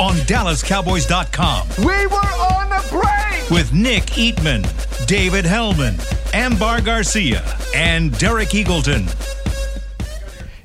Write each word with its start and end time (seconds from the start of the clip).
on 0.00 0.14
DallasCowboys.com 0.26 1.68
We 1.78 2.06
were 2.06 2.16
on 2.16 2.70
the 2.70 2.88
break. 2.90 3.50
with 3.50 3.72
Nick 3.72 4.04
Eatman, 4.16 4.64
David 5.06 5.44
Helman, 5.44 5.96
Ambar 6.32 6.80
Garcia, 6.80 7.42
and 7.74 8.16
Derek 8.18 8.48
Eagleton. 8.50 9.06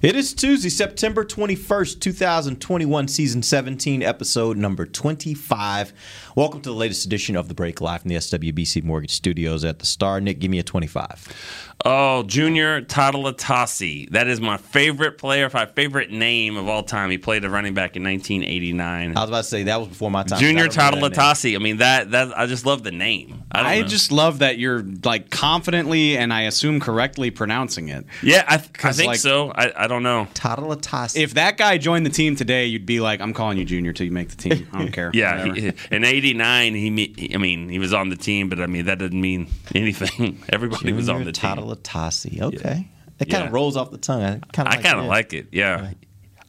It 0.06 0.16
is 0.16 0.36
Tuesday, 0.36 0.70
September 0.70 1.26
21st, 1.26 2.00
2021, 2.00 3.08
season 3.08 3.42
17, 3.42 4.04
episode 4.04 4.56
number 4.56 4.86
25. 4.86 5.94
Welcome 6.36 6.62
to 6.62 6.70
the 6.70 6.76
latest 6.76 7.08
edition 7.08 7.36
of 7.36 7.48
The 7.48 7.56
Break 7.56 7.82
Live 7.82 8.02
from 8.02 8.10
the 8.10 8.16
SWBC 8.18 8.84
Mortgage 8.84 9.10
Studios 9.14 9.64
at 9.66 9.80
the 9.80 9.88
Star. 9.88 10.22
Nick, 10.22 10.38
give 10.38 10.52
me 10.52 10.60
a 10.60 10.64
25. 10.64 11.74
Oh, 11.84 12.24
Junior 12.24 12.82
Tautalatasi. 12.82 14.10
That 14.12 14.28
is 14.28 14.40
my 14.40 14.58
favorite 14.58 15.18
player, 15.18 15.50
my 15.54 15.66
favorite 15.66 16.12
name 16.12 16.56
of 16.56 16.68
all 16.70 16.84
time. 16.84 17.10
He 17.10 17.18
played 17.18 17.44
a 17.44 17.50
running 17.50 17.74
back 17.74 17.96
in 17.96 18.04
1989. 18.04 19.18
I 19.18 19.20
was 19.22 19.30
about 19.30 19.38
to 19.40 19.44
say 19.44 19.64
that 19.64 19.80
was 19.80 19.90
before 19.90 20.10
my 20.12 20.24
time. 20.24 20.40
Junior 20.40 20.66
I 20.66 20.68
don't 20.68 20.78
remember 20.78 21.10
that 21.10 21.16
name. 21.18 21.26
Tautalatasi. 21.26 21.56
I 21.56 21.60
mean, 21.60 21.78
that 21.78 22.12
that 22.12 22.38
I 22.38 22.46
just 22.46 22.66
love 22.66 22.84
the 22.84 22.92
name. 22.92 23.44
I, 23.52 23.80
I 23.80 23.82
just 23.84 24.12
love 24.12 24.40
that 24.40 24.58
you're 24.58 24.84
like 25.04 25.30
confidently 25.30 26.18
and 26.18 26.32
I 26.34 26.44
assume 26.44 26.80
correctly 26.80 27.30
pronouncing 27.32 27.90
it. 27.90 28.06
yeah, 28.24 28.46
I, 28.48 28.56
I 28.56 28.58
'Cause, 28.58 28.98
think 28.98 29.08
like- 29.08 29.20
so. 29.20 29.52
I, 29.52 29.84
I 29.84 29.88
don't 29.88 29.95
know. 30.04 30.28
Tautalatasi. 30.34 31.18
If 31.22 31.34
that 31.36 31.58
guy 31.58 31.78
joined 31.78 32.06
the 32.06 32.10
team 32.10 32.36
today, 32.36 32.66
you'd 32.66 32.86
be 32.86 33.00
like, 33.00 33.22
"I'm 33.22 33.34
calling 33.34 33.58
you 33.58 33.66
Junior 33.66 33.94
till 33.94 34.06
you 34.06 34.12
make 34.12 34.30
the 34.30 34.36
team." 34.36 34.68
I 34.74 34.80
don't 34.80 34.92
care. 34.94 35.12
Yeah, 35.14 35.54
he, 35.54 35.72
in 35.92 36.04
'89, 36.04 36.74
he, 36.76 37.32
I 37.34 37.38
mean, 37.38 37.70
he 37.70 37.80
was 37.80 37.94
on 37.94 38.10
the 38.10 38.16
team, 38.16 38.50
but 38.50 38.60
I 38.60 38.66
mean, 38.68 38.86
that 38.86 39.00
didn't 39.00 39.22
mean 39.22 39.48
anything. 39.76 40.44
Everybody 40.50 40.94
was 40.94 41.10
on 41.10 41.18
Junior 41.18 41.32
the 41.32 41.40
team. 41.40 41.50
Tautalatasi. 41.52 42.42
Okay. 42.42 42.88
It 43.20 43.30
kind 43.30 43.44
Yeah. 43.44 43.48
of 43.48 43.54
rolls 43.54 43.78
off 43.78 43.92
the 43.92 43.98
tongue. 43.98 44.22
I 44.24 44.40
kind 44.52 44.68
of 44.68 44.74
I 44.74 44.82
kind 44.82 45.00
of 45.00 45.06
like 45.06 45.34
it. 45.34 45.48
Yeah, 45.52 45.92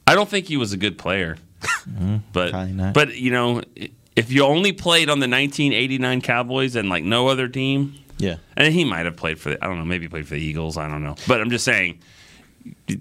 I 0.06 0.14
don't 0.14 0.28
think 0.28 0.47
he 0.47 0.56
was 0.56 0.72
a 0.72 0.77
good 0.77 0.98
player, 0.98 1.36
mm-hmm. 1.61 2.17
but 2.33 2.52
not. 2.70 2.92
but 2.94 3.17
you 3.17 3.30
know, 3.30 3.62
if 4.17 4.33
you 4.33 4.44
only 4.44 4.72
played 4.72 5.08
on 5.08 5.20
the 5.20 5.28
1989 5.28 6.20
Cowboys 6.22 6.74
and 6.74 6.89
like 6.89 7.05
no 7.05 7.28
other 7.28 7.47
team, 7.48 7.94
Yeah. 8.19 8.36
and 8.56 8.72
he 8.74 8.84
might 8.84 9.05
have 9.05 9.17
played 9.17 9.39
for 9.39 9.50
the 9.50 9.64
I 9.64 9.69
don't 9.69 9.78
know, 9.78 9.84
maybe 9.84 10.08
played 10.08 10.27
for 10.27 10.34
the 10.34 10.41
Eagles. 10.41 10.77
I 10.77 10.89
don't 10.89 11.05
know, 11.05 11.14
but 11.28 11.41
I'm 11.41 11.50
just 11.50 11.64
saying, 11.64 12.00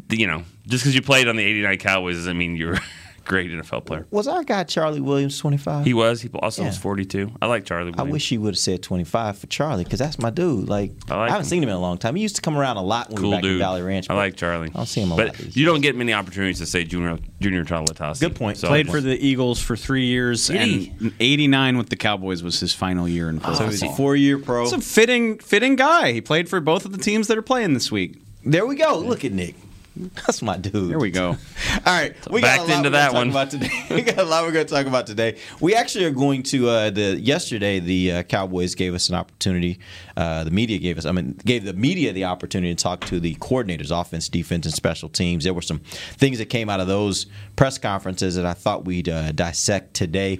you 0.09 0.27
know, 0.27 0.43
just 0.67 0.83
because 0.83 0.95
you 0.95 1.01
played 1.01 1.27
on 1.27 1.35
the 1.35 1.43
'89 1.43 1.77
Cowboys 1.77 2.15
doesn't 2.15 2.37
mean 2.37 2.55
you're 2.55 2.75
a 2.75 2.81
great 3.25 3.51
NFL 3.51 3.85
player. 3.85 4.05
Was 4.11 4.27
our 4.27 4.43
guy 4.43 4.63
Charlie 4.63 5.01
Williams 5.01 5.37
25? 5.39 5.85
He 5.85 5.93
was. 5.93 6.21
He 6.21 6.29
also 6.33 6.63
was 6.63 6.77
42. 6.77 7.31
I 7.41 7.47
like 7.47 7.65
Charlie. 7.65 7.93
I 7.97 8.03
wish 8.03 8.29
he 8.29 8.37
would 8.37 8.53
have 8.53 8.59
said 8.59 8.81
25 8.83 9.37
for 9.37 9.47
Charlie 9.47 9.83
because 9.83 9.99
that's 9.99 10.19
my 10.19 10.29
dude. 10.29 10.69
Like, 10.69 10.91
I 11.09 11.15
I, 11.15 11.29
haven't 11.29 11.41
him. 11.41 11.49
seen 11.49 11.63
him 11.63 11.69
in 11.69 11.75
a 11.75 11.79
long 11.79 11.97
time. 11.97 12.15
He 12.15 12.21
used 12.21 12.35
to 12.37 12.41
come 12.41 12.57
around 12.57 12.77
a 12.77 12.83
lot 12.83 13.09
when 13.09 13.21
we 13.21 13.29
were 13.29 13.35
back 13.35 13.43
in. 13.43 13.57
Valley 13.57 13.81
Ranch. 13.81 14.09
I 14.09 14.13
like 14.13 14.35
Charlie. 14.35 14.69
I 14.69 14.77
don't 14.77 14.85
see 14.85 15.01
him 15.01 15.11
a 15.11 15.15
but 15.15 15.27
lot. 15.27 15.37
these 15.37 15.57
you 15.57 15.65
don't 15.65 15.81
get 15.81 15.95
many 15.95 16.13
opportunities 16.13 16.59
to 16.59 16.65
say 16.65 16.83
Junior 16.83 17.17
Junior 17.41 17.65
Talatasi. 17.65 18.21
Good 18.21 18.35
point. 18.35 18.57
So, 18.57 18.67
Played 18.67 18.89
for 18.89 19.01
the 19.01 19.17
Eagles 19.17 19.59
for 19.59 19.75
three 19.75 20.05
years, 20.05 20.47
Did 20.47 20.91
and 21.01 21.13
'89 21.19 21.77
with 21.77 21.89
the 21.89 21.95
Cowboys 21.95 22.43
was 22.43 22.59
his 22.59 22.73
final 22.73 23.07
year 23.07 23.29
in 23.29 23.37
oh, 23.39 23.41
pro. 23.41 23.53
So 23.55 23.65
he's 23.65 23.83
a 23.83 23.89
four-year 23.93 24.39
pro. 24.39 24.63
He's 24.63 24.73
a 24.73 24.81
fitting, 24.81 25.39
fitting 25.39 25.75
guy. 25.75 26.11
He 26.11 26.21
played 26.21 26.47
for 26.49 26.59
both 26.59 26.85
of 26.85 26.91
the 26.91 26.97
teams 26.97 27.27
that 27.27 27.37
are 27.37 27.43
playing 27.43 27.73
this 27.73 27.91
week. 27.91 28.21
There 28.43 28.65
we 28.67 28.75
go. 28.75 28.99
Look 28.99 29.25
at 29.25 29.31
Nick. 29.31 29.55
That's 30.25 30.41
my 30.41 30.57
dude. 30.57 30.89
Here 30.89 30.99
we 30.99 31.11
go. 31.11 31.29
All 31.29 31.37
right, 31.85 32.13
we 32.29 32.41
backed 32.41 32.59
got 32.59 32.67
a 32.67 32.71
lot 32.71 32.77
into 32.77 32.89
that 32.91 33.13
one. 33.13 33.29
About 33.29 33.49
today. 33.49 33.69
we 33.89 34.01
got 34.01 34.17
a 34.17 34.23
lot 34.23 34.43
we're 34.43 34.51
going 34.51 34.65
to 34.65 34.73
talk 34.73 34.87
about 34.87 35.07
today. 35.07 35.37
We 35.61 35.73
actually 35.73 36.05
are 36.05 36.11
going 36.11 36.43
to 36.43 36.69
uh, 36.69 36.89
the 36.89 37.19
yesterday. 37.19 37.79
The 37.79 38.11
uh, 38.11 38.23
Cowboys 38.23 38.75
gave 38.75 38.93
us 38.93 39.09
an 39.09 39.15
opportunity. 39.15 39.79
Uh, 40.17 40.43
the 40.43 40.51
media 40.51 40.79
gave 40.79 40.97
us. 40.97 41.05
I 41.05 41.11
mean, 41.11 41.39
gave 41.45 41.63
the 41.63 41.73
media 41.73 42.11
the 42.11 42.25
opportunity 42.25 42.75
to 42.75 42.81
talk 42.81 43.05
to 43.05 43.19
the 43.19 43.35
coordinators, 43.35 43.97
offense, 43.97 44.27
defense, 44.27 44.65
and 44.65 44.75
special 44.75 45.07
teams. 45.07 45.45
There 45.45 45.53
were 45.53 45.61
some 45.61 45.79
things 45.79 46.39
that 46.39 46.47
came 46.47 46.69
out 46.69 46.79
of 46.81 46.87
those 46.87 47.27
press 47.55 47.77
conferences 47.77 48.35
that 48.35 48.45
I 48.45 48.53
thought 48.53 48.85
we'd 48.85 49.07
uh, 49.07 49.31
dissect 49.31 49.93
today. 49.93 50.39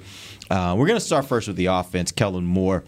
Uh, 0.50 0.76
we're 0.78 0.88
going 0.88 1.00
to 1.00 1.06
start 1.06 1.26
first 1.26 1.48
with 1.48 1.58
the 1.58 1.68
offense. 1.68 2.12
Kellen 2.12 2.46
Moore. 2.46 2.84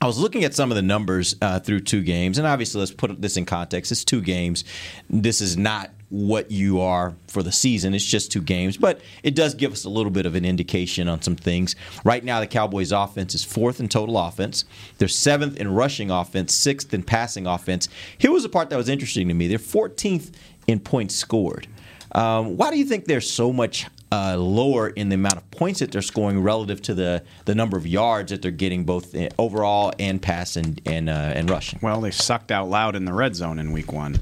I 0.00 0.06
was 0.06 0.18
looking 0.18 0.44
at 0.44 0.54
some 0.54 0.70
of 0.70 0.76
the 0.76 0.82
numbers 0.82 1.36
uh, 1.40 1.58
through 1.58 1.80
two 1.80 2.02
games, 2.02 2.36
and 2.36 2.46
obviously, 2.46 2.80
let's 2.80 2.90
put 2.90 3.20
this 3.20 3.38
in 3.38 3.46
context. 3.46 3.90
It's 3.90 4.04
two 4.04 4.20
games. 4.20 4.62
This 5.08 5.40
is 5.40 5.56
not 5.56 5.90
what 6.10 6.50
you 6.50 6.80
are 6.80 7.14
for 7.28 7.42
the 7.42 7.50
season. 7.50 7.94
It's 7.94 8.04
just 8.04 8.30
two 8.30 8.42
games, 8.42 8.76
but 8.76 9.00
it 9.22 9.34
does 9.34 9.54
give 9.54 9.72
us 9.72 9.84
a 9.84 9.88
little 9.88 10.12
bit 10.12 10.26
of 10.26 10.34
an 10.34 10.44
indication 10.44 11.08
on 11.08 11.22
some 11.22 11.34
things. 11.34 11.74
Right 12.04 12.22
now, 12.22 12.40
the 12.40 12.46
Cowboys' 12.46 12.92
offense 12.92 13.34
is 13.34 13.42
fourth 13.42 13.80
in 13.80 13.88
total 13.88 14.18
offense. 14.18 14.66
They're 14.98 15.08
seventh 15.08 15.56
in 15.56 15.72
rushing 15.72 16.10
offense, 16.10 16.54
sixth 16.54 16.92
in 16.92 17.02
passing 17.02 17.46
offense. 17.46 17.88
Here 18.18 18.30
was 18.30 18.42
the 18.42 18.50
part 18.50 18.68
that 18.70 18.76
was 18.76 18.90
interesting 18.90 19.28
to 19.28 19.34
me. 19.34 19.48
They're 19.48 19.58
14th 19.58 20.32
in 20.66 20.78
points 20.78 21.16
scored. 21.16 21.66
Um, 22.12 22.56
why 22.56 22.70
do 22.70 22.78
you 22.78 22.84
think 22.84 23.06
they're 23.06 23.20
so 23.20 23.52
much 23.52 23.86
uh, 24.12 24.36
lower 24.36 24.88
in 24.88 25.08
the 25.08 25.14
amount 25.14 25.36
of 25.36 25.50
points 25.50 25.80
that 25.80 25.90
they're 25.92 26.02
scoring 26.02 26.40
relative 26.40 26.80
to 26.82 26.94
the, 26.94 27.22
the 27.44 27.54
number 27.54 27.76
of 27.76 27.86
yards 27.86 28.30
that 28.30 28.42
they're 28.42 28.50
getting 28.50 28.84
both 28.84 29.14
overall 29.38 29.92
and 29.98 30.22
pass 30.22 30.56
and 30.56 30.80
and, 30.86 31.08
uh, 31.08 31.32
and 31.34 31.50
rushing? 31.50 31.78
Well, 31.82 32.00
they 32.00 32.10
sucked 32.10 32.50
out 32.50 32.68
loud 32.68 32.96
in 32.96 33.04
the 33.04 33.12
red 33.12 33.34
zone 33.34 33.58
in 33.58 33.72
week 33.72 33.92
one. 33.92 34.20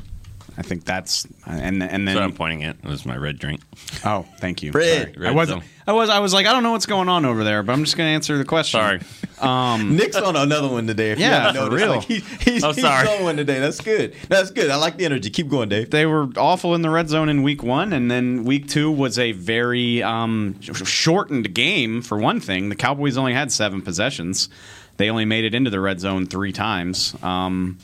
I 0.57 0.63
think 0.63 0.85
that's 0.85 1.27
and 1.47 1.83
and 1.83 2.07
then 2.07 2.15
what 2.15 2.23
I'm 2.23 2.33
pointing 2.33 2.63
at. 2.65 2.77
It 2.77 2.85
was 2.85 3.05
my 3.05 3.17
red 3.17 3.39
drink. 3.39 3.61
oh, 4.05 4.25
thank 4.39 4.63
you. 4.63 4.71
Fred. 4.73 5.15
Sorry. 5.15 5.27
I 5.27 5.33
wasn't. 5.33 5.65
I 5.87 5.93
was 5.93 6.09
I 6.09 6.21
was 6.21 6.33
like 6.33 6.47
I 6.47 6.53
don't 6.53 6.63
know 6.63 6.73
what's 6.73 6.87
going 6.87 7.09
on 7.09 7.25
over 7.25 7.43
there, 7.45 7.63
but 7.63 7.73
I'm 7.73 7.85
just 7.85 7.97
going 7.97 8.09
to 8.09 8.15
answer 8.15 8.39
the 8.39 8.45
question. 8.45 8.81
Sorry. 8.81 9.01
Nick's 9.97 10.17
on 10.17 10.37
another 10.37 10.69
one 10.69 10.87
today. 10.87 11.11
If 11.11 11.19
Yeah, 11.19 11.53
haven't 11.53 11.69
for 11.71 11.75
real. 11.77 11.89
Like, 11.97 12.05
he, 12.05 12.21
he's, 12.41 12.63
Oh, 12.65 12.73
he's 12.73 12.83
sorry. 12.83 13.09
on 13.09 13.25
one 13.25 13.37
today. 13.37 13.59
That's 13.59 13.81
good. 13.81 14.15
That's 14.29 14.51
good. 14.51 14.71
I 14.71 14.77
like 14.77 14.97
the 14.97 15.05
energy. 15.05 15.29
Keep 15.29 15.49
going, 15.49 15.69
Dave. 15.69 15.91
They 15.91 16.07
were 16.07 16.29
awful 16.37 16.75
in 16.75 16.83
the 16.83 16.91
red 16.91 17.09
zone 17.09 17.29
in 17.29 17.43
week 17.43 17.63
one, 17.63 17.93
and 17.93 18.11
then 18.11 18.45
week 18.45 18.69
two 18.69 18.91
was 18.91 19.19
a 19.19 19.33
very 19.33 20.03
um, 20.03 20.59
shortened 20.61 21.53
game. 21.55 22.01
For 22.01 22.17
one 22.17 22.41
thing, 22.41 22.69
the 22.69 22.77
Cowboys 22.77 23.17
only 23.19 23.35
had 23.35 23.51
seven 23.53 23.83
possessions. 23.83 24.49
They 24.97 25.11
only 25.11 25.25
made 25.25 25.45
it 25.45 25.55
into 25.55 25.71
the 25.71 25.81
red 25.81 25.99
zone 26.01 26.27
three 26.27 26.53
times. 26.53 27.15
Um, 27.23 27.79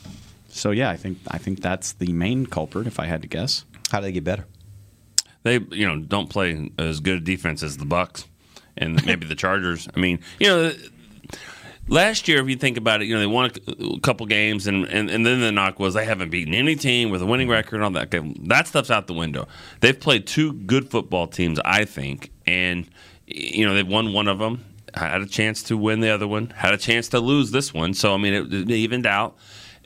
so 0.51 0.71
yeah, 0.71 0.89
I 0.89 0.97
think 0.97 1.19
I 1.27 1.37
think 1.37 1.61
that's 1.61 1.93
the 1.93 2.11
main 2.11 2.45
culprit, 2.45 2.87
if 2.87 2.99
I 2.99 3.05
had 3.05 3.21
to 3.21 3.27
guess. 3.27 3.65
How 3.91 3.99
do 3.99 4.05
they 4.05 4.11
get 4.11 4.23
better? 4.23 4.45
They 5.43 5.59
you 5.71 5.87
know 5.87 5.99
don't 5.99 6.29
play 6.29 6.69
as 6.77 6.99
good 6.99 7.17
a 7.17 7.21
defense 7.21 7.63
as 7.63 7.77
the 7.77 7.85
Bucks 7.85 8.25
and 8.77 9.03
maybe 9.05 9.25
the 9.25 9.35
Chargers. 9.35 9.87
I 9.95 9.99
mean, 9.99 10.19
you 10.39 10.47
know. 10.47 10.73
Last 11.87 12.27
year, 12.27 12.39
if 12.39 12.47
you 12.47 12.55
think 12.55 12.77
about 12.77 13.01
it, 13.01 13.05
you 13.05 13.15
know 13.15 13.19
they 13.19 13.27
won 13.27 13.51
a, 13.67 13.95
a 13.95 13.99
couple 13.99 14.25
games, 14.27 14.67
and, 14.67 14.85
and, 14.85 15.09
and 15.09 15.25
then 15.25 15.41
the 15.41 15.51
knock 15.51 15.79
was 15.79 15.95
they 15.95 16.05
haven't 16.05 16.29
beaten 16.29 16.53
any 16.53 16.75
team 16.75 17.09
with 17.09 17.21
a 17.21 17.25
winning 17.25 17.49
record 17.49 17.77
and 17.77 17.83
all 17.83 17.89
that. 17.91 18.13
Okay, 18.13 18.33
that 18.43 18.67
stuff's 18.67 18.91
out 18.91 19.07
the 19.07 19.13
window. 19.13 19.47
They've 19.81 19.99
played 19.99 20.27
two 20.27 20.53
good 20.53 20.89
football 20.89 21.27
teams, 21.27 21.59
I 21.65 21.85
think, 21.85 22.31
and 22.45 22.87
you 23.25 23.65
know 23.65 23.73
they've 23.73 23.85
won 23.85 24.13
one 24.13 24.27
of 24.27 24.37
them, 24.37 24.63
had 24.93 25.21
a 25.21 25.25
chance 25.25 25.63
to 25.63 25.75
win 25.75 26.01
the 26.01 26.09
other 26.09 26.27
one, 26.27 26.51
had 26.51 26.73
a 26.73 26.77
chance 26.77 27.09
to 27.09 27.19
lose 27.19 27.51
this 27.51 27.73
one. 27.73 27.93
So 27.93 28.13
I 28.13 28.17
mean, 28.17 28.33
it, 28.35 28.53
it 28.53 28.71
evened 28.71 29.07
out. 29.07 29.35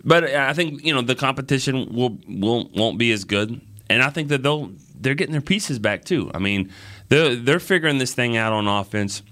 But 0.05 0.23
uh, 0.31 0.45
I 0.47 0.53
think 0.53 0.85
you 0.85 0.93
know 0.93 1.01
the 1.01 1.16
competition 1.16 1.93
will 1.93 2.17
will 2.27 2.69
won't 2.69 2.97
be 2.97 3.11
as 3.11 3.23
good, 3.23 3.59
and 3.89 4.03
I 4.03 4.09
think 4.11 4.29
that 4.29 4.43
they'll 4.43 4.71
they're 4.99 5.16
getting 5.16 5.33
their 5.33 5.41
pieces 5.41 5.79
back 5.79 6.05
too. 6.05 6.31
I 6.33 6.39
mean, 6.39 6.71
they're 7.09 7.35
they're 7.35 7.59
figuring 7.59 7.97
this 7.97 8.13
thing 8.13 8.38
out 8.38 8.53
on 8.53 8.67
offense. 8.67 9.23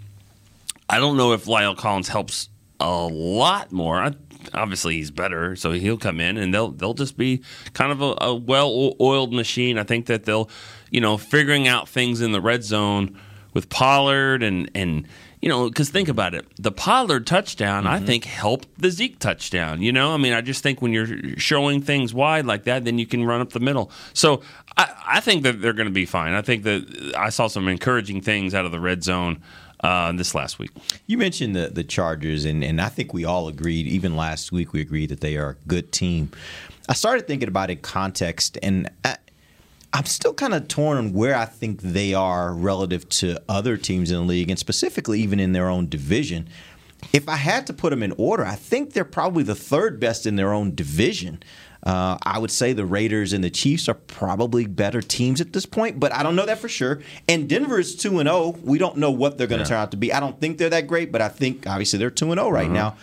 I 0.89 0.99
don't 0.99 1.15
know 1.15 1.33
if 1.33 1.45
La'el 1.45 1.77
Collins 1.77 2.09
helps 2.09 2.49
a 2.79 2.89
lot 2.89 3.71
more. 3.71 3.99
I, 3.99 4.13
obviously, 4.53 4.95
he's 4.95 5.11
better, 5.11 5.55
so 5.55 5.71
he'll 5.71 5.97
come 5.97 6.19
in 6.19 6.37
and 6.37 6.53
they'll 6.53 6.71
they'll 6.71 6.93
just 6.95 7.17
be 7.17 7.43
kind 7.73 7.91
of 7.91 8.01
a, 8.01 8.15
a 8.21 8.35
well-oiled 8.35 9.33
machine. 9.33 9.77
I 9.77 9.83
think 9.83 10.07
that 10.07 10.25
they'll, 10.25 10.49
you 10.89 11.01
know, 11.01 11.17
figuring 11.17 11.67
out 11.67 11.87
things 11.87 12.19
in 12.19 12.31
the 12.31 12.41
red 12.41 12.63
zone 12.63 13.19
with 13.53 13.69
Pollard 13.69 14.41
and 14.41 14.69
and 14.73 15.07
you 15.43 15.49
know, 15.49 15.67
because 15.67 15.89
think 15.89 16.07
about 16.07 16.33
it, 16.33 16.45
the 16.55 16.71
Pollard 16.71 17.27
touchdown 17.27 17.85
I 17.85 17.99
think 17.99 18.23
helped 18.23 18.69
the 18.79 18.89
Zeke 18.89 19.19
touchdown. 19.19 19.81
You 19.81 19.91
know, 19.91 20.13
I 20.13 20.17
mean, 20.17 20.31
I 20.31 20.39
just 20.39 20.63
think 20.63 20.81
when 20.81 20.93
you're 20.93 21.37
showing 21.37 21.81
things 21.81 22.13
wide 22.13 22.45
like 22.45 22.63
that, 22.63 22.85
then 22.85 22.97
you 22.97 23.05
can 23.05 23.25
run 23.25 23.41
up 23.41 23.49
the 23.49 23.59
middle. 23.59 23.91
So 24.13 24.41
I, 24.77 24.95
I 25.05 25.19
think 25.19 25.43
that 25.43 25.61
they're 25.61 25.73
going 25.73 25.89
to 25.89 25.91
be 25.93 26.05
fine. 26.05 26.31
I 26.31 26.41
think 26.41 26.63
that 26.63 27.13
I 27.17 27.27
saw 27.27 27.47
some 27.47 27.67
encouraging 27.67 28.21
things 28.21 28.53
out 28.53 28.63
of 28.63 28.71
the 28.71 28.79
red 28.79 29.03
zone 29.03 29.43
uh, 29.81 30.13
this 30.13 30.33
last 30.33 30.59
week. 30.59 30.71
You 31.07 31.17
mentioned 31.17 31.57
the 31.57 31.67
the 31.67 31.83
Chargers, 31.83 32.45
and, 32.45 32.63
and 32.63 32.79
I 32.79 32.87
think 32.87 33.13
we 33.13 33.25
all 33.25 33.49
agreed. 33.49 33.85
Even 33.85 34.15
last 34.15 34.53
week, 34.53 34.71
we 34.71 34.79
agreed 34.79 35.09
that 35.09 35.19
they 35.19 35.35
are 35.35 35.49
a 35.49 35.67
good 35.67 35.91
team. 35.91 36.31
I 36.87 36.93
started 36.93 37.27
thinking 37.27 37.49
about 37.49 37.69
it 37.69 37.73
in 37.73 37.79
context, 37.79 38.57
and 38.63 38.89
I, 39.03 39.17
I'm 39.93 40.05
still 40.05 40.33
kind 40.33 40.53
of 40.55 40.67
torn 40.67 40.97
on 40.97 41.13
where 41.13 41.35
I 41.35 41.45
think 41.45 41.81
they 41.81 42.13
are 42.15 42.51
relative 42.53 43.07
to 43.09 43.39
other 43.47 43.77
teams 43.77 44.09
in 44.11 44.17
the 44.17 44.23
league, 44.23 44.49
and 44.49 44.57
specifically 44.57 45.21
even 45.21 45.39
in 45.39 45.53
their 45.53 45.69
own 45.69 45.87
division. 45.87 46.47
if 47.11 47.27
I 47.27 47.35
had 47.35 47.67
to 47.67 47.73
put 47.73 47.89
them 47.89 48.01
in 48.01 48.13
order, 48.17 48.45
I 48.45 48.55
think 48.55 48.93
they're 48.93 49.03
probably 49.03 49.43
the 49.43 49.55
third 49.55 49.99
best 49.99 50.25
in 50.25 50.37
their 50.37 50.53
own 50.53 50.73
division. 50.73 51.43
Uh, 51.85 52.17
I 52.23 52.39
would 52.39 52.49
say 52.49 52.71
the 52.71 52.85
Raiders 52.85 53.33
and 53.33 53.43
the 53.43 53.49
Chiefs 53.49 53.89
are 53.89 53.93
probably 53.93 54.65
better 54.67 55.01
teams 55.01 55.41
at 55.41 55.51
this 55.51 55.65
point, 55.65 55.99
but 55.99 56.13
I 56.13 56.23
don't 56.23 56.37
know 56.37 56.45
that 56.45 56.59
for 56.59 56.69
sure. 56.69 57.01
And 57.27 57.49
Denver 57.49 57.77
is 57.77 57.97
two 57.97 58.19
and 58.19 58.29
zero. 58.29 58.55
We 58.63 58.77
don't 58.77 58.95
know 58.97 59.11
what 59.11 59.37
they're 59.37 59.47
going 59.47 59.59
to 59.59 59.65
Yeah. 59.65 59.69
turn 59.75 59.77
out 59.79 59.91
to 59.91 59.97
be. 59.97 60.13
I 60.13 60.21
don't 60.21 60.39
think 60.39 60.57
they're 60.57 60.69
that 60.69 60.87
great, 60.87 61.11
but 61.11 61.21
I 61.21 61.27
think 61.27 61.67
obviously 61.67 61.99
they're 61.99 62.09
two 62.09 62.31
and 62.31 62.39
zero 62.39 62.49
right 62.49 62.67
Uh-huh. 62.67 62.73
now. 62.73 62.95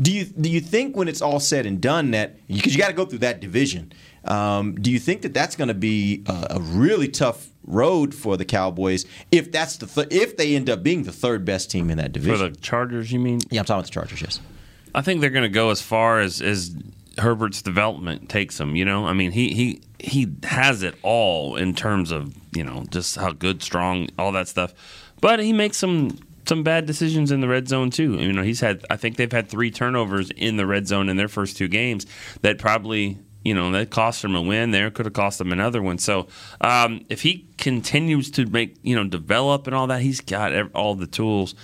Do 0.00 0.12
you 0.12 0.24
do 0.24 0.48
you 0.48 0.60
think 0.60 0.96
when 0.96 1.08
it's 1.08 1.20
all 1.20 1.40
said 1.40 1.66
and 1.66 1.80
done 1.80 2.12
that 2.12 2.46
because 2.48 2.74
you 2.74 2.80
got 2.80 2.88
to 2.88 2.94
go 2.94 3.04
through 3.04 3.20
that 3.20 3.40
division? 3.40 3.92
Um, 4.24 4.74
do 4.76 4.90
you 4.90 4.98
think 4.98 5.22
that 5.22 5.34
that's 5.34 5.56
going 5.56 5.68
to 5.68 5.74
be 5.74 6.22
a, 6.26 6.46
a 6.50 6.60
really 6.60 7.08
tough 7.08 7.48
road 7.64 8.14
for 8.14 8.36
the 8.36 8.44
Cowboys 8.44 9.04
if 9.30 9.52
that's 9.52 9.76
the 9.76 9.86
th- 9.86 10.08
if 10.10 10.36
they 10.36 10.54
end 10.54 10.70
up 10.70 10.82
being 10.82 11.02
the 11.02 11.12
third 11.12 11.44
best 11.44 11.70
team 11.70 11.90
in 11.90 11.98
that 11.98 12.12
division? 12.12 12.38
For 12.38 12.54
the 12.54 12.60
Chargers, 12.60 13.12
you 13.12 13.18
mean? 13.18 13.40
yeah, 13.50 13.60
I'm 13.60 13.66
talking 13.66 13.80
about 13.80 13.84
the 13.86 13.92
Chargers. 13.92 14.22
Yes. 14.22 14.40
I 14.94 15.02
think 15.02 15.20
they're 15.20 15.30
going 15.30 15.42
to 15.42 15.48
go 15.48 15.70
as 15.70 15.82
far 15.82 16.20
as 16.20 16.40
as 16.40 16.74
Herbert's 17.18 17.62
development 17.62 18.28
takes 18.28 18.58
him. 18.58 18.76
You 18.76 18.84
know, 18.84 19.06
I 19.06 19.12
mean, 19.12 19.32
he 19.32 19.52
he 19.54 19.82
he 19.98 20.32
has 20.44 20.82
it 20.82 20.94
all 21.02 21.56
in 21.56 21.74
terms 21.74 22.10
of 22.10 22.34
you 22.54 22.64
know 22.64 22.84
just 22.90 23.16
how 23.16 23.32
good, 23.32 23.62
strong, 23.62 24.08
all 24.18 24.32
that 24.32 24.48
stuff. 24.48 24.72
But 25.20 25.40
he 25.40 25.52
makes 25.52 25.76
some 25.76 26.18
some 26.46 26.62
bad 26.62 26.86
decisions 26.86 27.30
in 27.30 27.40
the 27.40 27.48
red 27.48 27.68
zone 27.68 27.90
too. 27.90 28.14
You 28.14 28.32
know, 28.32 28.42
he's 28.42 28.60
had 28.60 28.84
I 28.90 28.96
think 28.96 29.16
they've 29.16 29.30
had 29.30 29.48
three 29.48 29.70
turnovers 29.70 30.30
in 30.30 30.56
the 30.56 30.66
red 30.66 30.86
zone 30.86 31.08
in 31.08 31.16
their 31.16 31.28
first 31.28 31.56
two 31.56 31.68
games 31.68 32.06
that 32.42 32.58
probably. 32.58 33.18
You 33.44 33.54
know 33.54 33.72
that 33.72 33.90
cost 33.90 34.22
them 34.22 34.36
a 34.36 34.40
win. 34.40 34.70
There 34.70 34.88
could 34.92 35.04
have 35.04 35.14
cost 35.14 35.38
them 35.38 35.50
another 35.50 35.82
one. 35.82 35.98
So 35.98 36.28
um, 36.60 37.04
if 37.08 37.22
he 37.22 37.48
continues 37.58 38.30
to 38.30 38.46
make 38.46 38.76
you 38.82 38.94
know 38.94 39.02
develop 39.08 39.66
and 39.66 39.74
all 39.74 39.88
that, 39.88 40.00
he's 40.00 40.20
got 40.20 40.52
all 40.76 40.94
the 40.94 41.08
tools 41.08 41.56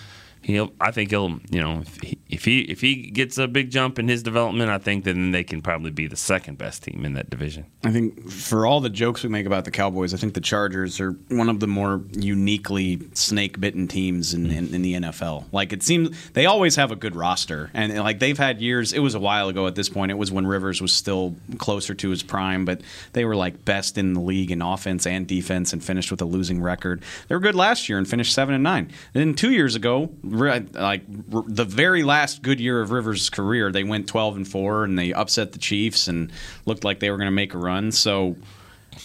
he'll 0.49 0.73
I 0.81 0.91
think 0.91 1.11
he'll 1.11 1.39
you 1.51 1.61
know 1.61 1.81
if 1.81 2.01
he, 2.01 2.19
if 2.29 2.45
he 2.45 2.61
if 2.63 2.81
he 2.81 3.11
gets 3.11 3.39
a 3.39 3.47
big 3.47 3.71
jump 3.71 3.99
in 3.99 4.09
his 4.09 4.23
development, 4.23 4.71
I 4.71 4.79
think 4.79 5.05
then 5.05 5.31
they 5.31 5.45
can 5.45 5.63
probably 5.63 5.91
be 5.91 6.07
the 6.07 6.17
second 6.17 6.59
best 6.59 6.83
team 6.83 7.05
in 7.05 7.13
that 7.15 7.31
division. 7.31 7.67
I 7.85 7.93
think 7.93 8.31
for 8.31 8.67
all 8.67 8.81
the 8.81 8.91
jokes 8.91 9.23
we 9.23 9.29
make 9.29 9.47
about 9.47 9.65
the 9.65 9.71
Cowboys, 9.71 10.15
I 10.15 10.17
think 10.17 10.35
the 10.35 10.41
Chargers 10.41 11.01
are 11.01 11.13
one 11.29 11.49
of 11.49 11.61
the 11.61 11.67
more 11.67 12.03
uniquely 12.13 13.01
snake 13.15 13.61
bitten 13.61 13.89
teams 13.89 14.35
in, 14.35 14.47
in, 14.47 14.75
in 14.75 14.83
the 14.83 14.95
NFL. 14.95 15.45
Like 15.53 15.73
it 15.73 15.83
seems 15.83 16.31
they 16.31 16.47
always 16.47 16.77
have 16.77 16.91
a 16.91 16.97
good 16.97 17.15
roster, 17.15 17.71
and 17.75 17.97
like 17.99 18.19
they've 18.19 18.39
had 18.39 18.61
years. 18.61 18.93
It 18.93 19.01
was 19.01 19.15
a 19.15 19.21
while 19.21 19.49
ago 19.49 19.67
at 19.67 19.75
this 19.75 19.89
point. 19.89 20.11
It 20.11 20.19
was 20.19 20.33
when 20.33 20.47
Rivers 20.47 20.81
was 20.81 20.93
still 20.93 21.37
closer 21.59 21.95
to 21.95 22.11
his 22.11 22.23
prime, 22.23 22.65
but 22.65 22.81
they 23.13 23.25
were 23.25 23.37
like 23.37 23.65
best 23.65 23.99
in 23.99 24.15
the 24.15 24.21
league 24.21 24.51
in 24.51 24.63
offense 24.63 25.07
and 25.07 25.27
defense, 25.27 25.73
and 25.73 25.85
finished 25.85 26.11
with 26.11 26.23
a 26.23 26.27
losing 26.27 26.63
record. 26.63 27.03
They 27.29 27.35
were 27.35 27.41
good 27.41 27.55
last 27.55 27.89
year 27.89 27.99
and 27.99 28.09
finished 28.09 28.33
seven 28.33 28.55
and 28.55 28.65
nine. 28.65 28.91
then 29.13 29.35
two 29.35 29.51
years 29.51 29.75
ago, 29.75 30.11
like 30.39 31.03
the 31.07 31.65
very 31.65 32.03
last 32.03 32.43
good 32.43 32.61
year 32.61 32.81
of 32.81 32.91
Rivers' 32.91 33.29
career, 33.31 33.71
they 33.73 33.85
went 33.85 34.07
twelve 34.09 34.37
and 34.37 34.47
four, 34.47 34.85
and 34.85 34.99
they 34.99 35.13
upset 35.13 35.53
the 35.53 35.59
Chiefs 35.59 36.09
and 36.09 36.31
looked 36.67 36.85
like 36.85 37.01
they 37.01 37.11
were 37.11 37.17
going 37.17 37.27
to 37.29 37.33
make 37.33 37.55
a 37.55 37.59
run. 37.59 37.93
So. 37.93 38.37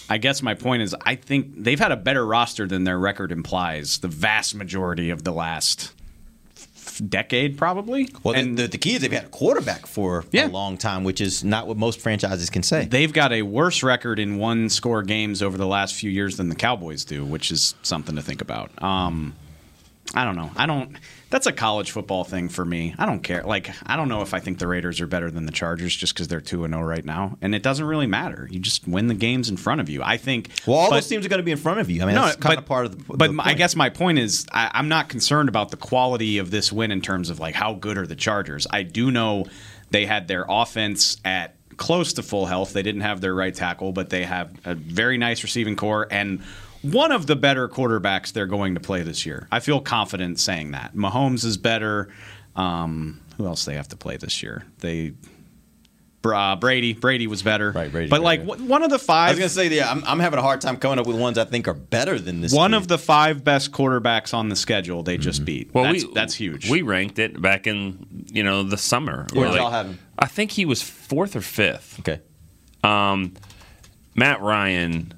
I 0.10 0.18
guess 0.18 0.42
my 0.42 0.56
point 0.56 0.82
is, 0.82 0.96
I 1.06 1.14
think 1.14 1.54
they've 1.56 1.78
had 1.80 1.92
a 1.92 1.96
better 1.96 2.26
roster 2.26 2.66
than 2.66 2.84
their 2.84 2.98
record 2.98 3.32
implies. 3.32 4.00
The 4.00 4.08
vast 4.08 4.56
majority 4.56 5.12
of 5.12 5.24
the 5.24 5.32
last 5.32 5.94
decade, 7.10 7.58
probably. 7.60 8.10
Well, 8.24 8.34
and 8.34 8.58
the, 8.58 8.68
the 8.68 8.80
key 8.80 8.96
is 8.96 9.02
they've 9.02 9.12
had 9.12 9.26
a 9.26 9.30
quarterback 9.30 9.86
for 9.86 10.26
Yeah. 10.32 10.48
a 10.48 10.50
long 10.50 10.78
time, 10.78 11.04
which 11.04 11.22
is 11.22 11.44
not 11.44 11.68
what 11.68 11.78
most 11.78 12.00
franchises 12.00 12.50
can 12.50 12.64
say. 12.64 12.86
they've 12.86 13.14
got 13.14 13.32
a 13.32 13.44
worse 13.44 13.84
record 13.84 14.18
in 14.18 14.38
one 14.38 14.70
score 14.70 15.04
games 15.04 15.44
over 15.44 15.58
the 15.58 15.68
last 15.68 15.94
few 15.94 16.10
years 16.10 16.38
than 16.38 16.50
the 16.50 16.56
Cowboys 16.56 17.06
do, 17.06 17.24
which 17.24 17.52
is 17.52 17.76
something 17.84 18.16
to 18.16 18.22
think 18.24 18.42
about. 18.42 18.72
Um, 18.84 19.36
I 20.16 20.26
don't 20.26 20.36
know. 20.36 20.52
I 20.56 20.66
don't. 20.66 20.96
That's 21.32 21.48
a 21.48 21.52
college 21.52 21.90
football 21.90 22.24
thing 22.24 22.48
for 22.50 22.64
me. 22.64 22.94
I 23.00 23.08
don't 23.08 23.22
care. 23.22 23.42
Like, 23.42 23.72
I 23.88 23.96
don't 23.96 24.10
know 24.10 24.22
if 24.22 24.36
I 24.36 24.40
think 24.40 24.60
the 24.60 24.68
Raiders 24.68 25.02
are 25.02 25.08
better 25.08 25.32
than 25.32 25.48
the 25.48 25.52
Chargers 25.52 25.96
just 25.96 26.14
because 26.14 26.28
they're 26.28 26.42
two 26.42 26.66
and 26.66 26.74
zero 26.74 26.84
right 26.86 27.04
now, 27.04 27.38
and 27.42 27.56
it 27.56 27.64
doesn't 27.64 27.86
really 27.86 28.06
matter. 28.06 28.48
You 28.52 28.60
just 28.60 28.88
win 28.88 29.08
the 29.08 29.16
games 29.16 29.50
in 29.50 29.58
front 29.58 29.82
of 29.82 29.90
you. 29.90 30.04
I 30.04 30.18
think. 30.18 30.52
well, 30.68 30.78
all 30.78 30.90
but- 30.90 30.98
those 30.98 31.08
teams 31.08 31.26
are 31.26 31.30
going 31.30 31.40
to 31.40 31.44
be 31.44 31.52
in 31.52 31.58
front 31.58 31.80
of 31.80 31.90
you. 31.90 32.04
I 32.04 32.06
mean, 32.06 32.16
that's 32.16 32.36
kind 32.36 32.60
of 32.60 32.66
part 32.66 32.86
of 32.86 32.98
the. 33.08 33.18
but 33.18 33.32
the 33.32 33.42
I 33.42 33.54
guess 33.56 33.76
my 33.76 33.90
point 33.90 34.20
is, 34.20 34.46
I, 34.52 34.70
I'm 34.74 34.90
not 34.90 35.10
concerned 35.10 35.50
about 35.50 35.72
the 35.72 35.78
quality 35.78 36.38
of 36.38 36.52
this 36.52 36.72
win 36.72 36.92
in 36.92 37.02
terms 37.02 37.30
of 37.32 37.40
like 37.40 37.56
how 37.56 37.74
good 37.74 37.98
are 37.98 38.06
the 38.06 38.16
Chargers. 38.16 38.68
I 38.70 38.84
do 38.84 39.10
know 39.10 39.46
they 39.90 40.06
had 40.06 40.28
their 40.28 40.46
offense 40.48 41.18
at 41.26 41.56
close 41.78 42.14
to 42.14 42.24
full 42.24 42.46
health. 42.46 42.74
They 42.74 42.84
didn't 42.84 43.02
have 43.02 43.22
their 43.22 43.34
right 43.34 43.54
tackle, 43.54 43.94
but 43.94 44.10
they 44.12 44.24
have 44.26 44.54
a 44.66 44.76
very 44.76 45.18
nice 45.18 45.42
receiving 45.42 45.76
core 45.76 46.08
and 46.12 46.44
one 46.84 47.12
of 47.12 47.26
the 47.26 47.36
better 47.36 47.68
quarterbacks 47.68 48.32
they're 48.32 48.46
going 48.46 48.76
to 48.76 48.80
play 48.80 49.02
this 49.02 49.26
year. 49.26 49.48
I 49.52 49.60
feel 49.60 49.82
confident 49.82 50.40
saying 50.40 50.72
that. 50.72 50.96
Mahomes 50.96 51.44
is 51.44 51.58
better. 51.58 52.10
Um, 52.56 53.20
who 53.38 53.48
else 53.48 53.66
they 53.66 53.74
have 53.76 53.88
to 53.88 53.96
play 53.98 54.18
this 54.18 54.44
year? 54.44 54.64
They. 54.80 55.14
Uh, 56.26 56.56
Brady, 56.56 56.94
Brady 56.94 57.28
was 57.28 57.44
better, 57.44 57.72
Right, 57.74 57.92
Brady's 57.92 58.10
but 58.10 58.22
like 58.22 58.40
better. 58.40 58.52
w- 58.52 58.70
one 58.70 58.82
of 58.82 58.90
the 58.90 58.98
five. 58.98 59.28
I 59.28 59.32
was 59.32 59.40
going 59.40 59.50
to 59.50 59.54
say, 59.56 59.68
yeah, 59.76 59.92
I'm, 59.92 60.06
I'm 60.06 60.20
having 60.20 60.40
a 60.40 60.42
hard 60.42 60.62
time 60.62 60.78
coming 60.78 60.98
up 60.98 61.06
with 61.06 61.20
ones 61.20 61.38
I 61.38 61.44
think 61.44 61.68
are 61.68 61.74
better 61.74 62.18
than 62.18 62.40
this. 62.40 62.54
One 62.54 62.72
team. 62.72 62.78
of 62.78 62.88
the 62.88 62.98
five 62.98 63.44
best 63.44 63.74
quarterbacks 63.74 64.34
on 64.34 64.48
the 64.48 64.56
schedule 64.56 65.04
they 65.04 65.18
just 65.18 65.44
beat. 65.44 65.74
Well, 65.74 65.84
that's, 65.84 66.06
we, 66.06 66.14
that's 66.14 66.34
huge. 66.34 66.70
We 66.70 66.82
ranked 66.82 67.20
it 67.20 67.42
back 67.42 67.68
in 67.68 68.26
you 68.32 68.42
know 68.42 68.64
the 68.64 68.78
summer. 68.78 69.28
Where 69.34 69.50
We're 69.50 69.58
y'all 69.58 69.70
have 69.72 69.88
him? 69.88 70.00
I 70.18 70.28
think 70.28 70.52
he 70.52 70.64
was 70.64 70.82
fourth 70.82 71.36
or 71.36 71.42
fifth. 71.42 72.00
okay. 72.00 72.22
Um, 72.86 73.34
Matt 74.16 74.40
Ryan. 74.42 75.14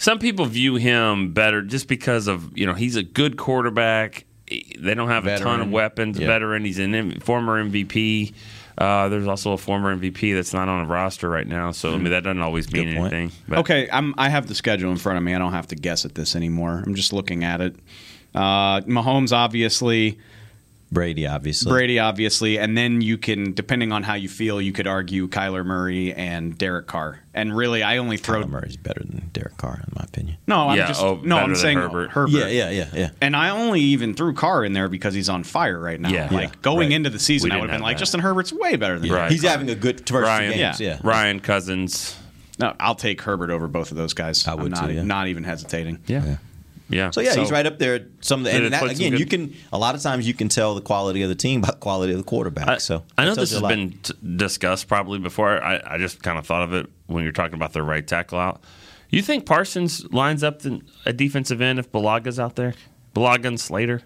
Some 0.00 0.18
people 0.18 0.46
view 0.46 0.76
him 0.76 1.34
better 1.34 1.60
just 1.60 1.86
because 1.86 2.26
of 2.26 2.56
you 2.56 2.64
know 2.64 2.72
he's 2.72 2.96
a 2.96 3.02
good 3.02 3.36
quarterback. 3.36 4.24
They 4.48 4.94
don't 4.94 5.10
have 5.10 5.26
a 5.26 5.38
ton 5.38 5.60
of 5.60 5.70
weapons. 5.70 6.18
Yeah. 6.18 6.26
Veteran. 6.26 6.64
He's 6.64 6.78
a 6.78 6.84
M- 6.84 7.20
former 7.20 7.62
MVP. 7.62 8.32
Uh, 8.78 9.10
there's 9.10 9.26
also 9.26 9.52
a 9.52 9.58
former 9.58 9.94
MVP 9.94 10.34
that's 10.34 10.54
not 10.54 10.70
on 10.70 10.86
a 10.86 10.88
roster 10.88 11.28
right 11.28 11.46
now, 11.46 11.70
so 11.70 11.92
I 11.92 11.98
mean 11.98 12.12
that 12.12 12.24
doesn't 12.24 12.40
always 12.40 12.72
mean 12.72 12.88
anything. 12.88 13.30
But 13.46 13.58
okay, 13.58 13.90
I'm, 13.92 14.14
I 14.16 14.30
have 14.30 14.46
the 14.46 14.54
schedule 14.54 14.90
in 14.90 14.96
front 14.96 15.18
of 15.18 15.22
me. 15.22 15.34
I 15.34 15.38
don't 15.38 15.52
have 15.52 15.66
to 15.66 15.76
guess 15.76 16.06
at 16.06 16.14
this 16.14 16.34
anymore. 16.34 16.82
I'm 16.86 16.94
just 16.94 17.12
looking 17.12 17.44
at 17.44 17.60
it. 17.60 17.76
Uh, 18.34 18.80
Mahomes, 18.80 19.32
obviously. 19.36 20.18
Brady, 20.92 21.26
obviously. 21.26 21.70
Brady, 21.70 21.98
obviously, 22.00 22.58
and 22.58 22.76
then 22.76 23.00
you 23.00 23.16
can, 23.16 23.52
depending 23.52 23.92
on 23.92 24.02
how 24.02 24.14
you 24.14 24.28
feel, 24.28 24.60
you 24.60 24.72
could 24.72 24.88
argue 24.88 25.28
Kyler 25.28 25.64
Murray 25.64 26.12
and 26.12 26.58
Derek 26.58 26.88
Carr. 26.88 27.20
And 27.32 27.56
really, 27.56 27.82
I 27.84 27.98
only 27.98 28.16
throw 28.16 28.42
Kyler 28.42 28.48
Murray's 28.48 28.76
better 28.76 29.00
than 29.04 29.30
Derek 29.32 29.56
Carr, 29.56 29.74
in 29.86 29.92
my 29.94 30.02
opinion. 30.02 30.36
no. 30.48 30.68
I'm 30.68 30.76
Yeah, 30.78 30.88
just 30.88 31.00
oh, 31.00 31.20
no. 31.22 31.36
I'm 31.38 31.54
saying 31.54 31.78
Herbert. 31.78 32.10
Herbert. 32.10 32.30
Yeah, 32.32 32.48
yeah, 32.48 32.70
yeah, 32.70 32.88
yeah. 32.92 33.10
And 33.20 33.36
I 33.36 33.50
only 33.50 33.80
even 33.80 34.14
threw 34.14 34.34
Carr 34.34 34.64
in 34.64 34.72
there 34.72 34.88
because 34.88 35.14
he's 35.14 35.28
on 35.28 35.44
fire 35.44 35.78
right 35.78 36.00
now. 36.00 36.08
Yeah. 36.08 36.28
like 36.32 36.48
Yeah, 36.48 36.54
going 36.62 36.88
right. 36.88 36.92
into 36.96 37.10
the 37.10 37.20
season, 37.20 37.50
We 37.50 37.56
I 37.56 37.60
would 37.60 37.70
have 37.70 37.78
been 37.78 37.82
like, 37.84 37.96
that. 37.96 38.00
Justin 38.00 38.20
Herbert's 38.20 38.52
way 38.52 38.74
better 38.76 38.98
than 38.98 39.10
Right. 39.12 39.30
He's 39.30 39.42
having 39.44 39.70
a 39.70 39.76
good 39.76 40.08
first 40.08 40.26
Ryan, 40.26 40.52
two 40.52 40.58
games. 40.58 40.80
Yeah. 40.80 40.88
Yeah. 40.94 41.00
Ryan 41.04 41.38
Cousins. 41.38 42.16
No, 42.58 42.74
I'll 42.80 42.96
take 42.96 43.22
Herbert 43.22 43.50
over 43.50 43.68
both 43.68 43.92
of 43.92 43.96
those 43.96 44.12
guys. 44.12 44.46
I 44.48 44.54
would 44.54 44.64
I'm 44.64 44.70
not, 44.72 44.86
too, 44.88 44.92
yeah. 44.94 45.02
not 45.02 45.28
even 45.28 45.44
hesitating. 45.44 46.00
Yeah. 46.06 46.36
Yeah. 46.90 47.10
So 47.10 47.20
yeah, 47.20 47.34
he's 47.36 47.50
right 47.50 47.64
up 47.66 47.78
there. 47.78 48.06
Some 48.20 48.40
of 48.40 48.44
the, 48.44 48.52
and 48.52 48.72
that, 48.72 48.82
again, 48.82 49.12
good- 49.12 49.20
you 49.20 49.26
can 49.26 49.54
a 49.72 49.78
lot 49.78 49.94
of 49.94 50.02
times 50.02 50.26
you 50.26 50.34
can 50.34 50.48
tell 50.48 50.74
the 50.74 50.80
quality 50.80 51.22
of 51.22 51.28
the 51.28 51.34
team 51.34 51.60
by 51.60 51.68
the 51.68 51.76
quality 51.76 52.12
of 52.12 52.18
the 52.18 52.24
quarterback. 52.24 52.68
I, 52.68 52.78
so 52.78 53.04
I 53.16 53.24
know 53.24 53.34
this 53.34 53.52
has 53.52 53.62
been 53.62 53.92
t- 54.02 54.12
discussed 54.36 54.88
probably 54.88 55.18
before. 55.18 55.62
I, 55.62 55.80
I 55.86 55.98
just 55.98 56.22
kind 56.22 56.38
of 56.38 56.46
thought 56.46 56.62
of 56.62 56.74
it 56.74 56.86
when 57.06 57.22
you're 57.22 57.32
talking 57.32 57.54
about 57.54 57.72
the 57.72 57.82
right 57.82 58.06
tackle 58.06 58.38
out. 58.38 58.62
You 59.08 59.22
think 59.22 59.46
Parsons 59.46 60.04
lines 60.12 60.44
up 60.44 60.62
the, 60.62 60.80
a 61.06 61.12
defensive 61.12 61.60
end 61.60 61.78
if 61.78 61.90
Bulaga's 61.90 62.38
out 62.38 62.56
there? 62.56 62.74
Bulaga 63.14 63.46
and 63.46 63.58
Slater? 63.60 64.02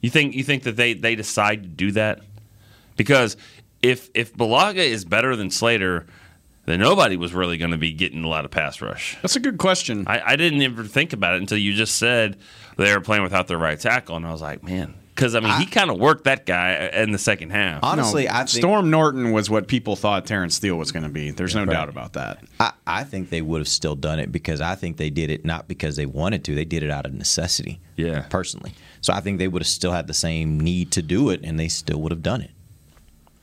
You 0.00 0.10
think 0.10 0.34
you 0.34 0.42
think 0.44 0.64
that 0.64 0.76
they, 0.76 0.94
they 0.94 1.14
decide 1.14 1.62
to 1.62 1.68
do 1.68 1.92
that? 1.92 2.20
Because 2.96 3.36
if 3.82 4.10
if 4.14 4.34
Bulaga 4.34 4.76
is 4.76 5.04
better 5.04 5.36
than 5.36 5.50
Slater, 5.50 6.06
then 6.66 6.80
nobody 6.80 7.16
was 7.16 7.34
really 7.34 7.58
going 7.58 7.70
to 7.72 7.76
be 7.78 7.92
getting 7.92 8.24
a 8.24 8.28
lot 8.28 8.44
of 8.44 8.50
pass 8.50 8.80
rush. 8.80 9.16
That's 9.22 9.36
a 9.36 9.40
good 9.40 9.58
question. 9.58 10.04
I, 10.06 10.32
I 10.32 10.36
didn't 10.36 10.62
ever 10.62 10.84
think 10.84 11.12
about 11.12 11.34
it 11.34 11.40
until 11.40 11.58
you 11.58 11.72
just 11.74 11.96
said 11.96 12.36
they 12.76 12.92
were 12.94 13.00
playing 13.00 13.22
without 13.22 13.48
their 13.48 13.58
right 13.58 13.78
tackle, 13.78 14.16
and 14.16 14.26
I 14.26 14.32
was 14.32 14.40
like, 14.42 14.62
man, 14.62 14.94
because 15.14 15.34
I 15.34 15.40
mean 15.40 15.52
he 15.60 15.66
kind 15.66 15.90
of 15.90 15.98
worked 16.00 16.24
that 16.24 16.44
guy 16.44 16.90
in 16.94 17.12
the 17.12 17.18
second 17.18 17.50
half. 17.50 17.84
honestly, 17.84 18.24
No, 18.24 18.32
I 18.32 18.36
think 18.38 18.48
Storm 18.48 18.90
Norton 18.90 19.30
was 19.30 19.48
what 19.48 19.68
people 19.68 19.94
thought 19.94 20.26
Terrence 20.26 20.56
Steele 20.56 20.76
was 20.76 20.90
going 20.90 21.04
to 21.04 21.08
be. 21.08 21.30
There's 21.30 21.54
no 21.54 21.64
doubt 21.64 21.88
about 21.88 22.14
that. 22.14 22.42
I, 22.58 22.72
I 22.86 23.04
think 23.04 23.30
they 23.30 23.40
would 23.42 23.60
have 23.60 23.68
still 23.68 23.94
done 23.94 24.18
it 24.18 24.32
because 24.32 24.60
I 24.60 24.74
think 24.74 24.96
they 24.96 25.10
did 25.10 25.30
it 25.30 25.44
not 25.44 25.68
because 25.68 25.94
they 25.96 26.06
wanted 26.06 26.42
to. 26.44 26.54
They 26.54 26.64
did 26.64 26.82
it 26.82 26.90
out 26.90 27.06
of 27.06 27.14
necessity. 27.14 27.80
Yeah. 27.96 28.22
Personally. 28.28 28.72
So 29.02 29.12
I 29.12 29.20
think 29.20 29.38
they 29.38 29.46
would 29.48 29.62
have 29.62 29.68
still 29.68 29.92
had 29.92 30.06
the 30.08 30.14
same 30.14 30.58
need 30.58 30.90
to 30.92 31.02
do 31.02 31.30
it 31.30 31.40
and 31.44 31.60
they 31.60 31.68
still 31.68 32.00
would 32.00 32.10
have 32.10 32.22
done 32.22 32.40
it. 32.40 32.50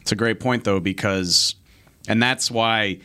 It's 0.01 0.11
a 0.11 0.15
great 0.15 0.39
point 0.39 0.63
though 0.65 0.79
because, 0.81 1.55
and 2.11 2.21
that's 2.21 2.51
why. 2.51 2.99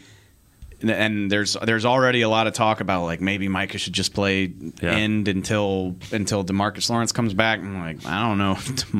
And 0.83 1.31
there's 1.31 1.57
there's 1.63 1.87
already 1.87 2.21
a 2.21 2.29
lot 2.29 2.47
of 2.47 2.53
talk 2.53 2.81
about 2.81 3.05
like 3.05 3.23
maybe 3.23 3.49
Micah 3.49 3.79
should 3.79 3.95
just 3.95 4.13
play 4.13 4.53
Yeah. 4.83 4.91
end 4.91 5.27
until 5.27 5.97
until 6.13 6.45
Demarcus 6.45 6.91
Lawrence 6.91 7.13
comes 7.13 7.33
back. 7.33 7.61
I'm 7.61 7.79
like 7.81 8.05
I 8.05 8.29
don't 8.29 8.37
know 8.37 8.59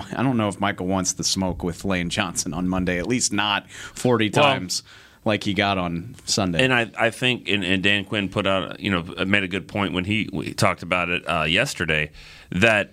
I 0.17 0.23
don't 0.23 0.39
know 0.39 0.49
if 0.49 0.59
Micah 0.59 0.85
wants 0.85 1.13
the 1.13 1.23
smoke 1.23 1.63
with 1.63 1.85
Lane 1.85 2.09
Johnson 2.09 2.55
on 2.55 2.67
Monday 2.67 2.99
at 2.99 3.07
least 3.07 3.31
not 3.31 3.71
40 3.71 4.31
Well- 4.35 4.43
times 4.43 4.83
like 5.27 5.45
he 5.45 5.53
got 5.53 5.77
on 5.77 6.15
Sunday. 6.25 6.63
And 6.65 6.73
I, 6.73 6.89
I 6.97 7.11
think, 7.11 7.49
and, 7.49 7.65
and 7.65 7.83
Dan 7.83 8.05
Quinn 8.05 8.29
put 8.29 8.47
out, 8.47 8.79
you 8.79 8.91
know, 8.93 9.03
made 9.27 9.43
a 9.43 9.49
good 9.49 9.67
point 9.69 9.93
when 9.93 10.05
he 10.05 10.31
we 10.33 10.55
talked 10.55 10.83
about 10.85 11.09
it 11.11 11.25
uh, 11.29 11.43
yesterday 11.43 12.11
that 12.53 12.93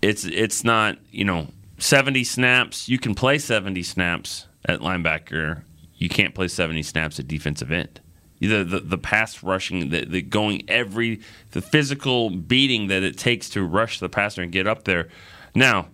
it's 0.00 0.24
it's 0.24 0.64
not, 0.64 0.96
you 1.10 1.24
know, 1.24 1.48
70 1.78 2.24
snaps. 2.24 2.88
You 2.88 2.98
can 2.98 3.14
play 3.14 3.36
70 3.38 3.82
snaps 3.82 4.46
at 4.64 4.78
linebacker. 4.80 5.62
You 5.96 6.08
can't 6.08 6.34
play 6.34 6.48
70 6.48 6.82
snaps 6.82 7.18
at 7.18 7.28
defensive 7.28 7.72
end. 7.72 8.00
The, 8.38 8.64
the, 8.64 8.80
the 8.80 8.98
pass 8.98 9.42
rushing, 9.42 9.88
the, 9.88 10.04
the 10.04 10.20
going 10.20 10.68
every, 10.68 11.20
the 11.52 11.62
physical 11.62 12.28
beating 12.28 12.88
that 12.88 13.02
it 13.02 13.16
takes 13.16 13.48
to 13.50 13.62
rush 13.62 13.98
the 13.98 14.10
passer 14.10 14.42
and 14.42 14.52
get 14.52 14.66
up 14.66 14.84
there. 14.84 15.08
Now, 15.54 15.88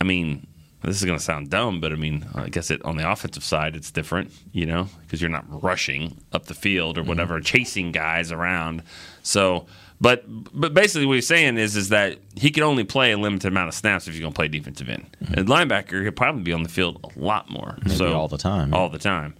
I 0.00 0.04
mean, 0.04 0.46
this 0.82 0.96
is 0.96 1.04
going 1.04 1.18
to 1.18 1.24
sound 1.24 1.50
dumb, 1.50 1.80
but 1.80 1.92
I 1.92 1.96
mean, 1.96 2.26
I 2.34 2.48
guess 2.48 2.70
it 2.70 2.84
on 2.84 2.96
the 2.96 3.10
offensive 3.10 3.44
side, 3.44 3.76
it's 3.76 3.90
different, 3.90 4.32
you 4.52 4.66
know, 4.66 4.88
because 5.02 5.20
you're 5.20 5.30
not 5.30 5.44
rushing 5.62 6.18
up 6.32 6.46
the 6.46 6.54
field 6.54 6.98
or 6.98 7.02
mm-hmm. 7.02 7.10
whatever, 7.10 7.40
chasing 7.40 7.92
guys 7.92 8.32
around. 8.32 8.82
So, 9.22 9.66
but 10.04 10.22
but 10.52 10.74
basically, 10.74 11.06
what 11.06 11.14
he's 11.14 11.26
saying 11.26 11.56
is 11.56 11.76
is 11.76 11.88
that 11.88 12.18
he 12.36 12.50
can 12.50 12.62
only 12.62 12.84
play 12.84 13.12
a 13.12 13.16
limited 13.16 13.48
amount 13.48 13.68
of 13.68 13.74
snaps 13.74 14.06
if 14.06 14.12
he's 14.12 14.20
going 14.20 14.34
to 14.34 14.36
play 14.36 14.48
defensive 14.48 14.86
end. 14.90 15.06
Mm-hmm. 15.24 15.34
And 15.38 15.48
linebacker, 15.48 16.02
he'll 16.02 16.12
probably 16.12 16.42
be 16.42 16.52
on 16.52 16.62
the 16.62 16.68
field 16.68 17.00
a 17.02 17.18
lot 17.18 17.48
more. 17.48 17.78
Maybe 17.82 17.96
so 17.96 18.12
all 18.12 18.28
the 18.28 18.36
time, 18.36 18.70
yeah. 18.70 18.78
all 18.78 18.90
the 18.90 18.98
time. 18.98 19.34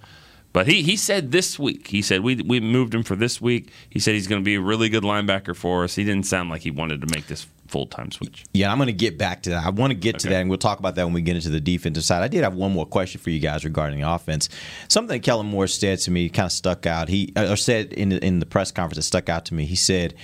But 0.54 0.66
he, 0.66 0.82
he 0.82 0.96
said 0.96 1.32
this 1.32 1.58
week, 1.58 1.88
he 1.88 2.00
said 2.00 2.22
we 2.22 2.36
we 2.36 2.60
moved 2.60 2.94
him 2.94 3.02
for 3.02 3.14
this 3.14 3.42
week. 3.42 3.72
He 3.90 3.98
said 3.98 4.14
he's 4.14 4.26
going 4.26 4.40
to 4.40 4.44
be 4.44 4.54
a 4.54 4.60
really 4.60 4.88
good 4.88 5.02
linebacker 5.02 5.54
for 5.54 5.84
us. 5.84 5.96
He 5.96 6.04
didn't 6.04 6.24
sound 6.24 6.48
like 6.48 6.62
he 6.62 6.70
wanted 6.70 7.02
to 7.02 7.08
make 7.14 7.26
this 7.26 7.46
full 7.66 7.86
time 7.86 8.12
switch. 8.12 8.44
Yeah, 8.54 8.70
I'm 8.70 8.78
going 8.78 8.86
to 8.86 8.92
get 8.92 9.18
back 9.18 9.42
to 9.42 9.50
that. 9.50 9.66
I 9.66 9.70
want 9.70 9.90
to 9.90 9.96
get 9.96 10.20
to 10.20 10.28
that, 10.28 10.40
and 10.40 10.48
we'll 10.48 10.58
talk 10.58 10.78
about 10.78 10.94
that 10.94 11.04
when 11.04 11.12
we 11.12 11.22
get 11.22 11.34
into 11.34 11.50
the 11.50 11.60
defensive 11.60 12.04
side. 12.04 12.22
I 12.22 12.28
did 12.28 12.44
have 12.44 12.54
one 12.54 12.72
more 12.72 12.86
question 12.86 13.20
for 13.20 13.30
you 13.30 13.40
guys 13.40 13.64
regarding 13.64 14.00
the 14.00 14.08
offense. 14.08 14.48
Something 14.86 15.16
that 15.16 15.24
Kellen 15.24 15.46
Moore 15.46 15.66
said 15.66 15.98
to 16.00 16.12
me 16.12 16.28
kind 16.28 16.46
of 16.46 16.52
stuck 16.52 16.86
out. 16.86 17.08
He 17.08 17.32
uh, 17.34 17.50
or 17.50 17.56
said 17.56 17.92
in 17.92 18.10
the, 18.10 18.24
in 18.24 18.38
the 18.38 18.46
press 18.46 18.70
conference 18.70 18.96
that 18.96 19.02
stuck 19.02 19.28
out 19.28 19.46
to 19.46 19.54
me. 19.54 19.64
He 19.64 19.74
said 19.74 20.14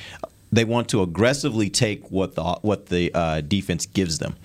they 0.52 0.64
want 0.64 0.88
to 0.90 1.02
aggressively 1.02 1.71
take 1.71 2.11
what 2.11 2.35
the 2.35 2.42
what 2.62 2.87
the 2.87 3.12
uh, 3.14 3.40
defense 3.40 3.87
gives 3.87 4.19
them. 4.19 4.37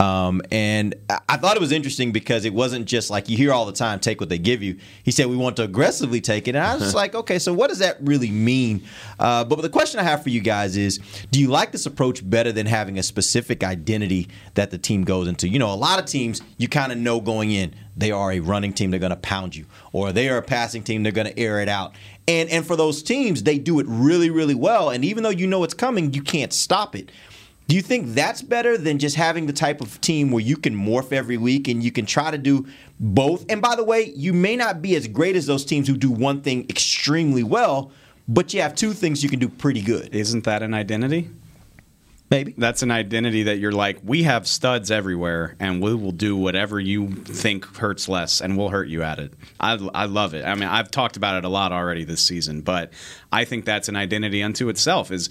Um, 0.00 0.40
and 0.50 0.94
I- 1.28 1.36
thought 1.36 1.56
it 1.56 1.60
was 1.60 1.72
interesting 1.72 2.10
because 2.12 2.44
it 2.44 2.54
wasn't 2.54 2.86
just 2.86 3.10
like 3.10 3.28
you 3.28 3.36
hear 3.36 3.52
all 3.52 3.66
the 3.66 3.72
time, 3.72 3.98
take 4.00 4.20
what 4.20 4.28
they 4.28 4.38
give 4.38 4.62
you. 4.62 4.78
He 5.02 5.10
said, 5.10 5.26
we 5.26 5.36
want 5.36 5.56
to 5.56 5.62
aggressively 5.62 6.20
take 6.20 6.48
it. 6.48 6.54
And 6.54 6.64
I 6.64 6.74
was 6.74 6.82
just 6.84 6.94
like, 7.02 7.14
okay, 7.14 7.38
so 7.38 7.52
what 7.52 7.68
does 7.68 7.78
that 7.80 7.98
really 8.00 8.30
mean? 8.30 8.82
Uh, 9.18 9.44
but 9.44 9.60
the 9.60 9.68
question 9.68 10.00
I 10.00 10.02
have 10.04 10.22
for 10.22 10.30
you 10.30 10.40
guys 10.40 10.76
is 10.76 10.98
do 11.30 11.40
you 11.40 11.48
like 11.48 11.72
this 11.72 11.86
approach 11.86 12.28
better 12.28 12.52
than 12.52 12.66
having 12.66 12.98
a 12.98 13.02
specific 13.02 13.62
identity 13.62 14.28
that 14.54 14.70
the 14.70 14.78
team 14.78 15.04
goes 15.04 15.28
into? 15.28 15.48
You 15.48 15.58
know, 15.58 15.72
a 15.72 15.76
lot 15.76 15.98
of 15.98 16.06
teams, 16.06 16.40
you 16.56 16.68
kind 16.68 16.92
of 16.92 16.98
know 16.98 17.20
going 17.20 17.50
in, 17.50 17.74
they 17.96 18.10
are 18.10 18.32
a 18.32 18.40
running 18.40 18.72
team, 18.72 18.90
they're 18.90 19.00
going 19.00 19.10
to 19.10 19.16
pound 19.16 19.54
you, 19.54 19.66
or 19.92 20.12
they 20.12 20.28
are 20.28 20.38
a 20.38 20.42
passing 20.42 20.82
team, 20.82 21.02
they're 21.02 21.12
going 21.12 21.26
to 21.26 21.38
air 21.38 21.60
it 21.60 21.68
out. 21.68 21.94
And, 22.28 22.48
and 22.48 22.66
for 22.66 22.76
those 22.76 23.02
teams, 23.02 23.42
they 23.42 23.58
do 23.58 23.80
it 23.80 23.86
really, 23.88 24.30
really 24.30 24.54
well. 24.54 24.90
And 24.90 25.04
even 25.04 25.22
though 25.22 25.30
you 25.30 25.46
know 25.46 25.64
it's 25.64 25.74
coming, 25.74 26.12
you 26.14 26.22
can't 26.22 26.52
stop 26.52 26.94
it. 26.94 27.10
Do 27.70 27.76
you 27.76 27.82
think 27.82 28.14
that's 28.14 28.42
better 28.42 28.76
than 28.76 28.98
just 28.98 29.14
having 29.14 29.46
the 29.46 29.52
type 29.52 29.80
of 29.80 30.00
team 30.00 30.32
where 30.32 30.42
you 30.42 30.56
can 30.56 30.74
morph 30.74 31.12
every 31.12 31.36
week 31.36 31.68
and 31.68 31.84
you 31.84 31.92
can 31.92 32.04
try 32.04 32.32
to 32.32 32.36
do 32.36 32.66
both? 32.98 33.46
And 33.48 33.62
by 33.62 33.76
the 33.76 33.84
way, 33.84 34.12
you 34.16 34.32
may 34.32 34.56
not 34.56 34.82
be 34.82 34.96
as 34.96 35.06
great 35.06 35.36
as 35.36 35.46
those 35.46 35.64
teams 35.64 35.86
who 35.86 35.96
do 35.96 36.10
one 36.10 36.40
thing 36.40 36.66
extremely 36.68 37.44
well, 37.44 37.92
but 38.26 38.52
you 38.52 38.60
have 38.60 38.74
two 38.74 38.92
things 38.92 39.22
you 39.22 39.28
can 39.28 39.38
do 39.38 39.48
pretty 39.48 39.82
good. 39.82 40.12
Isn't 40.12 40.42
that 40.46 40.64
an 40.64 40.74
identity? 40.74 41.30
Maybe. 42.28 42.56
That's 42.58 42.82
an 42.82 42.90
identity 42.90 43.44
that 43.44 43.58
you're 43.58 43.70
like, 43.70 43.98
we 44.02 44.24
have 44.24 44.48
studs 44.48 44.90
everywhere, 44.90 45.54
and 45.60 45.80
we 45.80 45.94
will 45.94 46.10
do 46.10 46.36
whatever 46.36 46.80
you 46.80 47.10
think 47.10 47.64
hurts 47.76 48.08
less, 48.08 48.40
and 48.40 48.58
we'll 48.58 48.70
hurt 48.70 48.88
you 48.88 49.04
at 49.04 49.20
it. 49.20 49.32
I, 49.60 49.74
I 49.94 50.06
love 50.06 50.34
it. 50.34 50.44
I 50.44 50.56
mean, 50.56 50.68
I've 50.68 50.90
talked 50.90 51.16
about 51.16 51.36
it 51.36 51.44
a 51.44 51.48
lot 51.48 51.70
already 51.70 52.02
this 52.02 52.20
season, 52.20 52.62
but 52.62 52.92
I 53.30 53.44
think 53.44 53.64
that's 53.64 53.88
an 53.88 53.94
identity 53.94 54.42
unto 54.42 54.68
itself. 54.70 55.12
Is 55.12 55.30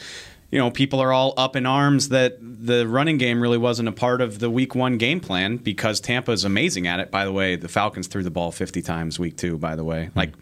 you 0.51 0.58
know, 0.58 0.72
people 0.72 1.00
are 1.00 1.13
all 1.13 1.34
up 1.38 1.56
in 1.56 1.65
arms 1.65 2.10
that 2.10 2.38
the 2.41 2.88
running 2.88 3.18
game 3.18 3.41
really 3.41 3.58
wasn't 3.58 3.88
a 3.88 3.91
part 3.91 4.22
of 4.22 4.39
the 4.39 4.50
week 4.50 4.74
one 4.74 4.98
game 4.98 5.20
plan 5.20 5.58
because 5.58 6.00
Tampa 6.00 6.32
is 6.32 6.44
amazing 6.44 6.88
at 6.88 7.00
it. 7.00 7.12
By 7.12 7.25
the 7.25 7.32
way, 7.32 7.56
the 7.56 7.68
Falcons 7.68 8.08
threw 8.08 8.24
the 8.24 8.32
ball 8.32 8.51
50 8.51 8.82
times 8.82 9.20
week 9.20 9.38
two, 9.38 9.58
by 9.58 9.75
the 9.75 9.84
way. 9.84 10.10
Like, 10.15 10.34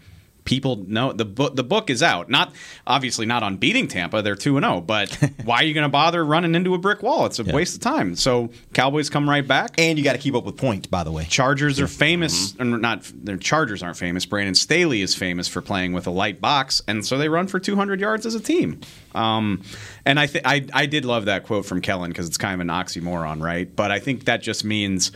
people 0.48 0.77
know 0.88 1.12
the 1.13 1.25
book 1.25 1.56
the 1.56 1.63
book 1.63 1.89
is 1.89 2.01
out 2.01 2.30
not 2.30 2.54
obviously 2.88 3.25
not 3.25 3.44
on 3.44 3.58
beating 3.58 3.88
tampa 3.88 4.22
they're 4.22 4.36
2 4.36 4.58
and 4.58 4.66
0 4.66 4.82
but 4.82 5.13
why 5.44 5.58
are 5.58 5.63
you 5.63 5.74
going 5.74 5.84
to 5.84 5.89
bother 5.89 6.25
running 6.25 6.56
into 6.56 6.74
a 6.74 6.77
brick 6.77 7.04
wall 7.04 7.25
it's 7.25 7.38
a 7.38 7.44
waste 7.44 7.75
of 7.75 7.82
time 7.82 8.16
so 8.16 8.50
cowboys 8.74 9.10
come 9.10 9.30
right 9.30 9.46
back 9.48 9.77
And 9.77 9.98
you 9.98 10.04
got 10.04 10.13
to 10.13 10.18
keep 10.20 10.34
up 10.34 10.46
with 10.46 10.58
points, 10.58 10.88
by 10.88 11.04
the 11.04 11.12
way. 11.12 11.25
Chargers 11.25 11.80
are 11.80 11.88
famous, 11.88 12.56
or 12.60 12.66
not 12.66 13.12
their 13.13 13.38
Chargers 13.38 13.84
aren't 13.84 13.98
famous. 13.98 14.25
Brandon 14.25 14.56
Staley 14.56 15.01
is 15.01 15.13
famous 15.13 15.48
for 15.48 15.62
playing 15.62 15.94
with 15.94 16.08
a 16.08 16.12
light 16.12 16.42
box, 16.42 16.82
and 16.88 17.06
so 17.06 17.18
they 17.18 17.30
run 17.30 17.48
for 17.48 17.60
200 17.60 18.00
yards 18.00 18.25
as 18.25 18.34
a 18.34 18.39
team. 18.39 18.80
Um, 19.13 19.62
and 20.06 20.20
I, 20.20 20.27
th- 20.27 20.44
I 20.46 20.66
I 20.74 20.86
did 20.86 21.06
love 21.06 21.25
that 21.25 21.46
quote 21.46 21.66
from 21.66 21.82
Kellen 21.82 22.10
because 22.10 22.27
it's 22.27 22.38
kind 22.38 22.54
of 22.54 22.60
an 22.62 22.68
oxymoron, 22.68 23.42
right? 23.42 23.74
But 23.75 23.92
I 23.92 24.00
think 24.00 24.25
that 24.25 24.42
just 24.42 24.63
means 24.63 25.12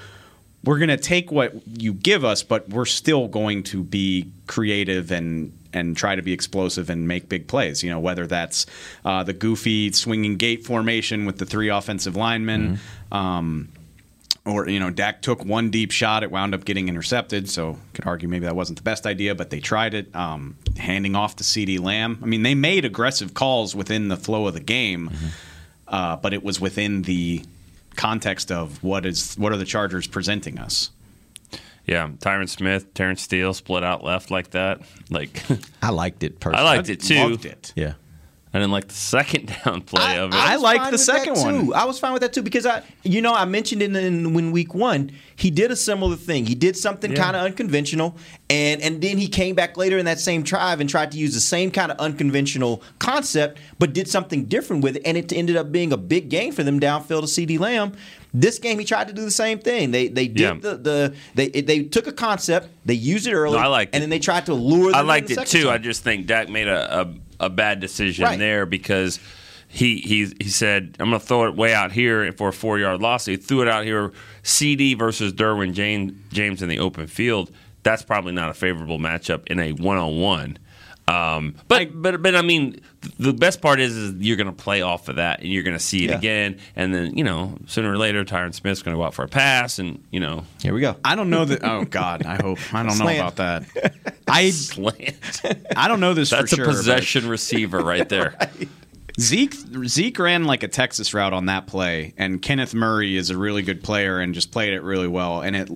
we're 0.64 0.78
going 0.78 0.90
to 0.90 0.98
take 0.98 1.32
what 1.32 1.54
you 1.68 1.94
give 1.94 2.24
us, 2.24 2.44
but 2.44 2.70
we're 2.70 2.86
still 2.86 3.28
going 3.28 3.64
to 3.64 3.84
be 3.84 4.32
creative 4.48 5.12
and 5.12 5.58
and 5.74 5.96
try 5.96 6.16
to 6.16 6.22
be 6.22 6.34
explosive 6.34 6.90
and 6.90 7.08
make 7.08 7.30
big 7.30 7.48
plays. 7.48 7.82
You 7.82 7.90
know, 7.90 8.00
whether 8.00 8.28
that's 8.28 8.66
uh, 9.06 9.24
the 9.24 9.34
goofy 9.34 9.92
swinging 9.94 10.36
gate 10.38 10.66
formation 10.66 11.26
with 11.26 11.38
the 11.38 11.46
three 11.46 11.70
offensive 11.70 12.16
linemen. 12.16 12.80
Um, 13.12 13.70
or 14.46 14.68
you 14.68 14.80
know, 14.80 14.90
Dak 14.90 15.22
took 15.22 15.46
one 15.46 15.70
deep 15.70 15.92
shot. 15.92 16.24
It 16.24 16.32
wound 16.32 16.56
up 16.56 16.66
getting 16.66 16.90
intercepted. 16.90 17.50
So 17.50 17.78
could 17.94 18.06
argue 18.08 18.28
maybe 18.28 18.46
that 18.46 18.56
wasn't 18.56 18.80
the 18.80 18.84
best 18.84 19.06
idea, 19.06 19.36
but 19.36 19.50
they 19.52 19.60
tried 19.60 19.94
it. 19.94 20.14
Um, 20.16 20.58
handing 20.78 21.16
off 21.16 21.36
to 21.38 21.44
CeeDee 21.44 21.80
Lamb. 21.80 22.20
I 22.24 22.26
mean, 22.26 22.44
they 22.44 22.56
made 22.56 22.84
aggressive 22.84 23.34
calls 23.34 23.76
within 23.76 24.08
the 24.08 24.18
flow 24.18 24.48
of 24.48 24.54
the 24.54 24.60
game, 24.60 25.12
uh, 25.88 26.16
but 26.18 26.34
it 26.34 26.44
was 26.44 26.60
within 26.60 27.04
the 27.04 27.44
context 27.96 28.52
of 28.52 28.84
what 28.84 29.06
is 29.06 29.36
what 29.36 29.52
are 29.52 29.58
the 29.58 29.66
Chargers 29.66 30.08
presenting 30.08 30.60
us. 30.60 30.92
Yeah, 31.86 32.10
Tyron 32.20 32.48
Smith, 32.48 32.94
Terrence 32.94 33.22
Steele 33.22 33.54
split 33.54 33.84
out 33.84 34.04
left 34.04 34.32
like 34.32 34.52
that. 34.52 34.82
Like 35.10 35.44
I 35.82 35.90
liked 35.90 36.24
it 36.24 36.40
personally. 36.40 36.70
I 36.70 36.76
liked 36.76 36.90
it 36.90 37.02
too. 37.02 37.16
Loved 37.16 37.46
it. 37.46 37.74
Yeah. 37.76 37.94
I 38.54 38.60
didn't 38.60 38.72
like 38.74 38.90
the 38.90 38.94
second 38.94 39.56
down 39.66 39.82
play 39.82 40.18
of 40.20 40.32
it. 40.32 40.36
I 40.36 40.56
was 40.56 40.62
liked 40.64 40.84
fine 40.84 40.92
the 40.92 40.98
second 40.98 41.36
one. 41.38 41.66
too. 41.68 41.74
I 41.74 41.86
was 41.86 42.00
fine 42.00 42.12
with 42.12 42.22
that 42.22 42.34
too 42.34 42.42
because 42.42 42.66
I, 42.66 42.84
you 43.04 43.22
know, 43.22 43.34
I 43.34 43.46
mentioned 43.46 43.82
in, 43.82 43.96
in 43.96 44.34
when 44.34 44.52
week 44.52 44.74
one 44.76 45.12
he 45.38 45.50
did 45.50 45.72
a 45.72 45.76
similar 45.76 46.16
thing. 46.18 46.46
He 46.46 46.54
did 46.56 46.76
something 46.76 47.12
Yeah. 47.12 47.18
kind 47.24 47.36
of 47.38 47.44
unconventional, 47.44 48.18
and 48.50 48.82
and 48.82 49.02
then 49.02 49.18
he 49.18 49.28
came 49.30 49.56
back 49.56 49.78
later 49.78 49.98
in 49.98 50.06
that 50.06 50.20
same 50.20 50.44
drive 50.44 50.82
and 50.82 50.90
tried 50.90 51.12
to 51.14 51.18
use 51.18 51.34
the 51.34 51.40
same 51.40 51.72
kind 51.72 51.92
of 51.92 51.98
unconventional 52.00 52.84
concept, 53.00 53.58
but 53.80 53.94
did 53.94 54.08
something 54.10 54.46
different 54.46 54.84
with 54.84 54.98
it, 54.98 55.02
and 55.06 55.18
it 55.18 55.32
ended 55.34 55.56
up 55.56 55.72
being 55.72 55.92
a 55.94 55.98
big 55.98 56.30
gain 56.30 56.52
for 56.52 56.64
them 56.64 56.80
downfield 56.80 57.22
to 57.22 57.28
CeeDee 57.28 57.60
Lamb. 57.60 57.94
This 58.34 58.60
game, 58.60 58.80
he 58.80 58.86
tried 58.86 59.08
to 59.10 59.14
do 59.14 59.24
the 59.26 59.32
same 59.32 59.60
thing. 59.60 59.92
They 59.92 60.08
they 60.08 60.28
did 60.28 60.40
Yeah. 60.40 60.54
the, 60.62 60.78
the 60.78 61.16
they 61.36 61.50
they 61.50 61.84
took 61.84 62.08
a 62.08 62.12
concept, 62.14 62.68
they 62.86 62.94
used 62.94 63.28
it 63.28 63.34
early, 63.34 63.58
No, 63.58 63.64
I 63.64 63.68
liked 63.68 63.96
and 63.96 64.02
it. 64.02 64.04
then 64.04 64.10
they 64.10 64.20
tried 64.20 64.46
to 64.48 64.54
lure. 64.54 64.92
Them 64.92 64.96
I 64.96 65.02
in 65.02 65.08
liked 65.08 65.28
the 65.28 65.34
it 65.34 65.48
second 65.48 65.62
too. 65.62 65.70
I 65.70 65.78
just 65.78 66.04
think 66.04 66.28
Dak 66.28 66.50
made 66.50 66.68
a, 66.68 67.02
a, 67.02 67.14
a 67.42 67.50
bad 67.50 67.80
decision 67.80 68.24
Right. 68.26 68.40
there 68.40 68.66
because 68.66 69.20
he 69.68 70.00
he 70.00 70.34
he 70.40 70.50
said 70.50 70.96
I'm 71.00 71.10
going 71.10 71.20
to 71.20 71.26
throw 71.26 71.48
it 71.48 71.56
way 71.56 71.74
out 71.74 71.92
here 71.92 72.32
for 72.34 72.50
a 72.50 72.54
four 72.54 72.80
yard 72.80 73.02
loss. 73.02 73.26
He 73.26 73.36
threw 73.38 73.62
it 73.62 73.68
out 73.68 73.86
here. 73.86 74.12
CD 74.44 74.94
versus 74.94 75.34
Derwin 75.34 75.74
James 75.74 76.14
James 76.32 76.62
in 76.62 76.70
the 76.70 76.80
open 76.80 77.08
field. 77.08 77.52
That's 77.84 78.04
probably 78.04 78.32
not 78.34 78.50
a 78.50 78.54
favorable 78.54 79.00
matchup 79.00 79.48
in 79.48 79.60
a 79.60 79.72
one 79.74 79.98
on 79.98 80.20
one. 80.20 80.58
Um, 81.12 81.56
but 81.68 81.90
but 82.02 82.22
but 82.22 82.36
I 82.36 82.42
mean, 82.42 82.80
the 83.20 83.34
best 83.34 83.62
part 83.62 83.80
is, 83.80 83.96
is 83.98 84.14
you're 84.16 84.38
going 84.38 84.48
to 84.48 84.54
play 84.54 84.82
off 84.82 85.10
of 85.10 85.18
that, 85.18 85.42
and 85.42 85.50
you're 85.52 85.64
going 85.64 85.76
to 85.78 85.84
see 85.84 86.06
it 86.06 86.10
Yeah. 86.12 86.18
again, 86.18 86.58
and 86.76 86.94
then 86.94 87.18
you 87.18 87.24
know 87.24 87.58
sooner 87.68 87.92
or 87.92 87.98
later, 87.98 88.24
Tyron 88.24 88.54
Smith's 88.54 88.82
going 88.82 88.96
to 88.96 89.00
go 89.00 89.04
out 89.04 89.14
for 89.14 89.24
a 89.24 89.28
pass, 89.28 89.80
and 89.80 90.04
you 90.12 90.20
know 90.20 90.44
Here 90.62 90.74
we 90.74 90.82
go. 90.82 90.96
I 91.04 91.16
don't 91.16 91.30
know 91.30 91.46
that. 91.46 91.64
Oh 91.64 91.84
God, 91.86 92.26
I 92.26 92.36
hope 92.42 92.60
I 92.74 92.84
don't 92.84 92.98
know 92.98 93.08
about 93.08 93.36
that. 93.38 93.64
I 94.28 94.52
slant. 94.52 95.42
I 95.76 95.88
don't 95.88 96.00
know 96.00 96.14
this 96.14 96.30
That's 96.30 96.52
for 96.52 96.56
sure. 96.56 96.66
a 96.66 96.68
but- 96.70 96.76
possession 96.76 97.28
receiver 97.28 97.80
right 97.84 98.08
there. 98.08 98.36
Zeke 99.20 99.54
Zeke 99.86 100.18
ran 100.20 100.46
like 100.46 100.64
a 100.64 100.68
Texas 100.68 101.14
route 101.14 101.34
on 101.34 101.48
that 101.48 101.68
play, 101.68 102.14
and 102.18 102.42
Kenneth 102.42 102.74
Murray 102.74 103.18
is 103.18 103.30
a 103.30 103.38
really 103.38 103.62
good 103.62 103.84
player 103.84 104.20
and 104.20 104.34
just 104.34 104.52
played 104.52 104.74
it 104.74 104.82
really 104.82 105.08
well. 105.08 105.42
And 105.42 105.56
it 105.56 105.70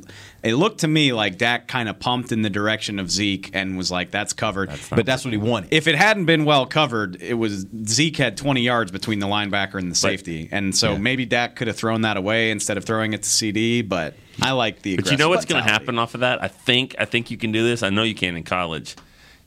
it 0.44 0.56
looked 0.56 0.82
to 0.82 0.88
me 0.88 1.12
like 1.14 1.38
Dak 1.38 1.68
kind 1.68 1.90
of 1.90 2.00
pumped 2.00 2.32
in 2.32 2.42
the 2.44 2.50
direction 2.50 3.00
of 3.00 3.10
Zeke 3.12 3.50
and 3.54 3.78
was 3.78 3.92
like, 3.92 4.12
"That's 4.12 4.34
covered." 4.34 4.70
But 4.90 5.06
that's 5.06 5.26
what 5.26 5.32
he 5.32 5.38
wanted. 5.38 5.74
if 5.74 5.88
it 5.88 5.96
hadn't 5.96 6.26
been 6.26 6.46
well 6.46 6.66
covered, 6.66 7.22
it 7.22 7.34
was 7.34 7.66
Zeke 7.86 8.18
had 8.18 8.38
20 8.38 8.62
yards 8.62 8.92
between 8.92 9.20
the 9.20 9.28
linebacker 9.28 9.76
and 9.76 9.92
the 9.92 9.96
safety, 9.96 10.48
and 10.52 10.76
so 10.76 10.94
Yeah. 10.94 10.98
maybe 11.00 11.26
Dak 11.26 11.56
could 11.56 11.68
have 11.68 11.76
thrown 11.78 12.02
that 12.02 12.18
away 12.18 12.52
instead 12.52 12.78
of 12.78 12.86
throwing 12.86 13.14
it 13.14 13.24
to 13.24 13.30
CD. 13.30 13.82
But 13.82 14.16
I 14.42 14.52
like 14.52 14.82
the. 14.82 14.96
But 14.96 15.12
you 15.12 15.18
know 15.18 15.30
what's 15.30 15.46
going 15.46 15.64
to 15.64 15.70
happen 15.70 16.00
off 16.00 16.14
of 16.14 16.22
that? 16.22 16.44
I 16.44 16.48
think 16.48 16.96
I 17.00 17.06
think 17.06 17.32
you 17.32 17.38
can 17.38 17.52
do 17.52 17.64
this. 17.64 17.84
I 17.84 17.90
know 17.90 18.04
you 18.04 18.16
can 18.16 18.36
in 18.36 18.44
college. 18.44 18.96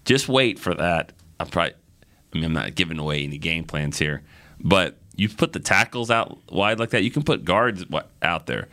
Just 0.04 0.28
wait 0.28 0.59
for 0.59 0.75
that. 0.75 1.12
I'm 1.40 1.47
probably. 1.49 1.75
I 2.33 2.37
mean, 2.37 2.45
I'm 2.45 2.53
not 2.53 2.75
giving 2.75 2.99
away 2.99 3.25
any 3.25 3.39
game 3.39 3.65
plans 3.65 3.99
here, 3.99 4.23
but 4.61 4.97
you 5.17 5.29
put 5.29 5.53
the 5.53 5.61
tackles 5.61 6.11
out 6.11 6.39
wide 6.53 6.79
like 6.79 6.91
that. 6.91 7.03
You 7.03 7.11
can 7.11 7.23
put 7.23 7.45
guards 7.45 7.85
out 8.23 8.47
there. 8.47 8.69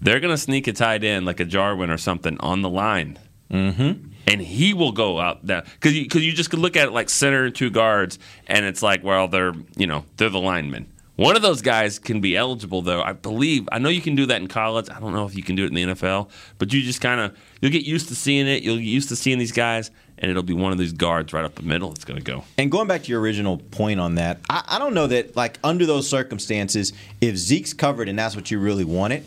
They're 0.00 0.20
going 0.20 0.34
to 0.34 0.38
sneak 0.38 0.66
a 0.66 0.72
tight 0.72 1.04
end 1.04 1.24
like 1.26 1.38
a 1.40 1.44
Jarwin 1.44 1.90
or 1.90 1.98
something 1.98 2.36
on 2.40 2.62
the 2.62 2.70
line. 2.70 3.18
Mm-hmm. 3.50 4.08
And 4.26 4.40
he 4.40 4.72
will 4.72 4.92
go 4.92 5.20
out 5.20 5.46
there 5.46 5.62
because 5.74 5.94
you, 5.94 6.08
'cause 6.08 6.22
you 6.22 6.32
just 6.32 6.50
could 6.50 6.58
look 6.58 6.76
at 6.76 6.88
it 6.88 6.92
like 6.92 7.10
center 7.10 7.44
and 7.44 7.54
two 7.54 7.70
guards, 7.70 8.18
and 8.46 8.64
it's 8.64 8.82
like, 8.82 9.04
well, 9.04 9.28
they're 9.28 9.52
you 9.76 9.86
know 9.86 10.04
they're 10.16 10.30
the 10.30 10.40
linemen. 10.40 10.90
One 11.16 11.36
of 11.36 11.42
those 11.42 11.62
guys 11.62 12.00
can 12.00 12.20
be 12.20 12.36
eligible, 12.36 12.82
though. 12.82 13.02
I 13.02 13.12
believe. 13.12 13.68
I 13.70 13.78
know 13.78 13.88
you 13.90 14.00
can 14.00 14.16
do 14.16 14.26
that 14.26 14.40
in 14.40 14.48
college. 14.48 14.88
I 14.90 14.98
don't 14.98 15.12
know 15.12 15.26
if 15.26 15.36
you 15.36 15.44
can 15.44 15.54
do 15.54 15.64
it 15.64 15.68
in 15.68 15.74
the 15.74 15.94
NFL, 15.94 16.28
but 16.58 16.72
you 16.72 16.82
just 16.82 17.00
kind 17.00 17.20
of 17.20 17.36
you'll 17.60 17.70
get 17.70 17.84
used 17.84 18.08
to 18.08 18.16
seeing 18.16 18.48
it. 18.48 18.62
You'll 18.62 18.78
get 18.78 18.84
used 18.84 19.10
to 19.10 19.16
seeing 19.16 19.38
these 19.38 19.52
guys, 19.52 19.90
and 20.18 20.30
it'll 20.30 20.42
be 20.42 20.54
one 20.54 20.72
of 20.72 20.78
these 20.78 20.92
guards 20.92 21.32
right 21.32 21.44
up 21.44 21.54
the 21.54 21.62
middle 21.62 21.90
that's 21.90 22.04
going 22.04 22.18
to 22.18 22.24
go. 22.24 22.44
And 22.56 22.70
going 22.70 22.88
back 22.88 23.02
to 23.04 23.10
your 23.10 23.20
original 23.20 23.58
point 23.58 24.00
on 24.00 24.16
that, 24.16 24.40
I, 24.48 24.62
I 24.66 24.78
don't 24.78 24.94
know 24.94 25.06
that 25.06 25.36
like 25.36 25.58
under 25.64 25.86
those 25.86 26.08
circumstances, 26.08 26.92
if 27.20 27.36
Zeke's 27.36 27.72
covered 27.72 28.08
and 28.08 28.18
that's 28.18 28.36
what 28.36 28.50
you 28.50 28.58
really 28.58 28.84
wanted, 28.84 29.24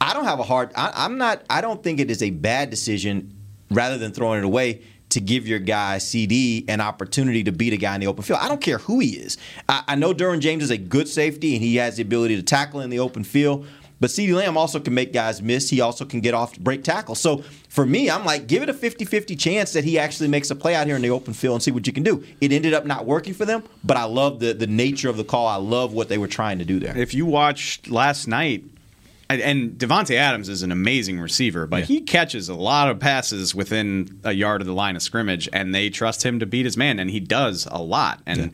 I 0.00 0.14
don't 0.14 0.24
have 0.24 0.40
a 0.40 0.44
hard. 0.44 0.72
I'm 0.74 1.18
not. 1.18 1.44
I 1.48 1.60
don't 1.60 1.82
think 1.82 2.00
it 2.00 2.10
is 2.10 2.22
a 2.22 2.30
bad 2.30 2.70
decision 2.70 3.36
rather 3.70 3.98
than 3.98 4.12
throwing 4.12 4.38
it 4.38 4.44
away 4.44 4.82
to 5.10 5.20
give 5.20 5.46
your 5.46 5.58
guy 5.58 5.98
CD 5.98 6.64
an 6.68 6.80
opportunity 6.80 7.44
to 7.44 7.52
beat 7.52 7.72
a 7.72 7.76
guy 7.76 7.94
in 7.94 8.00
the 8.00 8.06
open 8.06 8.22
field. 8.22 8.40
I 8.42 8.48
don't 8.48 8.60
care 8.60 8.78
who 8.78 8.98
he 8.98 9.10
is. 9.10 9.36
I, 9.68 9.84
I 9.88 9.94
know 9.94 10.14
Derwin 10.14 10.40
James 10.40 10.64
is 10.64 10.70
a 10.70 10.78
good 10.78 11.06
safety 11.06 11.54
and 11.54 11.62
he 11.62 11.76
has 11.76 11.96
the 11.96 12.02
ability 12.02 12.36
to 12.36 12.42
tackle 12.42 12.80
in 12.80 12.88
the 12.90 12.98
open 12.98 13.22
field. 13.22 13.66
But 14.02 14.10
CeeDee 14.10 14.34
Lamb 14.34 14.56
also 14.56 14.80
can 14.80 14.94
make 14.94 15.12
guys 15.12 15.40
miss. 15.40 15.70
He 15.70 15.80
also 15.80 16.04
can 16.04 16.18
get 16.20 16.34
off 16.34 16.58
break 16.58 16.82
tackle. 16.82 17.14
So 17.14 17.44
for 17.68 17.86
me, 17.86 18.10
I'm 18.10 18.24
like, 18.24 18.48
give 18.48 18.60
it 18.64 18.68
a 18.68 18.74
50 18.74 19.04
50 19.04 19.36
chance 19.36 19.72
that 19.74 19.84
he 19.84 19.96
actually 19.96 20.28
makes 20.28 20.50
a 20.50 20.56
play 20.56 20.74
out 20.74 20.88
here 20.88 20.96
in 20.96 21.02
the 21.02 21.10
open 21.10 21.32
field 21.34 21.54
and 21.54 21.62
see 21.62 21.70
what 21.70 21.86
you 21.86 21.92
can 21.92 22.02
do. 22.02 22.24
It 22.40 22.50
ended 22.50 22.74
up 22.74 22.84
not 22.84 23.06
working 23.06 23.32
for 23.32 23.44
them, 23.44 23.62
but 23.84 23.96
I 23.96 24.02
love 24.02 24.40
the, 24.40 24.54
the 24.54 24.66
nature 24.66 25.08
of 25.08 25.16
the 25.16 25.22
call. 25.22 25.46
I 25.46 25.54
love 25.54 25.92
what 25.92 26.08
they 26.08 26.18
were 26.18 26.26
trying 26.26 26.58
to 26.58 26.64
do 26.64 26.80
there. 26.80 26.98
If 26.98 27.14
you 27.14 27.26
watched 27.26 27.88
last 27.88 28.26
night, 28.26 28.64
and- 29.30 29.78
Davante 29.78 30.16
Adams 30.16 30.48
is 30.48 30.64
an 30.64 30.72
amazing 30.72 31.20
receiver, 31.20 31.68
but 31.68 31.78
Yeah. 31.82 31.84
he 31.86 32.00
catches 32.00 32.48
a 32.48 32.54
lot 32.54 32.90
of 32.90 32.98
passes 32.98 33.54
within 33.54 34.18
a 34.24 34.32
yard 34.32 34.62
of 34.62 34.66
the 34.66 34.74
line 34.74 34.96
of 34.96 35.02
scrimmage, 35.02 35.48
and 35.52 35.72
they 35.72 35.90
trust 35.90 36.24
him 36.26 36.40
to 36.40 36.44
beat 36.46 36.64
his 36.64 36.76
man, 36.76 36.98
and 36.98 37.08
he 37.08 37.20
does 37.20 37.68
a 37.70 37.80
lot. 37.80 38.20
And 38.26 38.40
yeah, 38.40 38.48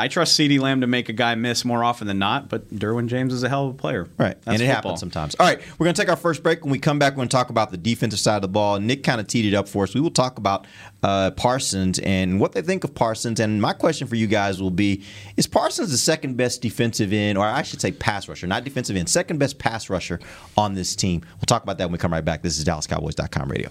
I 0.00 0.08
trust 0.08 0.36
CeeDee 0.36 0.58
Lamb 0.58 0.80
to 0.80 0.88
make 0.88 1.08
a 1.08 1.12
guy 1.12 1.36
miss 1.36 1.64
more 1.64 1.84
often 1.84 2.08
than 2.08 2.18
not, 2.18 2.48
but 2.48 2.68
Derwin 2.74 3.06
James 3.06 3.32
is 3.32 3.44
a 3.44 3.48
hell 3.48 3.68
of 3.68 3.74
a 3.76 3.78
player. 3.78 4.08
Right. 4.18 4.34
That's 4.42 4.46
and 4.46 4.54
it 4.56 4.66
football. 4.66 4.74
happens 4.74 4.98
sometimes. 4.98 5.34
All 5.36 5.46
right. 5.46 5.60
We're 5.78 5.84
going 5.84 5.94
to 5.94 6.02
take 6.02 6.08
our 6.08 6.16
first 6.16 6.42
break. 6.42 6.64
When 6.64 6.72
we 6.72 6.80
come 6.80 6.98
back, 6.98 7.12
we're 7.12 7.18
going 7.18 7.28
to 7.28 7.36
talk 7.36 7.50
about 7.50 7.70
the 7.70 7.76
defensive 7.76 8.18
side 8.18 8.34
of 8.34 8.42
the 8.42 8.48
ball. 8.48 8.80
Nick 8.80 9.04
kind 9.04 9.20
of 9.20 9.28
teed 9.28 9.44
it 9.44 9.54
up 9.54 9.68
for 9.68 9.84
us. 9.84 9.94
We 9.94 10.00
will 10.00 10.10
talk 10.10 10.38
about 10.38 10.66
uh, 11.04 11.30
Parsons 11.30 12.00
and 12.00 12.40
what 12.40 12.50
they 12.50 12.62
think 12.62 12.82
of 12.82 12.96
Parsons. 12.96 13.38
And 13.38 13.62
my 13.62 13.72
question 13.72 14.08
for 14.08 14.16
you 14.16 14.26
guys 14.26 14.60
will 14.60 14.72
be 14.72 15.04
Is 15.36 15.46
Parsons 15.46 15.92
the 15.92 15.98
second 15.98 16.36
best 16.36 16.62
defensive 16.62 17.12
end, 17.12 17.38
or 17.38 17.46
I 17.46 17.62
should 17.62 17.80
say 17.80 17.92
pass 17.92 18.28
rusher, 18.28 18.48
not 18.48 18.64
defensive 18.64 18.96
end, 18.96 19.08
second 19.08 19.38
best 19.38 19.60
pass 19.60 19.88
rusher 19.88 20.18
on 20.56 20.74
this 20.74 20.96
team? 20.96 21.22
We'll 21.36 21.46
talk 21.46 21.62
about 21.62 21.78
that 21.78 21.84
when 21.84 21.92
we 21.92 21.98
come 21.98 22.12
right 22.12 22.24
back. 22.24 22.42
This 22.42 22.58
is 22.58 22.64
DallasCowboys.com 22.64 23.48
radio. 23.48 23.70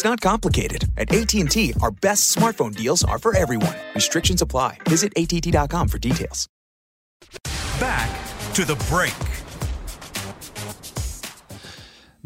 It's 0.00 0.04
not 0.06 0.22
complicated. 0.22 0.88
At 0.96 1.12
AT&T, 1.12 1.74
our 1.82 1.90
best 1.90 2.34
smartphone 2.34 2.74
deals 2.74 3.04
are 3.04 3.18
for 3.18 3.36
everyone. 3.36 3.76
Restrictions 3.94 4.40
apply. 4.40 4.78
Visit 4.88 5.12
att.com 5.14 5.88
for 5.88 5.98
details. 5.98 6.48
Back 7.78 8.08
to 8.54 8.64
the 8.64 8.76
break. 8.88 9.12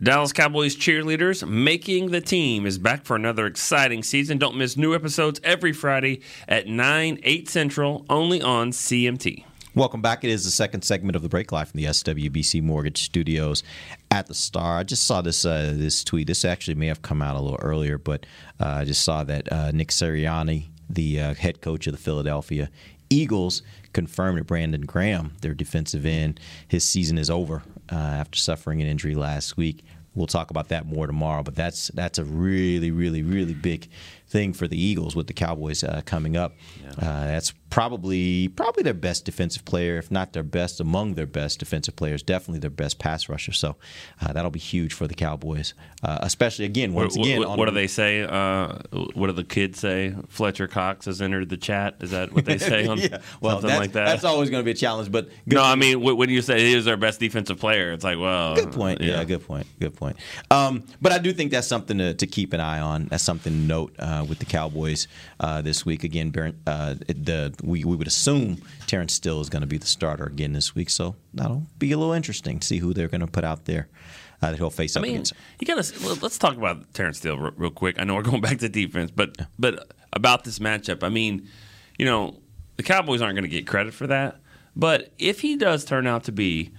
Dallas 0.01 0.33
Cowboys 0.33 0.77
cheerleaders 0.77 1.45
making 1.49 2.13
the 2.13 2.21
team 2.21 2.65
is 2.65 2.79
back 2.79 3.05
for 3.05 3.17
another 3.17 3.45
exciting 3.45 4.05
season. 4.05 4.39
Don't 4.39 4.57
miss 4.57 4.77
new 4.77 4.95
episodes 4.95 5.41
every 5.43 5.73
Friday 5.73 6.23
at 6.47 6.69
9, 6.69 7.19
8 7.25 7.49
Central, 7.49 8.07
only 8.09 8.41
on 8.41 8.71
CMT. 8.71 9.47
Welcome 9.77 10.03
back. 10.03 10.23
It 10.23 10.31
is 10.31 10.45
the 10.45 10.53
second 10.53 10.83
segment 10.83 11.17
of 11.17 11.23
the 11.23 11.29
break 11.29 11.51
live 11.51 11.71
from 11.71 11.79
the 11.79 11.87
SWBC 11.87 12.63
Mortgage 12.63 13.03
Studios 13.03 13.65
at 14.09 14.29
the 14.29 14.35
Star. 14.35 14.79
I 14.79 14.85
just 14.85 15.05
saw 15.05 15.21
this 15.21 15.45
uh, 15.45 15.73
this 15.75 16.05
tweet. 16.05 16.29
This 16.29 16.45
actually 16.45 16.77
may 16.77 16.87
have 16.87 17.03
come 17.03 17.21
out 17.21 17.35
a 17.35 17.41
little 17.41 17.59
earlier, 17.61 17.99
but 17.99 18.25
uh, 18.61 18.69
I 18.69 18.85
just 18.85 19.03
saw 19.03 19.25
that 19.25 19.51
uh, 19.51 19.73
Nick 19.73 19.89
Sirianni, 19.89 20.69
the 20.89 21.21
uh, 21.21 21.35
head 21.35 21.61
coach 21.61 21.89
of 21.89 21.93
the 21.93 21.99
Philadelphia 21.99 22.71
Eagles, 23.11 23.63
confirmed 23.93 24.39
that 24.39 24.45
Brandon 24.45 24.83
Graham, 24.83 25.33
their 25.41 25.55
defensive 25.55 26.07
end, 26.07 26.39
his 26.69 26.85
season 26.85 27.19
is 27.19 27.29
over 27.29 27.65
uh, 27.91 27.97
after 27.97 28.39
suffering 28.39 28.81
an 28.81 28.87
injury 28.87 29.17
last 29.17 29.57
week. 29.57 29.83
We'll 30.15 30.29
talk 30.29 30.51
about 30.53 30.69
that 30.69 30.87
more 30.87 31.09
tomorrow, 31.09 31.43
but 31.43 31.57
that's 31.57 31.89
that's 31.89 32.19
a 32.19 32.25
really, 32.25 32.93
really, 32.93 33.25
really 33.25 33.55
big 33.55 33.89
thing 34.29 34.53
for 34.53 34.69
the 34.69 34.81
Eagles 34.81 35.17
with 35.17 35.27
the 35.27 35.33
Cowboys 35.33 35.83
uh, 35.83 36.03
coming 36.05 36.37
up. 36.37 36.55
Uh, 36.97 37.27
that's 37.27 37.53
probably 37.75 38.47
probably 38.47 38.85
their 38.85 38.95
best 38.95 39.25
defensive 39.25 39.65
player, 39.65 39.99
if 39.99 40.09
not 40.09 40.33
their 40.33 40.45
best, 40.45 40.79
among 40.79 41.15
their 41.15 41.27
best 41.27 41.59
defensive 41.59 41.97
players. 41.97 42.23
Definitely 42.23 42.61
their 42.61 42.71
best 42.71 43.01
pass 43.01 43.29
rusher. 43.29 43.51
So 43.51 43.75
uh, 44.21 44.33
that'll 44.33 44.53
be 44.53 44.61
huge 44.61 44.95
for 44.95 45.09
the 45.09 45.15
Cowboys, 45.15 45.75
uh, 46.05 46.19
especially 46.23 46.67
again 46.67 46.95
once 46.95 47.19
what, 47.19 47.27
again. 47.27 47.41
what, 47.41 47.59
what 47.59 47.65
do 47.65 47.73
they 47.73 47.89
say? 47.89 48.23
Uh, 48.23 48.79
what 49.15 49.27
do 49.27 49.33
the 49.33 49.43
kids 49.43 49.81
say? 49.81 50.15
Fletcher 50.29 50.69
Cox 50.69 51.07
has 51.07 51.21
entered 51.21 51.49
the 51.49 51.57
chat. 51.57 51.97
Is 52.01 52.13
that 52.13 52.33
what 52.33 52.45
they 52.45 52.59
say? 52.59 52.87
On 52.87 52.97
yeah, 52.97 53.19
well, 53.41 53.57
something 53.57 53.71
that's, 53.71 53.81
like 53.81 53.93
that. 53.93 54.05
that's 54.05 54.23
always 54.25 54.51
going 54.51 54.61
to 54.61 54.65
be 54.65 54.71
a 54.71 54.75
challenge. 54.75 55.11
But 55.11 55.31
good 55.49 55.57
no, 55.57 55.63
for 55.63 55.67
I 55.67 55.75
mean 55.75 56.01
wh- 56.01 56.17
when 56.17 56.31
you 56.31 56.43
say 56.43 56.61
he 56.61 56.75
is 56.75 56.87
our 56.87 56.97
best 56.97 57.19
defensive 57.19 57.59
player, 57.59 57.91
it's 57.91 58.05
like, 58.05 58.21
well, 58.21 58.55
Good 58.55 58.71
point. 58.71 59.01
Yeah. 59.01 59.25
good 59.25 59.45
point. 59.45 59.67
Good 59.81 59.97
point. 59.97 60.17
Um, 60.49 60.85
but 61.03 61.11
I 61.11 61.19
do 61.19 61.33
think 61.33 61.51
that's 61.51 61.67
something 61.67 61.99
to, 61.99 62.15
to 62.15 62.27
keep 62.29 62.53
an 62.53 62.61
eye 62.61 62.79
on. 62.79 63.07
That's 63.07 63.25
something 63.25 63.53
to 63.53 63.59
note 63.59 63.97
uh, 63.99 64.25
with 64.29 64.39
the 64.39 64.47
Cowboys 64.47 65.09
uh, 65.41 65.61
this 65.61 65.85
week. 65.85 66.05
Again, 66.05 66.31
Baron, 66.31 66.57
uh, 66.69 66.95
the 67.09 67.53
we, 67.65 67.85
we 67.85 67.97
would 67.97 68.07
assume 68.07 68.63
Terrence 68.87 69.15
Steele 69.15 69.41
is 69.41 69.49
going 69.49 69.63
to 69.63 69.67
be 69.67 69.79
the 69.79 69.87
starter 69.87 70.25
again 70.25 70.53
this 70.53 70.75
week. 70.75 70.91
So 70.91 71.17
that'll 71.33 71.67
be 71.79 71.93
a 71.93 71.99
little 71.99 72.13
interesting 72.13 72.61
to 72.61 72.67
see 72.67 72.79
who 72.79 72.93
they're 72.95 73.09
going 73.09 73.21
to 73.21 73.27
put 73.27 73.45
out 73.45 73.65
there 73.65 73.89
uh, 74.43 74.51
that 74.51 74.57
he'll 74.57 74.71
face 74.71 74.97
I 74.97 75.01
up 75.01 75.03
mean, 75.03 75.15
against. 75.15 75.33
you 75.61 75.67
got 75.67 75.83
to 75.83 76.15
let's 76.21 76.39
talk 76.39 76.57
about 76.57 76.93
Terrence 76.95 77.19
Steele 77.19 77.39
real, 77.39 77.53
real 77.57 77.71
quick. 77.71 77.99
I 77.99 78.05
know 78.05 78.15
we're 78.15 78.23
going 78.31 78.41
back 78.41 78.59
to 78.59 78.69
defense, 78.69 79.11
but 79.11 79.37
but 79.59 79.93
about 80.13 80.45
this 80.45 80.59
matchup, 80.59 81.03
I 81.03 81.09
mean, 81.09 81.49
you 81.99 82.05
know, 82.05 82.41
the 82.77 82.83
Cowboys 82.83 83.23
aren't 83.23 83.37
going 83.37 83.49
to 83.49 83.55
get 83.55 83.67
credit 83.67 83.95
for 83.95 84.07
that. 84.07 84.41
But 84.77 85.13
if 85.19 85.41
he 85.41 85.57
does 85.57 85.85
turn 85.85 86.07
out 86.07 86.25
to 86.25 86.33
be, 86.33 86.73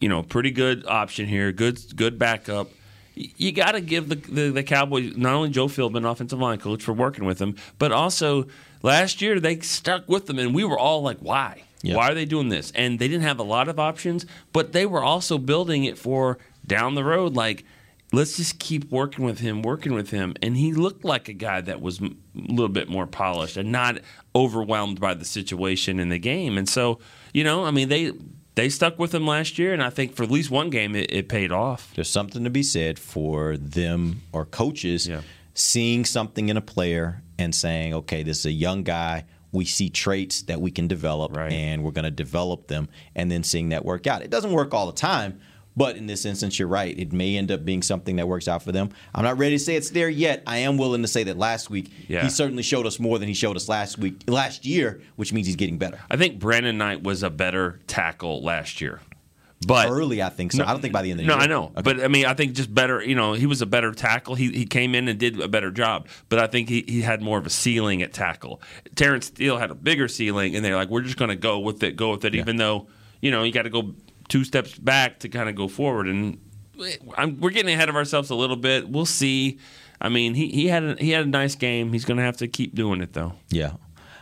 you 0.00 0.08
know, 0.08 0.22
pretty 0.22 0.50
good 0.50 0.86
option 0.86 1.26
here, 1.26 1.52
good 1.52 1.96
good 1.96 2.18
backup, 2.18 2.70
you 3.16 3.50
got 3.50 3.72
to 3.72 3.80
give 3.80 4.08
the, 4.08 4.16
the 4.16 4.50
the 4.50 4.62
Cowboys 4.62 5.16
not 5.16 5.34
only 5.34 5.48
Joe 5.48 5.66
Philbin, 5.66 6.08
offensive 6.08 6.38
line 6.38 6.58
coach, 6.58 6.82
for 6.82 6.92
working 6.92 7.24
with 7.24 7.38
them, 7.38 7.56
but 7.78 7.90
also 7.90 8.46
last 8.82 9.22
year 9.22 9.40
they 9.40 9.58
stuck 9.60 10.08
with 10.08 10.26
them, 10.26 10.38
and 10.38 10.54
we 10.54 10.64
were 10.64 10.78
all 10.78 11.02
like, 11.02 11.18
why? 11.18 11.62
Yeah. 11.82 11.96
Why 11.96 12.10
are 12.10 12.14
they 12.14 12.24
doing 12.24 12.48
this? 12.48 12.72
And 12.74 12.98
they 12.98 13.08
didn't 13.08 13.22
have 13.22 13.38
a 13.38 13.44
lot 13.44 13.68
of 13.68 13.78
options, 13.78 14.26
but 14.52 14.72
they 14.72 14.86
were 14.86 15.02
also 15.02 15.38
building 15.38 15.84
it 15.84 15.98
for 15.98 16.38
down 16.66 16.94
the 16.94 17.04
road. 17.04 17.34
Like, 17.34 17.64
let's 18.12 18.36
just 18.36 18.58
keep 18.58 18.90
working 18.90 19.24
with 19.24 19.38
him, 19.38 19.62
working 19.62 19.92
with 19.92 20.10
him. 20.10 20.34
And 20.42 20.56
he 20.56 20.72
looked 20.72 21.04
like 21.04 21.28
a 21.28 21.32
guy 21.32 21.60
that 21.60 21.80
was 21.80 22.00
a 22.00 22.10
little 22.34 22.68
bit 22.68 22.88
more 22.88 23.06
polished 23.06 23.56
and 23.56 23.70
not 23.70 23.98
overwhelmed 24.34 25.00
by 25.00 25.14
the 25.14 25.24
situation 25.24 26.00
in 26.00 26.08
the 26.08 26.18
game. 26.18 26.58
And 26.58 26.68
so, 26.68 26.98
you 27.32 27.44
know, 27.44 27.64
I 27.64 27.70
mean, 27.70 27.88
they 27.88 28.12
they 28.56 28.68
stuck 28.68 28.98
with 28.98 29.14
him 29.14 29.26
last 29.26 29.58
year, 29.58 29.72
and 29.72 29.82
I 29.82 29.90
think 29.90 30.14
for 30.14 30.24
at 30.24 30.30
least 30.30 30.50
one 30.50 30.70
game, 30.70 30.96
it, 30.96 31.12
it 31.12 31.28
paid 31.28 31.52
off. 31.52 31.92
There's 31.94 32.10
something 32.10 32.42
to 32.44 32.50
be 32.50 32.62
said 32.62 32.98
for 32.98 33.56
them 33.56 34.22
or 34.32 34.44
coaches 34.46 35.08
seeing 35.54 36.04
something 36.04 36.48
in 36.48 36.56
a 36.56 36.60
player 36.62 37.22
and 37.38 37.54
saying, 37.54 37.94
okay, 37.94 38.22
this 38.22 38.40
is 38.40 38.46
a 38.46 38.52
young 38.52 38.82
guy. 38.82 39.26
We 39.52 39.64
see 39.64 39.88
traits 39.90 40.42
that 40.42 40.60
we 40.60 40.70
can 40.70 40.88
develop, 40.88 41.32
and 41.52 41.84
we're 41.84 41.92
going 41.92 42.04
to 42.04 42.10
develop 42.10 42.66
them, 42.66 42.88
and 43.14 43.30
then 43.30 43.42
seeing 43.44 43.70
that 43.70 43.84
work 43.84 44.06
out. 44.06 44.22
It 44.22 44.30
doesn't 44.30 44.52
work 44.52 44.74
all 44.74 44.86
the 44.86 44.92
time, 44.92 45.40
but 45.76 45.96
in 45.96 46.06
this 46.06 46.24
instance, 46.24 46.58
you're 46.58 46.68
right. 46.68 46.98
It 46.98 47.12
may 47.12 47.36
end 47.36 47.50
up 47.50 47.64
being 47.64 47.82
something 47.82 48.16
that 48.16 48.26
works 48.26 48.48
out 48.48 48.62
for 48.62 48.72
them. 48.72 48.90
I'm 49.14 49.24
not 49.24 49.38
ready 49.38 49.56
to 49.56 49.62
say 49.62 49.76
it's 49.76 49.90
there 49.90 50.08
yet. 50.08 50.42
I 50.46 50.58
am 50.58 50.78
willing 50.78 51.02
to 51.02 51.08
say 51.08 51.24
that 51.24 51.36
last 51.36 51.68
week 51.70 51.90
Yeah. 52.08 52.22
he 52.22 52.30
certainly 52.30 52.62
showed 52.62 52.86
us 52.86 52.98
more 52.98 53.18
than 53.18 53.28
he 53.28 53.34
showed 53.34 53.56
us 53.56 53.68
last 53.68 53.98
week, 53.98 54.22
last 54.26 54.64
year, 54.64 55.00
which 55.16 55.32
means 55.32 55.46
he's 55.46 55.56
getting 55.56 55.78
better. 55.78 56.00
I 56.10 56.16
think 56.16 56.38
Brandon 56.38 56.78
Knight 56.78 57.02
was 57.02 57.22
a 57.22 57.30
better 57.30 57.80
tackle 57.86 58.42
last 58.42 58.80
year. 58.80 59.00
But 59.66 59.88
early, 59.90 60.22
I 60.22 60.28
think 60.28 60.52
so. 60.52 60.64
I 60.64 60.72
don't 60.72 60.82
think 60.82 60.92
by 60.92 61.00
the 61.02 61.10
end 61.10 61.20
of 61.20 61.26
the 61.26 61.28
no, 61.32 61.38
year. 61.38 61.48
No, 61.48 61.54
I 61.56 61.70
know, 61.74 61.82
but 61.82 62.04
I 62.04 62.08
mean, 62.08 62.26
I 62.26 62.34
think 62.34 62.52
just 62.54 62.72
better. 62.72 63.02
You 63.02 63.14
know, 63.14 63.32
he 63.32 63.46
was 63.46 63.62
a 63.62 63.66
better 63.66 63.90
tackle. 63.92 64.34
He 64.34 64.52
he 64.52 64.66
came 64.66 64.94
in 64.94 65.08
and 65.08 65.18
did 65.18 65.40
a 65.40 65.48
better 65.48 65.70
job. 65.70 66.08
But 66.28 66.40
I 66.40 66.46
think 66.46 66.68
he, 66.68 66.84
he 66.86 67.00
had 67.00 67.22
more 67.22 67.38
of 67.38 67.46
a 67.46 67.50
ceiling 67.50 68.02
at 68.02 68.12
tackle. 68.12 68.60
Terrence 68.96 69.26
Steele 69.26 69.56
had 69.56 69.70
a 69.70 69.74
bigger 69.74 70.08
ceiling, 70.08 70.54
and 70.54 70.64
they're 70.64 70.76
like, 70.76 70.90
we're 70.90 71.00
just 71.00 71.16
going 71.16 71.30
to 71.30 71.36
go 71.36 71.58
with 71.58 71.82
it, 71.82 71.96
go 71.96 72.10
with 72.10 72.26
it, 72.26 72.34
even 72.34 72.56
though 72.56 72.86
you 73.22 73.30
know 73.30 73.44
you 73.44 73.50
got 73.52 73.62
to 73.62 73.70
go 73.70 73.94
two 74.28 74.44
steps 74.44 74.76
back 74.78 75.20
to 75.20 75.28
kind 75.28 75.48
of 75.48 75.54
go 75.54 75.68
forward. 75.68 76.08
And 76.08 76.40
I'm, 77.16 77.40
we're 77.40 77.50
getting 77.50 77.72
ahead 77.72 77.88
of 77.88 77.96
ourselves 77.96 78.30
a 78.30 78.34
little 78.34 78.56
bit. 78.56 78.88
We'll 78.88 79.06
see. 79.06 79.58
I 80.00 80.08
mean, 80.08 80.34
he, 80.34 80.48
he 80.48 80.66
had 80.66 80.84
a, 80.84 80.96
he 80.96 81.10
had 81.10 81.24
a 81.24 81.28
nice 81.28 81.54
game. 81.54 81.92
He's 81.92 82.04
going 82.04 82.18
to 82.18 82.22
have 82.22 82.36
to 82.38 82.48
keep 82.48 82.74
doing 82.74 83.00
it 83.00 83.12
though. 83.12 83.32
Yeah. 83.48 83.72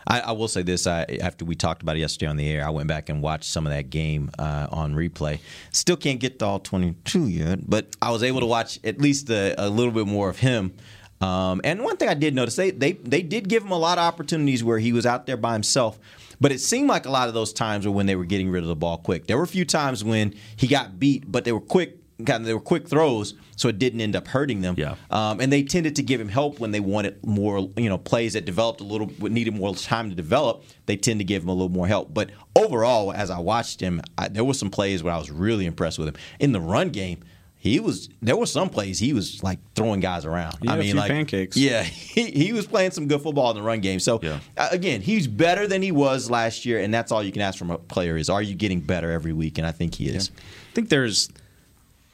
I, 0.07 0.19
I 0.19 0.31
will 0.33 0.47
say 0.47 0.61
this: 0.61 0.85
I, 0.85 1.03
after 1.21 1.45
we 1.45 1.55
talked 1.55 1.81
about 1.81 1.95
it 1.95 1.99
yesterday 1.99 2.27
on 2.27 2.37
the 2.37 2.47
air, 2.47 2.65
I 2.65 2.69
went 2.69 2.87
back 2.87 3.09
and 3.09 3.21
watched 3.21 3.45
some 3.45 3.65
of 3.65 3.73
that 3.73 3.89
game 3.89 4.29
uh, 4.37 4.67
on 4.71 4.93
replay. 4.93 5.39
Still 5.71 5.97
can't 5.97 6.19
get 6.19 6.39
to 6.39 6.45
all 6.45 6.59
22 6.59 7.27
yet, 7.27 7.67
but 7.67 7.87
I 8.01 8.11
was 8.11 8.21
able 8.21 8.41
to 8.41 8.45
watch 8.45 8.79
at 8.83 9.01
least 9.01 9.29
a, 9.29 9.55
a 9.57 9.67
little 9.67 9.91
bit 9.91 10.05
more 10.05 10.29
of 10.29 10.37
him. 10.39 10.73
Um, 11.21 11.61
and 11.63 11.83
one 11.83 11.97
thing 11.97 12.09
I 12.09 12.13
did 12.13 12.35
notice, 12.35 12.55
they, 12.55 12.71
they 12.71 12.93
they 12.93 13.21
did 13.21 13.47
give 13.47 13.63
him 13.63 13.71
a 13.71 13.77
lot 13.77 13.97
of 13.97 14.03
opportunities 14.03 14.63
where 14.63 14.79
he 14.79 14.91
was 14.93 15.05
out 15.05 15.25
there 15.25 15.37
by 15.37 15.53
himself. 15.53 15.97
But 16.39 16.51
it 16.51 16.59
seemed 16.59 16.89
like 16.89 17.05
a 17.05 17.11
lot 17.11 17.27
of 17.27 17.33
those 17.33 17.53
times 17.53 17.85
were 17.85 17.91
when 17.91 18.05
they 18.05 18.15
were 18.15 18.25
getting 18.25 18.49
rid 18.49 18.63
of 18.63 18.67
the 18.67 18.75
ball 18.75 18.97
quick. 18.97 19.27
There 19.27 19.37
were 19.37 19.43
a 19.43 19.47
few 19.47 19.65
times 19.65 20.03
when 20.03 20.33
he 20.55 20.67
got 20.67 20.99
beat, 20.99 21.31
but 21.31 21.45
they 21.45 21.51
were 21.51 21.61
quick 21.61 21.99
kind 22.23 22.41
of 22.41 22.45
they 22.45 22.53
were 22.53 22.61
quick 22.61 22.87
throws, 22.87 23.33
so 23.55 23.67
it 23.67 23.79
didn't 23.79 23.99
end 23.99 24.15
up 24.15 24.27
hurting 24.27 24.61
them. 24.61 24.75
Yeah. 24.77 24.95
Um, 25.09 25.41
and 25.41 25.51
they 25.51 25.63
tended 25.63 25.95
to 25.97 26.03
give 26.03 26.21
him 26.21 26.29
help 26.29 26.59
when 26.59 26.71
they 26.71 26.79
wanted 26.79 27.23
more, 27.25 27.69
you 27.75 27.89
know, 27.89 27.97
plays 27.97 28.33
that 28.33 28.45
developed 28.45 28.81
a 28.81 28.83
little, 28.83 29.11
needed 29.19 29.53
more 29.53 29.75
time 29.75 30.09
to 30.09 30.15
develop. 30.15 30.63
They 30.85 30.95
tend 30.95 31.19
to 31.19 31.25
give 31.25 31.43
him 31.43 31.49
a 31.49 31.53
little 31.53 31.69
more 31.69 31.87
help. 31.87 32.13
But 32.13 32.31
overall, 32.55 33.11
as 33.11 33.29
I 33.29 33.39
watched 33.39 33.81
him, 33.81 34.01
I, 34.17 34.29
there 34.29 34.43
were 34.43 34.53
some 34.53 34.69
plays 34.69 35.03
where 35.03 35.13
I 35.13 35.17
was 35.17 35.29
really 35.29 35.65
impressed 35.65 35.99
with 35.99 36.07
him 36.07 36.15
in 36.39 36.51
the 36.51 36.61
run 36.61 36.89
game. 36.89 37.23
He 37.65 37.79
was 37.79 38.09
there 38.21 38.37
were 38.37 38.45
some 38.45 38.69
plays 38.69 38.99
he 38.99 39.11
was 39.11 39.41
like 39.41 39.57
throwing 39.73 39.99
guys 39.99 40.23
around. 40.23 40.59
He 40.61 40.69
I 40.69 40.77
mean, 40.77 40.95
like 40.95 41.09
pancakes. 41.09 41.57
Yeah, 41.57 41.81
he, 41.83 42.29
he 42.29 42.53
was 42.53 42.67
playing 42.67 42.91
some 42.91 43.07
good 43.07 43.21
football 43.21 43.49
in 43.49 43.57
the 43.57 43.63
run 43.63 43.79
game. 43.79 43.99
So 43.99 44.21
uh, 44.55 44.67
again, 44.69 45.01
he's 45.01 45.25
better 45.25 45.65
than 45.65 45.81
he 45.81 45.91
was 45.91 46.29
last 46.29 46.63
year, 46.63 46.79
and 46.79 46.93
that's 46.93 47.11
all 47.11 47.23
you 47.23 47.31
can 47.31 47.41
ask 47.41 47.57
from 47.57 47.71
a 47.71 47.79
player 47.79 48.17
is: 48.17 48.29
Are 48.29 48.43
you 48.43 48.53
getting 48.53 48.81
better 48.81 49.09
every 49.09 49.33
week? 49.33 49.57
And 49.57 49.65
I 49.65 49.71
think 49.71 49.95
he 49.95 50.09
is. 50.09 50.29
I 50.37 50.75
think 50.75 50.89
there's. 50.89 51.29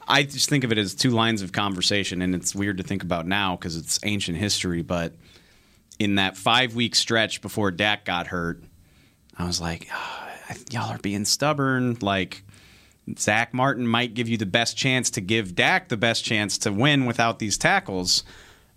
I 0.08 0.22
just 0.22 0.48
think 0.48 0.64
of 0.64 0.72
it 0.72 0.78
as 0.78 0.94
two 0.94 1.10
lines 1.10 1.42
of 1.42 1.52
conversation, 1.52 2.22
and 2.22 2.34
it's 2.34 2.54
weird 2.54 2.78
to 2.78 2.82
think 2.82 3.02
about 3.02 3.26
now 3.26 3.54
because 3.54 3.76
it's 3.76 4.00
ancient 4.04 4.38
history. 4.38 4.80
But 4.80 5.12
in 5.98 6.14
that 6.14 6.38
five 6.38 6.74
week 6.74 6.94
stretch 6.94 7.42
before 7.42 7.70
Dak 7.70 8.06
got 8.06 8.28
hurt, 8.28 8.64
I 9.36 9.44
was 9.44 9.60
like, 9.60 9.86
"Ah, 9.92 10.30
y'all 10.70 10.90
are 10.90 10.98
being 10.98 11.26
stubborn. 11.26 11.98
Like, 12.00 12.42
Zack 13.18 13.52
Martin 13.52 13.86
might 13.86 14.14
give 14.14 14.28
you 14.28 14.36
the 14.36 14.46
best 14.46 14.76
chance 14.76 15.10
to 15.10 15.20
give 15.20 15.54
Dak 15.54 15.88
the 15.88 15.96
best 15.96 16.24
chance 16.24 16.56
to 16.58 16.72
win 16.72 17.04
without 17.04 17.38
these 17.38 17.58
tackles. 17.58 18.22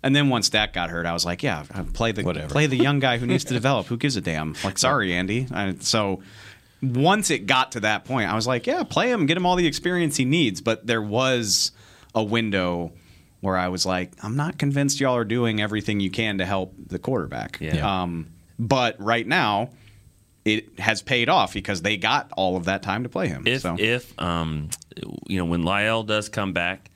And 0.02 0.14
then 0.14 0.28
once 0.28 0.48
Dak 0.48 0.72
got 0.72 0.90
hurt, 0.90 1.06
I 1.06 1.12
was 1.12 1.24
like, 1.24 1.42
yeah, 1.42 1.64
play 1.94 2.12
the 2.12 2.22
Whatever. 2.22 2.48
play 2.48 2.66
the 2.66 2.76
young 2.76 2.98
guy 2.98 3.18
who 3.18 3.26
needs 3.26 3.44
to 3.44 3.54
develop. 3.60 3.86
Who 3.86 3.96
gives 3.96 4.16
a 4.16 4.20
damn? 4.20 4.54
Like, 4.62 4.78
sorry, 4.78 5.12
Andy. 5.12 5.46
I, 5.52 5.76
so 5.80 6.22
once 6.82 7.30
it 7.30 7.46
got 7.46 7.72
to 7.72 7.80
that 7.80 8.04
point, 8.04 8.30
I 8.30 8.34
was 8.34 8.46
like, 8.46 8.66
yeah, 8.66 8.82
play 8.84 9.10
him, 9.10 9.26
get 9.26 9.36
him 9.36 9.46
all 9.46 9.56
the 9.56 9.66
experience 9.66 10.16
he 10.16 10.24
needs. 10.24 10.60
But 10.60 10.86
there 10.86 11.02
was 11.02 11.72
a 12.14 12.22
window 12.22 12.92
where 13.40 13.56
I 13.56 13.68
was 13.68 13.86
like, 13.86 14.12
I'm 14.22 14.36
not 14.36 14.58
convinced 14.58 15.00
y'all 15.00 15.16
are 15.16 15.24
doing 15.24 15.60
everything 15.60 16.00
you 16.00 16.10
can 16.10 16.38
to 16.38 16.46
help 16.46 16.74
the 16.88 16.98
quarterback. 16.98 17.58
Yeah. 17.60 18.02
Um, 18.02 18.28
but 18.58 19.00
right 19.00 19.26
now, 19.26 19.70
it 20.46 20.78
has 20.78 21.02
paid 21.02 21.28
off 21.28 21.52
because 21.52 21.82
they 21.82 21.96
got 21.96 22.30
all 22.36 22.56
of 22.56 22.66
that 22.66 22.80
time 22.80 23.02
to 23.02 23.08
play 23.08 23.26
him. 23.26 23.42
If 23.46 23.62
so. 23.62 23.76
if 23.78 24.18
um, 24.18 24.70
you 25.26 25.38
know 25.38 25.44
when 25.44 25.64
La'el 25.64 26.06
does 26.06 26.28
come 26.28 26.52
back, 26.52 26.92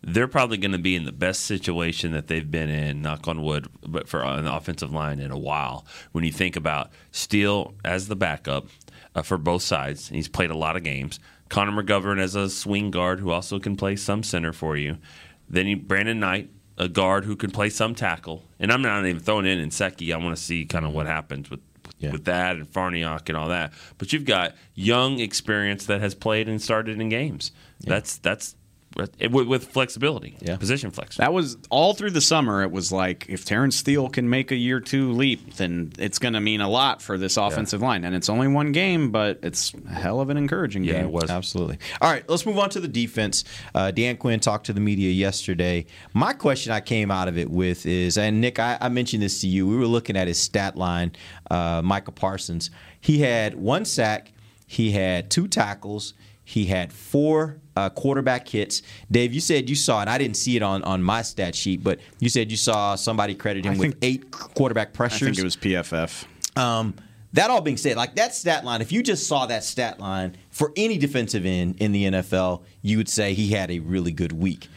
they're 0.00 0.26
probably 0.26 0.56
going 0.56 0.72
to 0.72 0.78
be 0.78 0.96
in 0.96 1.04
the 1.04 1.12
best 1.12 1.42
situation 1.42 2.12
that 2.12 2.28
they've 2.28 2.50
been 2.50 2.70
in. 2.70 3.02
Knock 3.02 3.28
on 3.28 3.42
wood, 3.42 3.68
but 3.86 4.08
for 4.08 4.22
an 4.22 4.46
offensive 4.46 4.90
line 4.90 5.20
in 5.20 5.30
a 5.30 5.38
while. 5.38 5.84
When 6.12 6.24
you 6.24 6.32
think 6.32 6.56
about 6.56 6.90
Steele 7.12 7.74
as 7.84 8.08
the 8.08 8.16
backup 8.16 8.68
uh, 9.14 9.20
for 9.20 9.36
both 9.36 9.62
sides, 9.62 10.08
he's 10.08 10.28
played 10.28 10.50
a 10.50 10.56
lot 10.56 10.74
of 10.74 10.82
games. 10.82 11.20
Connor 11.50 11.82
McGovern 11.82 12.18
as 12.18 12.34
a 12.34 12.48
swing 12.48 12.90
guard 12.90 13.20
who 13.20 13.30
also 13.30 13.58
can 13.58 13.76
play 13.76 13.96
some 13.96 14.22
center 14.22 14.54
for 14.54 14.78
you. 14.78 14.96
Then 15.46 15.66
you 15.66 15.76
Brandon 15.76 16.18
Knight, 16.18 16.48
a 16.78 16.88
guard 16.88 17.26
who 17.26 17.36
can 17.36 17.50
play 17.50 17.68
some 17.68 17.94
tackle. 17.94 18.44
And 18.58 18.72
I'm 18.72 18.80
not 18.80 19.04
even 19.04 19.20
throwing 19.20 19.44
in 19.44 19.68
Nsekhe. 19.68 20.12
I 20.12 20.16
want 20.16 20.34
to 20.34 20.42
see 20.42 20.64
kind 20.64 20.86
of 20.86 20.94
what 20.94 21.04
happens 21.04 21.50
with 21.50 21.60
with 22.00 22.24
that 22.24 22.56
and 22.56 22.70
Farniok 22.70 23.28
and 23.28 23.36
all 23.36 23.48
that. 23.48 23.72
But 23.98 24.12
you've 24.12 24.24
got 24.24 24.54
young 24.74 25.20
experience 25.20 25.86
that 25.86 26.00
has 26.00 26.14
played 26.14 26.48
and 26.48 26.60
started 26.60 27.00
in 27.00 27.08
games. 27.08 27.52
That's 27.80 28.16
that's 28.18 28.56
with, 28.96 29.30
with 29.30 29.68
flexibility, 29.68 30.36
yeah. 30.40 30.56
position 30.56 30.90
flex. 30.90 31.16
That 31.16 31.32
was 31.32 31.56
all 31.70 31.94
through 31.94 32.12
the 32.12 32.20
summer. 32.20 32.62
It 32.62 32.70
was 32.70 32.92
like 32.92 33.26
if 33.28 33.44
Terrence 33.44 33.76
Steele 33.76 34.08
can 34.08 34.30
make 34.30 34.52
a 34.52 34.56
year 34.56 34.80
two 34.80 35.12
leap, 35.12 35.54
then 35.54 35.92
it's 35.98 36.18
going 36.18 36.34
to 36.34 36.40
mean 36.40 36.60
a 36.60 36.68
lot 36.68 37.02
for 37.02 37.18
this 37.18 37.36
offensive 37.36 37.82
line. 37.82 38.04
And 38.04 38.14
it's 38.14 38.28
only 38.28 38.48
one 38.48 38.72
game, 38.72 39.10
but 39.10 39.40
it's 39.42 39.72
a 39.74 39.94
hell 39.94 40.20
of 40.20 40.30
an 40.30 40.36
encouraging 40.36 40.82
game. 40.82 41.06
it 41.06 41.10
was 41.10 41.30
Absolutely. 41.30 41.78
All 42.00 42.10
right, 42.10 42.28
let's 42.28 42.46
move 42.46 42.58
on 42.58 42.70
to 42.70 42.80
the 42.80 42.88
defense. 42.88 43.44
Uh, 43.74 43.90
Dan 43.90 44.16
Quinn 44.16 44.40
talked 44.40 44.66
to 44.66 44.72
the 44.72 44.80
media 44.80 45.10
yesterday. 45.10 45.86
My 46.12 46.32
question 46.32 46.72
I 46.72 46.80
came 46.80 47.10
out 47.10 47.28
of 47.28 47.36
it 47.36 47.50
with 47.50 47.86
is, 47.86 48.16
and 48.16 48.40
Nick, 48.40 48.58
I, 48.58 48.78
I 48.80 48.88
mentioned 48.88 49.22
this 49.22 49.40
to 49.40 49.48
you. 49.48 49.66
We 49.66 49.76
were 49.76 49.86
looking 49.86 50.16
at 50.16 50.28
his 50.28 50.40
stat 50.40 50.76
line, 50.76 51.12
uh, 51.50 51.82
Micah 51.84 52.12
Parsons. 52.12 52.70
He 53.00 53.20
had 53.20 53.54
one 53.54 53.84
sack, 53.84 54.32
he 54.66 54.92
had 54.92 55.30
two 55.30 55.48
tackles, 55.48 56.14
he 56.44 56.66
had 56.66 56.92
four 56.92 57.58
uh, 57.76 57.90
quarterback 57.90 58.48
hits. 58.48 58.82
Dave, 59.10 59.32
you 59.32 59.40
said 59.40 59.68
you 59.68 59.76
saw 59.76 60.02
it. 60.02 60.08
I 60.08 60.18
didn't 60.18 60.36
see 60.36 60.56
it 60.56 60.62
on, 60.62 60.82
on 60.84 61.02
my 61.02 61.22
stat 61.22 61.54
sheet, 61.54 61.82
but 61.82 61.98
you 62.20 62.28
said 62.28 62.50
you 62.50 62.56
saw 62.56 62.94
somebody 62.94 63.34
credit 63.34 63.64
him 63.64 63.74
I 63.74 63.76
with 63.76 63.92
think- 63.92 64.04
eight 64.04 64.30
quarterback 64.30 64.92
pressures. 64.92 65.22
I 65.22 65.26
think 65.26 65.38
it 65.38 65.44
was 65.44 65.56
PFF. 65.56 66.24
Um, 66.56 66.94
that 67.32 67.50
all 67.50 67.60
being 67.60 67.76
said, 67.76 67.96
like 67.96 68.14
that 68.14 68.32
stat 68.34 68.64
line, 68.64 68.80
if 68.80 68.92
you 68.92 69.02
just 69.02 69.26
saw 69.26 69.46
that 69.46 69.64
stat 69.64 69.98
line 69.98 70.36
for 70.50 70.72
any 70.76 70.98
defensive 70.98 71.44
end 71.44 71.76
in 71.80 71.90
the 71.90 72.04
NFL, 72.04 72.62
you 72.80 72.96
would 72.98 73.08
say 73.08 73.34
he 73.34 73.48
had 73.50 73.70
a 73.72 73.80
really 73.80 74.12
good 74.12 74.30
week. 74.32 74.68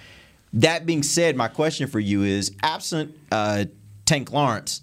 That 0.53 0.85
being 0.87 1.03
said, 1.03 1.35
my 1.35 1.49
question 1.49 1.87
for 1.87 1.99
you 1.99 2.23
is 2.23 2.51
absent 2.63 3.15
uh, 3.31 3.65
Tank 4.05 4.31
Lawrence, 4.31 4.81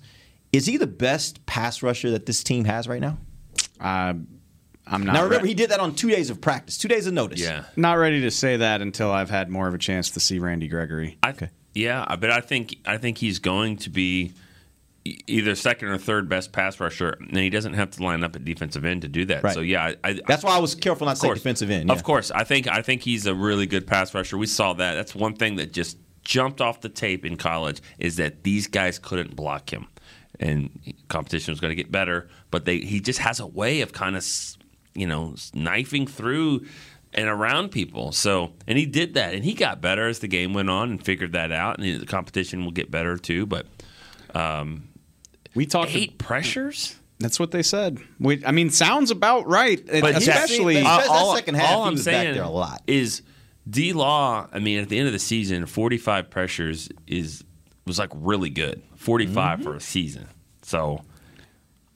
is 0.52 0.66
he 0.66 0.76
the 0.76 0.86
best 0.86 1.44
pass 1.46 1.82
rusher 1.82 2.12
that 2.12 2.26
this 2.26 2.44
team 2.44 2.64
has 2.66 2.86
right 2.86 3.00
now? 3.00 3.18
Uh, 3.80 4.14
I'm 4.86 5.02
not. 5.04 5.12
now, 5.14 5.24
remember, 5.24 5.42
re- 5.44 5.48
he 5.48 5.54
did 5.54 5.70
that 5.70 5.80
on 5.80 5.94
two 5.94 6.10
days 6.10 6.30
of 6.30 6.40
practice, 6.40 6.76
two 6.78 6.88
days 6.88 7.06
of 7.06 7.14
notice. 7.14 7.40
Yeah. 7.40 7.64
not 7.76 7.94
ready 7.94 8.20
to 8.22 8.30
say 8.30 8.58
that 8.58 8.82
until 8.82 9.10
I've 9.10 9.30
had 9.30 9.48
more 9.48 9.66
of 9.66 9.74
a 9.74 9.78
chance 9.78 10.10
to 10.10 10.20
see 10.20 10.38
Randy 10.38 10.68
Gregory. 10.68 11.16
I, 11.22 11.34
Yeah, 11.74 12.16
but 12.16 12.30
I 12.30 12.40
think 12.40 12.76
I 12.86 12.98
think 12.98 13.18
he's 13.18 13.38
going 13.38 13.78
to 13.78 13.90
be 13.90 14.32
either 15.04 15.54
second 15.54 15.88
or 15.88 15.98
third 15.98 16.28
best 16.28 16.52
pass 16.52 16.80
rusher, 16.80 17.16
and 17.20 17.36
he 17.36 17.50
doesn't 17.50 17.74
have 17.74 17.90
to 17.90 18.02
line 18.02 18.24
up 18.24 18.34
at 18.36 18.44
defensive 18.44 18.84
end 18.84 19.02
to 19.02 19.08
do 19.08 19.24
that. 19.26 19.42
Right. 19.42 19.54
So 19.54 19.60
yeah, 19.60 19.92
I, 20.02 20.10
I, 20.10 20.20
That's 20.26 20.42
why 20.42 20.56
I 20.56 20.60
was 20.60 20.74
careful 20.74 21.06
not 21.06 21.16
to 21.16 21.26
Of 21.26 21.30
say 21.30 21.34
defensive 21.34 21.70
end. 21.70 21.88
yeah. 21.88 21.94
Of 21.94 22.02
course, 22.04 22.30
I 22.30 22.44
think 22.44 22.68
I 22.68 22.82
think 22.82 23.02
he's 23.02 23.26
a 23.26 23.34
really 23.34 23.66
good 23.66 23.86
pass 23.86 24.14
rusher. 24.14 24.38
We 24.38 24.46
saw 24.46 24.72
that. 24.74 24.94
That's 24.94 25.14
one 25.14 25.34
thing 25.34 25.56
that 25.56 25.72
just 25.72 25.98
jumped 26.22 26.60
off 26.62 26.80
the 26.80 26.88
tape 26.88 27.26
in 27.26 27.36
college 27.36 27.82
is 27.98 28.16
that 28.16 28.44
these 28.44 28.66
guys 28.66 28.98
couldn't 28.98 29.36
block 29.36 29.70
him, 29.72 29.88
and 30.40 30.70
competition 31.08 31.52
was 31.52 31.60
going 31.60 31.70
to 31.70 31.76
get 31.76 31.92
better. 31.92 32.28
But 32.50 32.64
they 32.64 32.78
he 32.78 33.00
just 33.00 33.18
has 33.18 33.40
a 33.40 33.46
way 33.46 33.80
of 33.82 33.92
kind 33.92 34.16
of 34.16 34.24
you 34.94 35.06
know 35.06 35.34
knifing 35.52 36.06
through. 36.06 36.66
and 37.16 37.28
around 37.28 37.68
people. 37.68 38.10
So, 38.10 38.54
and 38.66 38.76
he 38.76 38.86
did 38.86 39.14
that, 39.14 39.34
and 39.34 39.44
he 39.44 39.54
got 39.54 39.80
better 39.80 40.08
as 40.08 40.18
the 40.18 40.26
game 40.26 40.52
went 40.52 40.68
on 40.68 40.90
and 40.90 41.04
figured 41.04 41.30
that 41.34 41.52
out. 41.52 41.78
And 41.78 42.00
the 42.00 42.06
competition 42.06 42.64
will 42.64 42.72
get 42.72 42.90
better 42.90 43.16
too. 43.16 43.46
But 43.46 43.66
um, 44.34 44.88
we 45.54 45.64
talked 45.64 45.94
eight 45.94 46.18
pressures. 46.18 46.96
That's 47.20 47.38
what 47.38 47.52
they 47.52 47.62
said. 47.62 48.00
We, 48.18 48.44
I 48.44 48.50
mean, 48.50 48.70
sounds 48.70 49.12
about 49.12 49.46
right. 49.46 49.80
But 49.86 50.16
especially 50.16 50.80
all, 50.82 51.08
all, 51.08 51.36
second 51.36 51.54
half, 51.54 51.70
all 51.70 51.84
I'm 51.84 51.92
was 51.92 52.04
back 52.04 52.14
saying 52.14 52.34
there 52.34 52.42
a 52.42 52.48
lot. 52.48 52.82
is 52.88 53.22
D 53.70 53.92
Law. 53.92 54.48
I 54.52 54.58
mean, 54.58 54.80
at 54.80 54.88
the 54.88 54.98
end 54.98 55.06
of 55.06 55.12
the 55.12 55.20
season, 55.20 55.66
45 55.66 56.28
pressures 56.30 56.88
is 57.06 57.44
was 57.86 57.98
like 57.98 58.10
really 58.12 58.50
good. 58.50 58.82
45 58.96 59.62
for 59.62 59.76
a 59.76 59.80
season. 59.80 60.26
So 60.62 61.02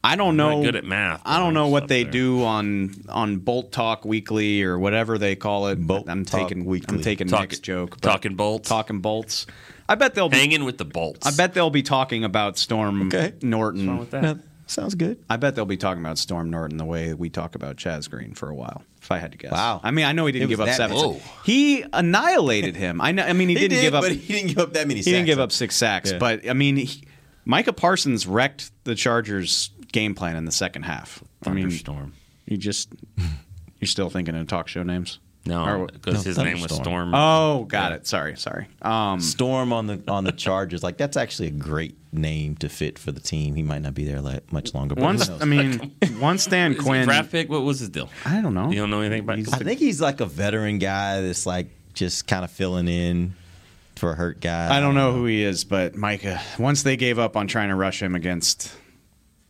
I 0.05 0.15
don't 0.17 0.31
I'm 0.31 0.37
know. 0.37 0.57
not 0.57 0.65
good 0.65 0.77
at 0.77 0.85
math. 0.85 1.23
I 1.25 1.39
don't 1.39 1.55
know 1.55 1.69
what 1.69 1.89
they 1.89 2.05
do 2.05 2.45
on 2.45 2.95
on 3.09 3.39
Bolt 3.39 3.73
Talk 3.73 4.05
Weekly 4.05 4.63
or 4.63 4.79
whatever 4.79 5.19
they 5.19 5.35
call 5.37 5.67
it. 5.69 5.77
Bolt 5.87 6.09
I'm 6.09 6.25
Talk 6.25 6.49
taking 6.49 6.65
Weekly. 6.65 6.97
I'm 6.99 7.03
taking 7.03 7.27
Talk- 7.27 7.43
Nick's 7.43 7.59
joke. 7.59 7.91
but- 8.01 8.03
talking 8.03 8.35
bolts. 8.37 8.69
Talking 8.69 9.01
bolts. 9.01 9.47
I 9.89 9.95
bet 9.95 10.15
they'll 10.15 10.29
be 10.29 10.37
hanging 10.37 10.65
with 10.65 10.77
the 10.79 10.85
bolts. 10.85 11.27
I 11.27 11.31
bet 11.37 11.55
they'll 11.55 11.71
be 11.71 11.83
talking 11.83 12.23
about 12.23 12.59
Storm 12.59 13.09
Norton. 13.43 13.87
wrong 13.89 13.99
with 13.99 14.11
that? 14.11 14.39
Sounds 14.67 14.95
good. 14.95 15.19
I 15.31 15.39
bet 15.39 15.55
they'll 15.55 15.65
be 15.65 15.79
talking 15.79 16.03
about 16.03 16.19
Storm 16.19 16.51
Norton 16.51 16.77
the 16.77 16.85
way 16.85 17.15
we 17.15 17.31
talk 17.31 17.55
about 17.55 17.77
Chaz 17.77 18.09
Green 18.11 18.35
for 18.35 18.51
a 18.51 18.55
while. 18.55 18.83
If 19.01 19.11
I 19.11 19.17
had 19.17 19.33
to 19.33 19.39
guess. 19.39 19.51
Wow. 19.53 19.81
I 19.83 19.91
mean, 19.91 20.05
I 20.05 20.13
know 20.13 20.27
he 20.27 20.33
didn't 20.33 20.51
give 20.51 20.61
up 20.61 20.67
that 20.67 20.77
seven. 20.77 20.95
many. 20.95 21.09
Whoa. 21.15 21.21
He 21.43 21.85
annihilated 21.91 22.77
him. 22.77 23.01
I 23.01 23.13
know. 23.13 23.23
I 23.25 23.33
mean, 23.33 23.49
he, 23.49 23.55
He 23.55 23.61
didn't 23.63 23.77
did, 23.79 23.83
give 23.83 23.95
up. 23.95 24.03
but 24.03 24.13
he 24.13 24.33
didn't 24.35 24.49
give 24.49 24.59
up 24.59 24.75
that 24.75 24.87
many 24.87 25.01
He 25.01 25.11
didn't 25.11 25.25
give 25.25 25.39
up 25.39 25.53
six 25.53 25.75
sacks, 25.75 26.13
Yeah. 26.13 26.19
but 26.19 26.47
I 26.47 26.53
mean, 26.53 26.77
he, 26.77 27.03
Micah 27.47 27.73
Parsons 27.73 28.27
wrecked 28.27 28.71
the 28.85 28.95
Chargers' 28.95 29.71
game 29.93 30.15
plan 30.15 30.37
in 30.37 30.45
the 30.45 30.53
second 30.53 30.83
half. 30.85 31.23
I 31.45 31.51
mean, 31.51 31.65
Thunderstorm. 31.65 32.13
you 32.47 32.57
just 32.57 32.89
you're 33.81 33.87
still 33.89 34.11
thinking 34.11 34.35
of 34.37 34.47
talk 34.47 34.69
show 34.69 34.83
names? 34.83 35.19
No, 35.47 35.65
Or- 35.65 35.87
because 35.87 36.25
his 36.25 36.37
name 36.37 36.61
was 36.61 36.75
Storm. 36.75 37.15
Oh, 37.15 37.65
got 37.65 37.93
it. 37.93 38.07
Sorry, 38.07 38.37
sorry. 38.37 38.67
Um, 38.83 39.19
Storm 39.21 39.73
on 39.73 39.87
the 39.87 40.03
on 40.07 40.25
the 40.25 40.33
Chargers, 40.33 40.83
like 40.83 40.99
that's 40.99 41.17
actually 41.17 41.49
a 41.49 41.53
great 41.53 41.97
name 42.13 42.55
to 42.57 42.69
fit 42.69 42.99
for 42.99 43.13
the 43.13 43.21
team. 43.21 43.55
He 43.55 43.63
might 43.63 43.81
not 43.81 43.95
be 43.95 44.05
there 44.05 44.21
like, 44.21 44.53
much 44.53 44.75
longer. 44.75 44.95
But 44.95 45.05
once? 45.05 45.31
I 45.31 45.47
mean, 45.47 45.95
once 46.21 46.45
Dan 46.47 46.73
Is 46.73 46.81
Quinn. 46.83 47.05
draft 47.07 47.31
pick. 47.33 47.49
What 47.49 47.63
was 47.63 47.79
his 47.81 47.89
deal? 47.89 48.11
I 48.27 48.43
don't 48.43 48.53
know. 48.53 48.69
You 48.71 48.77
don't 48.77 48.91
know 48.91 49.01
anything 49.01 49.21
about. 49.21 49.39
I 49.39 49.65
think 49.65 49.79
he's 49.79 50.03
like 50.03 50.21
a 50.21 50.27
veteran 50.27 50.79
guy 50.79 51.23
that's 51.23 51.47
like 51.47 51.69
just 51.95 52.27
kind 52.27 52.45
of 52.45 52.51
filling 52.51 52.89
in 52.89 53.35
for 53.97 54.11
a 54.13 54.15
hurt 54.17 54.41
guy. 54.41 54.77
I 54.77 54.81
don't 54.81 54.95
know 54.97 55.13
who 55.13 55.25
he 55.25 55.43
is, 55.43 55.65
but 55.65 55.97
Micah. 55.97 56.43
Once 56.59 56.83
they 56.83 56.97
gave 56.97 57.19
up 57.19 57.37
on 57.39 57.47
trying 57.47 57.71
to 57.71 57.75
rush 57.75 58.03
him 58.03 58.15
against 58.15 58.71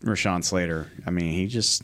Rashawn 0.02 0.44
Slater, 0.44 0.90
I 1.06 1.10
mean, 1.10 1.32
he 1.32 1.46
just. 1.46 1.82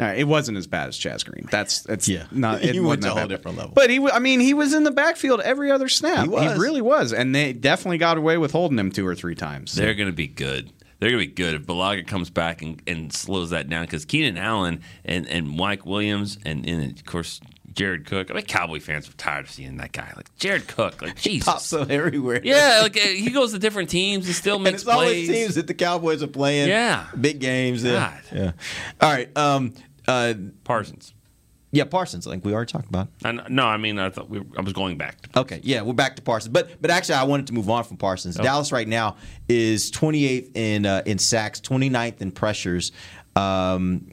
uh, 0.00 0.14
it 0.16 0.24
wasn't 0.24 0.56
as 0.58 0.66
bad 0.66 0.88
as 0.88 0.96
Chaz 0.98 1.24
Green. 1.24 1.46
That's 1.50 1.84
it's 1.86 2.08
Yeah. 2.08 2.26
not. 2.30 2.60
He 2.62 2.78
went 2.80 3.02
to 3.02 3.10
a 3.12 3.14
whole 3.18 3.26
different 3.26 3.56
level. 3.58 3.72
But 3.74 3.90
he, 3.90 3.98
I 4.00 4.18
mean, 4.20 4.40
he 4.40 4.54
was 4.54 4.74
in 4.74 4.84
the 4.84 4.90
backfield 4.92 5.40
every 5.40 5.70
other 5.70 5.88
snap. 5.88 6.24
He 6.24 6.28
was. 6.28 6.58
really 6.58 6.80
was, 6.82 7.12
and 7.12 7.34
they 7.34 7.52
definitely 7.52 7.98
got 7.98 8.16
away 8.16 8.38
with 8.38 8.52
holding 8.52 8.78
him 8.78 8.90
two 8.92 9.06
or 9.06 9.14
three 9.14 9.34
times. 9.34 9.74
They're 9.74 9.94
going 9.94 10.08
to 10.08 10.12
be 10.14 10.28
good. 10.28 10.70
They're 11.00 11.10
going 11.10 11.22
to 11.22 11.28
be 11.28 11.34
good 11.34 11.54
if 11.54 11.62
Bulaga 11.62 12.04
comes 12.06 12.28
back 12.28 12.60
and, 12.60 12.82
and 12.86 13.12
slows 13.12 13.50
that 13.50 13.68
down 13.68 13.84
because 13.84 14.04
Keenan 14.04 14.36
Allen 14.36 14.80
and, 15.04 15.28
and 15.28 15.48
Mike 15.48 15.86
Williams 15.86 16.38
and, 16.44 16.66
and 16.68 16.98
of 16.98 17.04
course 17.04 17.40
Jared 17.78 18.06
Cook. 18.06 18.28
I 18.30 18.34
mean, 18.34 18.44
Cowboy 18.44 18.80
fans 18.80 19.08
are 19.08 19.12
tired 19.12 19.44
of 19.44 19.50
seeing 19.52 19.76
that 19.76 19.92
guy. 19.92 20.12
Like 20.16 20.34
Jared 20.36 20.66
Cook, 20.66 21.00
like 21.00 21.14
Jesus, 21.16 21.46
Pops 21.46 21.72
up 21.72 21.90
everywhere. 21.90 22.40
yeah, 22.42 22.80
like 22.82 22.96
uh, 22.96 23.00
he 23.00 23.30
goes 23.30 23.52
to 23.52 23.58
different 23.60 23.88
teams 23.88 24.26
and 24.26 24.34
still 24.34 24.56
and 24.56 24.64
makes 24.64 24.82
it's 24.82 24.88
always 24.88 25.28
plays. 25.28 25.28
teams 25.28 25.54
that 25.54 25.68
the 25.68 25.74
Cowboys 25.74 26.20
are 26.22 26.26
playing. 26.26 26.68
Yeah. 26.68 27.06
big 27.18 27.38
games. 27.38 27.84
Yeah. 27.84 27.92
God. 28.32 28.36
yeah. 28.36 28.52
All 29.00 29.12
right. 29.12 29.36
Um. 29.38 29.74
Uh. 30.08 30.34
Parsons. 30.64 31.14
Yeah, 31.70 31.84
Parsons. 31.84 32.26
I 32.26 32.30
think 32.30 32.44
we 32.44 32.52
already 32.52 32.72
talked 32.72 32.88
about. 32.88 33.08
I, 33.24 33.30
no, 33.30 33.66
I 33.66 33.76
mean 33.76 33.98
I 33.98 34.08
thought 34.10 34.28
we 34.28 34.40
were, 34.40 34.46
I 34.56 34.62
was 34.62 34.72
going 34.72 34.96
back. 34.96 35.20
To, 35.20 35.40
Okay, 35.40 35.60
yeah, 35.62 35.82
we're 35.82 35.92
back 35.92 36.16
to 36.16 36.22
Parsons, 36.22 36.52
but 36.52 36.80
but 36.82 36.90
actually, 36.90 37.16
I 37.16 37.24
wanted 37.24 37.46
to 37.48 37.52
move 37.54 37.70
on 37.70 37.84
from 37.84 37.96
Parsons. 37.98 38.40
Oh. 38.40 38.42
Dallas 38.42 38.72
right 38.72 38.88
now 38.88 39.16
is 39.48 39.92
28th 39.92 40.56
in 40.56 40.84
uh, 40.84 41.02
in 41.06 41.18
sacks, 41.18 41.60
29th 41.60 42.20
in 42.22 42.32
pressures. 42.32 42.90
Um, 43.36 44.10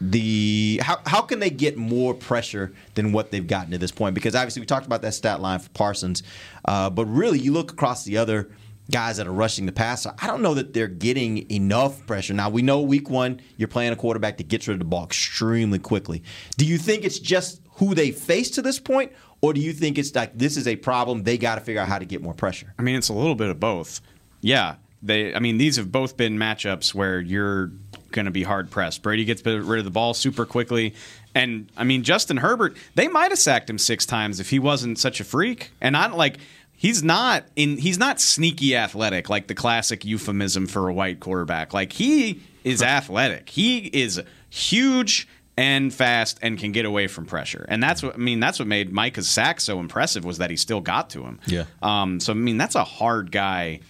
the 0.00 0.80
how 0.82 0.98
how 1.06 1.22
can 1.22 1.38
they 1.38 1.50
get 1.50 1.76
more 1.76 2.14
pressure 2.14 2.72
than 2.94 3.12
what 3.12 3.30
they've 3.30 3.46
gotten 3.46 3.70
to 3.72 3.78
this 3.78 3.92
point? 3.92 4.14
Because 4.14 4.34
obviously, 4.34 4.60
we 4.60 4.66
talked 4.66 4.86
about 4.86 5.02
that 5.02 5.14
stat 5.14 5.40
line 5.40 5.58
for 5.58 5.70
Parsons, 5.70 6.22
uh, 6.64 6.90
but 6.90 7.06
really, 7.06 7.38
you 7.38 7.52
look 7.52 7.72
across 7.72 8.04
the 8.04 8.18
other 8.18 8.50
guys 8.90 9.16
that 9.16 9.26
are 9.26 9.32
rushing 9.32 9.66
the 9.66 9.72
passer. 9.72 10.14
I 10.20 10.26
don't 10.26 10.42
know 10.42 10.54
that 10.54 10.72
they're 10.72 10.86
getting 10.86 11.50
enough 11.50 12.06
pressure. 12.06 12.34
Now 12.34 12.50
we 12.50 12.62
know 12.62 12.80
week 12.82 13.10
one, 13.10 13.40
you're 13.56 13.68
playing 13.68 13.92
a 13.92 13.96
quarterback 13.96 14.36
that 14.38 14.48
gets 14.48 14.68
rid 14.68 14.74
of 14.74 14.78
the 14.80 14.84
ball 14.84 15.04
extremely 15.04 15.78
quickly. 15.78 16.22
Do 16.56 16.64
you 16.66 16.78
think 16.78 17.04
it's 17.04 17.18
just 17.18 17.60
who 17.72 17.94
they 17.94 18.10
face 18.10 18.50
to 18.52 18.62
this 18.62 18.78
point, 18.78 19.12
or 19.40 19.52
do 19.52 19.60
you 19.60 19.72
think 19.72 19.98
it's 19.98 20.14
like 20.14 20.36
this 20.38 20.56
is 20.56 20.66
a 20.66 20.76
problem 20.76 21.22
they 21.22 21.38
got 21.38 21.56
to 21.56 21.60
figure 21.60 21.80
out 21.80 21.88
how 21.88 21.98
to 21.98 22.04
get 22.04 22.22
more 22.22 22.34
pressure? 22.34 22.72
I 22.78 22.82
mean, 22.82 22.96
it's 22.96 23.08
a 23.08 23.14
little 23.14 23.34
bit 23.34 23.48
of 23.48 23.58
both. 23.58 24.00
Yeah, 24.40 24.76
they. 25.02 25.34
I 25.34 25.40
mean, 25.40 25.58
these 25.58 25.76
have 25.76 25.90
both 25.90 26.16
been 26.16 26.36
matchups 26.38 26.94
where 26.94 27.20
you're 27.20 27.72
going 28.16 28.24
to 28.24 28.32
be 28.32 28.42
hard 28.42 28.68
pressed. 28.68 29.02
Brady 29.02 29.24
gets 29.24 29.46
rid 29.46 29.78
of 29.78 29.84
the 29.84 29.90
ball 29.92 30.12
super 30.12 30.44
quickly, 30.44 30.94
and 31.36 31.70
I 31.76 31.84
mean, 31.84 32.02
Justin 32.02 32.38
Herbert. 32.38 32.76
They 32.96 33.06
might 33.06 33.30
have 33.30 33.38
sacked 33.38 33.70
him 33.70 33.78
six 33.78 34.04
times 34.04 34.40
if 34.40 34.50
he 34.50 34.58
wasn't 34.58 34.98
such 34.98 35.20
a 35.20 35.24
freak. 35.24 35.70
And 35.80 35.96
I 35.96 36.08
like. 36.08 36.38
He's 36.78 37.02
not 37.02 37.44
in. 37.54 37.78
He's 37.78 37.96
not 37.96 38.20
sneaky 38.20 38.76
athletic 38.76 39.30
like 39.30 39.46
the 39.46 39.54
classic 39.54 40.04
euphemism 40.04 40.66
for 40.66 40.88
a 40.88 40.92
white 40.92 41.20
quarterback. 41.20 41.72
Like 41.72 41.92
he 41.92 42.42
is 42.64 42.82
athletic. 42.82 43.48
He 43.48 43.86
is 43.86 44.20
huge 44.50 45.26
and 45.56 45.92
fast 45.92 46.38
and 46.42 46.58
can 46.58 46.72
get 46.72 46.84
away 46.84 47.06
from 47.06 47.24
pressure. 47.24 47.64
And 47.68 47.82
that's 47.82 48.02
what 48.02 48.14
I 48.14 48.18
mean. 48.18 48.40
That's 48.40 48.58
what 48.58 48.68
made 48.68 48.92
Micah's 48.92 49.28
sack 49.28 49.60
so 49.60 49.80
impressive 49.80 50.24
was 50.24 50.38
that 50.38 50.50
he 50.50 50.56
still 50.56 50.80
got 50.80 51.10
to 51.10 51.22
him. 51.22 51.40
Yeah. 51.46 51.64
Um, 51.82 52.20
so 52.20 52.32
I 52.32 52.36
mean, 52.36 52.58
that's 52.58 52.74
a 52.74 52.84
hard 52.84 53.32
guy 53.32 53.80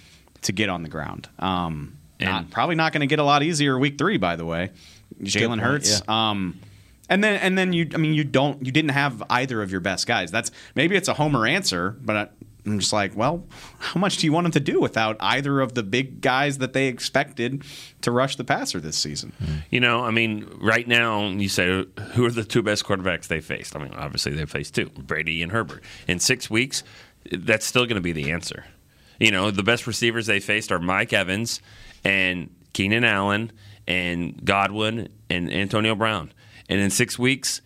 to 0.43 0.53
get 0.53 0.69
on 0.69 0.83
the 0.83 0.89
ground. 0.89 1.29
Um, 1.39 1.96
not, 2.21 2.51
probably 2.51 2.75
not 2.75 2.93
going 2.93 3.01
to 3.01 3.07
get 3.07 3.19
a 3.19 3.25
lot 3.25 3.43
easier 3.43 3.79
week 3.79 3.99
three. 3.99 4.17
By 4.17 4.37
the 4.37 4.45
way, 4.45 4.71
Jalen 5.23 5.49
point, 5.49 5.61
Hurts. 5.61 6.09
Um, 6.09 6.61
and 7.09 7.23
then 7.23 7.41
and 7.41 7.57
then 7.57 7.73
you, 7.73 7.89
I 7.95 7.99
mean, 7.99 8.15
you 8.15 8.25
don't, 8.25 8.65
you 8.65 8.73
didn't 8.73 8.91
have 8.91 9.23
either 9.31 9.63
of 9.63 9.71
your 9.71 9.81
best 9.81 10.07
guys. 10.07 10.31
That's 10.31 10.51
maybe 10.75 10.97
it's 10.97 11.09
a 11.09 11.15
homer 11.15 11.47
answer, 11.47 11.97
but. 12.01 12.17
I, 12.17 12.29
I'm 12.67 12.81
just 12.81 12.93
like, 12.93 13.17
well, 13.17 13.47
how 13.79 14.01
much 14.01 14.17
do 14.17 14.27
you 14.27 14.33
want 14.33 14.45
them 14.47 14.51
to 14.51 14.59
do 14.59 14.81
without 14.81 15.17
either 15.21 15.61
of 15.61 15.75
the 15.75 15.85
big 15.85 16.21
guys 16.21 16.59
that 16.59 16.73
they 16.73 16.89
expected 16.89 17.63
to 18.01 18.11
rush 18.11 18.35
the 18.35 18.43
passer 18.43 18.81
this 18.81 18.97
season? 18.97 19.33
You 19.71 19.79
know, 19.79 20.01
I 20.05 20.11
mean, 20.11 20.51
right 20.61 20.87
now 20.89 21.29
you 21.29 21.49
say 21.49 21.85
who 22.15 22.25
are 22.25 22.31
the 22.33 22.43
two 22.43 22.65
best 22.65 22.85
quarterbacks 22.85 23.29
they 23.29 23.41
faced? 23.41 23.77
I 23.77 23.79
mean, 23.85 23.95
obviously 23.95 24.33
they 24.33 24.47
faced 24.47 24.75
two, 24.75 24.87
Brady 24.87 25.43
and 25.43 25.53
Herbert. 25.53 25.85
In 26.09 26.19
six 26.19 26.51
weeks, 26.51 26.83
that's 27.31 27.65
still 27.65 27.85
going 27.85 27.95
to 27.95 28.01
be 28.01 28.11
the 28.11 28.33
answer. 28.33 28.65
You 29.21 29.31
know, 29.31 29.53
the 29.53 29.63
best 29.63 29.87
receivers 29.87 30.27
they 30.27 30.41
faced 30.41 30.73
are 30.73 30.81
Mike 30.81 31.13
Evans 31.13 31.61
and 32.05 32.51
Keenan 32.73 33.05
Allen 33.05 33.53
and 33.87 34.45
Godwin 34.45 35.09
and 35.31 35.53
Antonio 35.53 35.95
Brown. 35.95 36.33
And 36.69 36.81
in 36.81 36.91
six 36.91 37.19
weeks, 37.19 37.61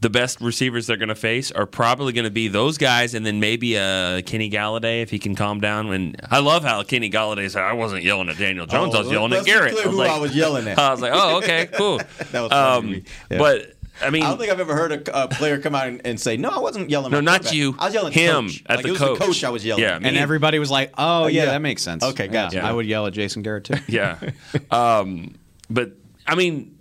the 0.00 0.10
best 0.10 0.40
receivers 0.40 0.86
they're 0.86 0.98
going 0.98 1.08
to 1.08 1.14
face 1.14 1.50
are 1.50 1.64
probably 1.64 2.12
going 2.12 2.24
to 2.26 2.30
be 2.30 2.46
those 2.48 2.76
guys, 2.76 3.14
and 3.14 3.24
then 3.24 3.40
maybe 3.40 3.78
uh, 3.78 4.20
Kenny 4.22 4.50
Golladay 4.50 5.02
if 5.02 5.10
he 5.10 5.18
can 5.18 5.34
calm 5.34 5.60
down. 5.60 5.90
And 5.92 6.20
I 6.30 6.40
love 6.40 6.62
how 6.62 6.82
Kenny 6.82 7.10
Golladay 7.10 7.50
said, 7.50 7.62
"I 7.62 7.72
wasn't 7.72 8.02
yelling 8.02 8.28
at 8.28 8.36
Daniel 8.36 8.66
Jones, 8.66 8.94
I 8.94 8.98
was 8.98 9.08
Oh, 9.08 9.12
yelling 9.12 9.32
at 9.32 9.46
Garrett." 9.46 9.72
clear 9.72 9.84
who 9.84 9.96
like, 9.96 10.10
I 10.10 10.18
was 10.18 10.36
yelling 10.36 10.68
at. 10.68 10.78
I 10.78 10.90
was 10.90 11.00
like, 11.00 11.12
"Oh, 11.14 11.38
okay, 11.38 11.66
cool." 11.72 12.00
That 12.32 12.40
was 12.42 12.52
um, 12.52 12.90
me. 12.90 13.04
Yeah. 13.30 13.38
But 13.38 13.72
I 14.02 14.10
mean, 14.10 14.22
I 14.22 14.28
don't 14.28 14.38
think 14.38 14.50
I've 14.50 14.60
ever 14.60 14.74
heard 14.74 14.92
a, 14.92 15.24
a 15.24 15.28
player 15.28 15.58
come 15.58 15.74
out 15.74 15.86
and, 15.88 16.00
and 16.04 16.20
say, 16.20 16.36
"No, 16.36 16.50
I 16.50 16.58
wasn't 16.58 16.90
yelling." 16.90 17.12
No, 17.12 17.18
at 17.18 17.24
my 17.24 17.32
not 17.38 17.52
you. 17.54 17.76
I 17.78 17.86
was 17.86 17.94
yelling 17.94 18.12
at 18.12 18.18
Him, 18.18 18.46
coach. 18.46 18.62
at 18.66 18.76
like, 18.76 18.82
the 18.82 18.88
it 18.88 18.92
was 18.92 19.00
coach. 19.00 19.18
the 19.18 19.24
coach 19.24 19.44
I 19.44 19.50
was 19.50 19.64
yelling. 19.64 19.82
Yeah, 19.82 19.94
at. 19.96 20.02
me 20.02 20.08
And 20.08 20.16
everybody 20.16 20.58
was 20.58 20.70
like, 20.70 20.92
"Oh 20.98 21.26
yeah, 21.26 21.44
yeah. 21.44 21.50
that 21.52 21.62
makes 21.62 21.82
sense." 21.82 22.02
Okay, 22.02 22.28
gotcha. 22.28 22.60
I 22.60 22.72
would 22.72 22.86
yell 22.86 23.06
at 23.06 23.12
Jason 23.12 23.42
Garrett 23.42 23.64
too. 23.64 23.76
yeah. 23.88 24.18
Um, 24.70 25.34
but 25.70 25.92
I 26.26 26.34
mean, 26.34 26.76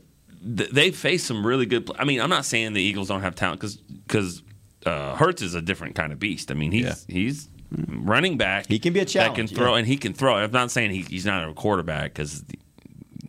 th- 0.57 0.69
they 0.71 0.91
face 0.91 1.23
some 1.23 1.45
really 1.45 1.65
good. 1.65 1.85
Pl- 1.85 1.95
I 1.99 2.05
mean, 2.05 2.19
I'm 2.19 2.29
not 2.29 2.45
saying 2.45 2.73
the 2.73 2.81
Eagles 2.81 3.07
don't 3.07 3.21
have 3.21 3.35
talent 3.35 3.59
because 3.59 3.77
because 3.77 4.41
uh, 4.85 5.15
Hurts 5.15 5.41
is 5.41 5.53
a 5.55 5.61
different 5.61 5.95
kind 5.95 6.11
of 6.11 6.19
beast. 6.19 6.51
I 6.51 6.55
mean, 6.55 6.71
he's 6.71 7.05
he's 7.07 7.49
running 7.87 8.37
back. 8.37 8.67
He 8.67 8.79
can 8.79 8.93
be 8.93 8.99
a 8.99 9.05
that 9.05 9.35
can 9.35 9.47
throw 9.47 9.73
yeah. 9.73 9.79
and 9.79 9.87
he 9.87 9.97
can 9.97 10.13
throw. 10.13 10.35
I'm 10.35 10.51
not 10.51 10.71
saying 10.71 10.91
he, 10.91 11.01
he's 11.01 11.25
not 11.25 11.47
a 11.47 11.53
quarterback 11.53 12.13
because 12.13 12.43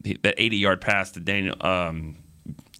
that 0.02 0.34
80 0.36 0.56
yard 0.56 0.80
pass 0.80 1.12
to 1.12 1.20
Daniel. 1.20 1.56
Um, 1.64 2.16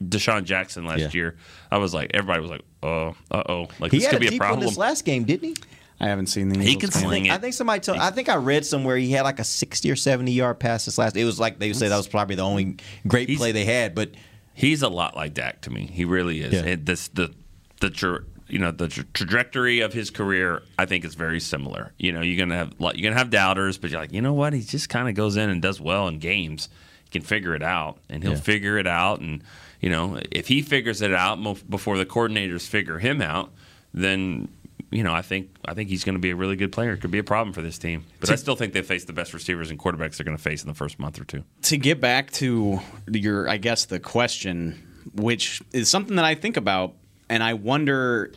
DeSean 0.02 0.44
Jackson 0.44 0.84
last 0.86 1.00
Yeah. 1.00 1.10
year, 1.12 1.36
I 1.70 1.78
was 1.78 1.94
like, 1.94 2.10
everybody 2.14 2.40
was 2.40 2.50
like, 2.50 2.62
"Oh, 2.82 3.14
uh 3.30 3.42
oh, 3.48 3.68
like 3.80 3.92
He 3.92 3.98
this 3.98 4.06
had 4.06 4.18
could 4.18 4.26
a 4.26 4.30
be 4.30 4.36
a 4.36 4.38
problem." 4.38 4.60
this 4.66 4.76
last 4.76 5.04
game, 5.04 5.24
didn't 5.24 5.48
he? 5.50 5.56
I 6.00 6.08
haven't 6.08 6.26
seen 6.26 6.48
the. 6.48 6.58
He 6.58 6.72
Eagles 6.72 6.90
can 6.92 7.00
game. 7.02 7.08
sling 7.08 7.30
I 7.30 7.36
it. 7.36 7.40
think 7.40 7.54
somebody 7.54 7.80
told. 7.80 7.98
I 7.98 8.10
think 8.10 8.28
I 8.28 8.34
read 8.36 8.66
somewhere 8.66 8.96
he 8.96 9.10
had 9.12 9.22
like 9.22 9.38
a 9.38 9.44
sixty 9.44 9.90
or 9.90 9.96
seventy 9.96 10.32
yard 10.32 10.58
pass 10.58 10.84
this 10.84 10.98
last. 10.98 11.16
It 11.16 11.24
was 11.24 11.38
like 11.38 11.58
they 11.58 11.68
would 11.68 11.76
say 11.76 11.88
that 11.88 11.96
was 11.96 12.08
probably 12.08 12.34
the 12.36 12.42
only 12.42 12.76
great 13.06 13.28
play 13.36 13.52
they 13.52 13.64
had. 13.64 13.94
But 13.94 14.10
He's 14.56 14.82
a 14.82 14.88
lot 14.88 15.16
like 15.16 15.34
Dak 15.34 15.62
to 15.62 15.70
me. 15.70 15.86
He 15.92 16.04
really 16.04 16.40
is. 16.40 16.52
Yeah. 16.52 16.76
This 16.78 17.08
the 17.08 17.32
the 17.80 17.90
tra- 17.90 18.22
you 18.48 18.58
know 18.58 18.70
the 18.70 18.88
tra- 18.88 19.04
trajectory 19.14 19.80
of 19.80 19.92
his 19.92 20.10
career, 20.10 20.62
I 20.78 20.84
think, 20.86 21.04
is 21.04 21.14
very 21.14 21.40
similar. 21.40 21.92
You 21.98 22.12
know, 22.12 22.20
you're 22.20 22.38
gonna 22.38 22.56
have 22.56 22.72
you're 22.78 22.92
gonna 23.10 23.18
have 23.18 23.30
doubters, 23.30 23.78
but 23.78 23.90
you're 23.90 24.00
like, 24.00 24.12
you 24.12 24.20
know 24.20 24.32
what? 24.34 24.52
He 24.52 24.60
just 24.62 24.88
kind 24.88 25.08
of 25.08 25.14
goes 25.14 25.36
in 25.36 25.48
and 25.50 25.62
does 25.62 25.80
well 25.80 26.06
in 26.08 26.18
games. 26.18 26.68
He 27.04 27.10
can 27.10 27.22
figure 27.22 27.54
it 27.54 27.62
out, 27.62 27.98
and 28.08 28.22
he'll 28.22 28.32
Yeah. 28.34 28.38
figure 28.40 28.78
it 28.78 28.86
out. 28.86 29.20
And 29.20 29.42
you 29.84 29.90
know, 29.90 30.18
if 30.30 30.48
he 30.48 30.62
figures 30.62 31.02
it 31.02 31.12
out 31.12 31.36
before 31.68 31.98
the 31.98 32.06
coordinators 32.06 32.66
figure 32.66 32.98
him 32.98 33.20
out, 33.20 33.52
then 33.92 34.48
you 34.90 35.02
know, 35.02 35.12
I 35.12 35.20
think 35.20 35.50
I 35.66 35.74
think 35.74 35.90
he's 35.90 36.04
going 36.04 36.14
to 36.14 36.20
be 36.20 36.30
a 36.30 36.34
really 36.34 36.56
good 36.56 36.72
player. 36.72 36.92
It 36.92 37.02
could 37.02 37.10
be 37.10 37.18
a 37.18 37.24
problem 37.24 37.52
for 37.52 37.60
this 37.60 37.76
team, 37.76 38.06
but 38.18 38.30
I 38.30 38.36
still 38.36 38.56
think 38.56 38.72
they 38.72 38.80
face 38.80 39.04
the 39.04 39.12
best 39.12 39.34
receivers 39.34 39.68
and 39.68 39.78
quarterbacks 39.78 40.16
they're 40.16 40.24
going 40.24 40.38
to 40.38 40.42
face 40.42 40.62
in 40.62 40.68
the 40.68 40.74
first 40.74 40.98
month 40.98 41.20
or 41.20 41.24
two. 41.24 41.44
to 41.64 41.76
get 41.76 42.00
back 42.00 42.30
to 42.32 42.80
your 43.10 43.46
i 43.46 43.58
guess 43.58 43.84
the 43.84 44.00
question 44.00 44.80
which 45.14 45.60
is 45.74 45.90
something 45.90 46.16
that 46.16 46.24
i 46.24 46.34
think 46.34 46.56
about 46.56 46.94
and 47.28 47.42
i 47.42 47.52
wonder 47.52 48.32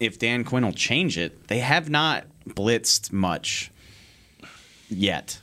if 0.00 0.18
dan 0.18 0.42
quinn 0.42 0.64
will 0.64 0.72
change 0.72 1.16
it 1.16 1.46
they 1.46 1.60
have 1.60 1.88
not 1.90 2.24
blitzed 2.48 3.12
much 3.12 3.70
yet 4.88 5.40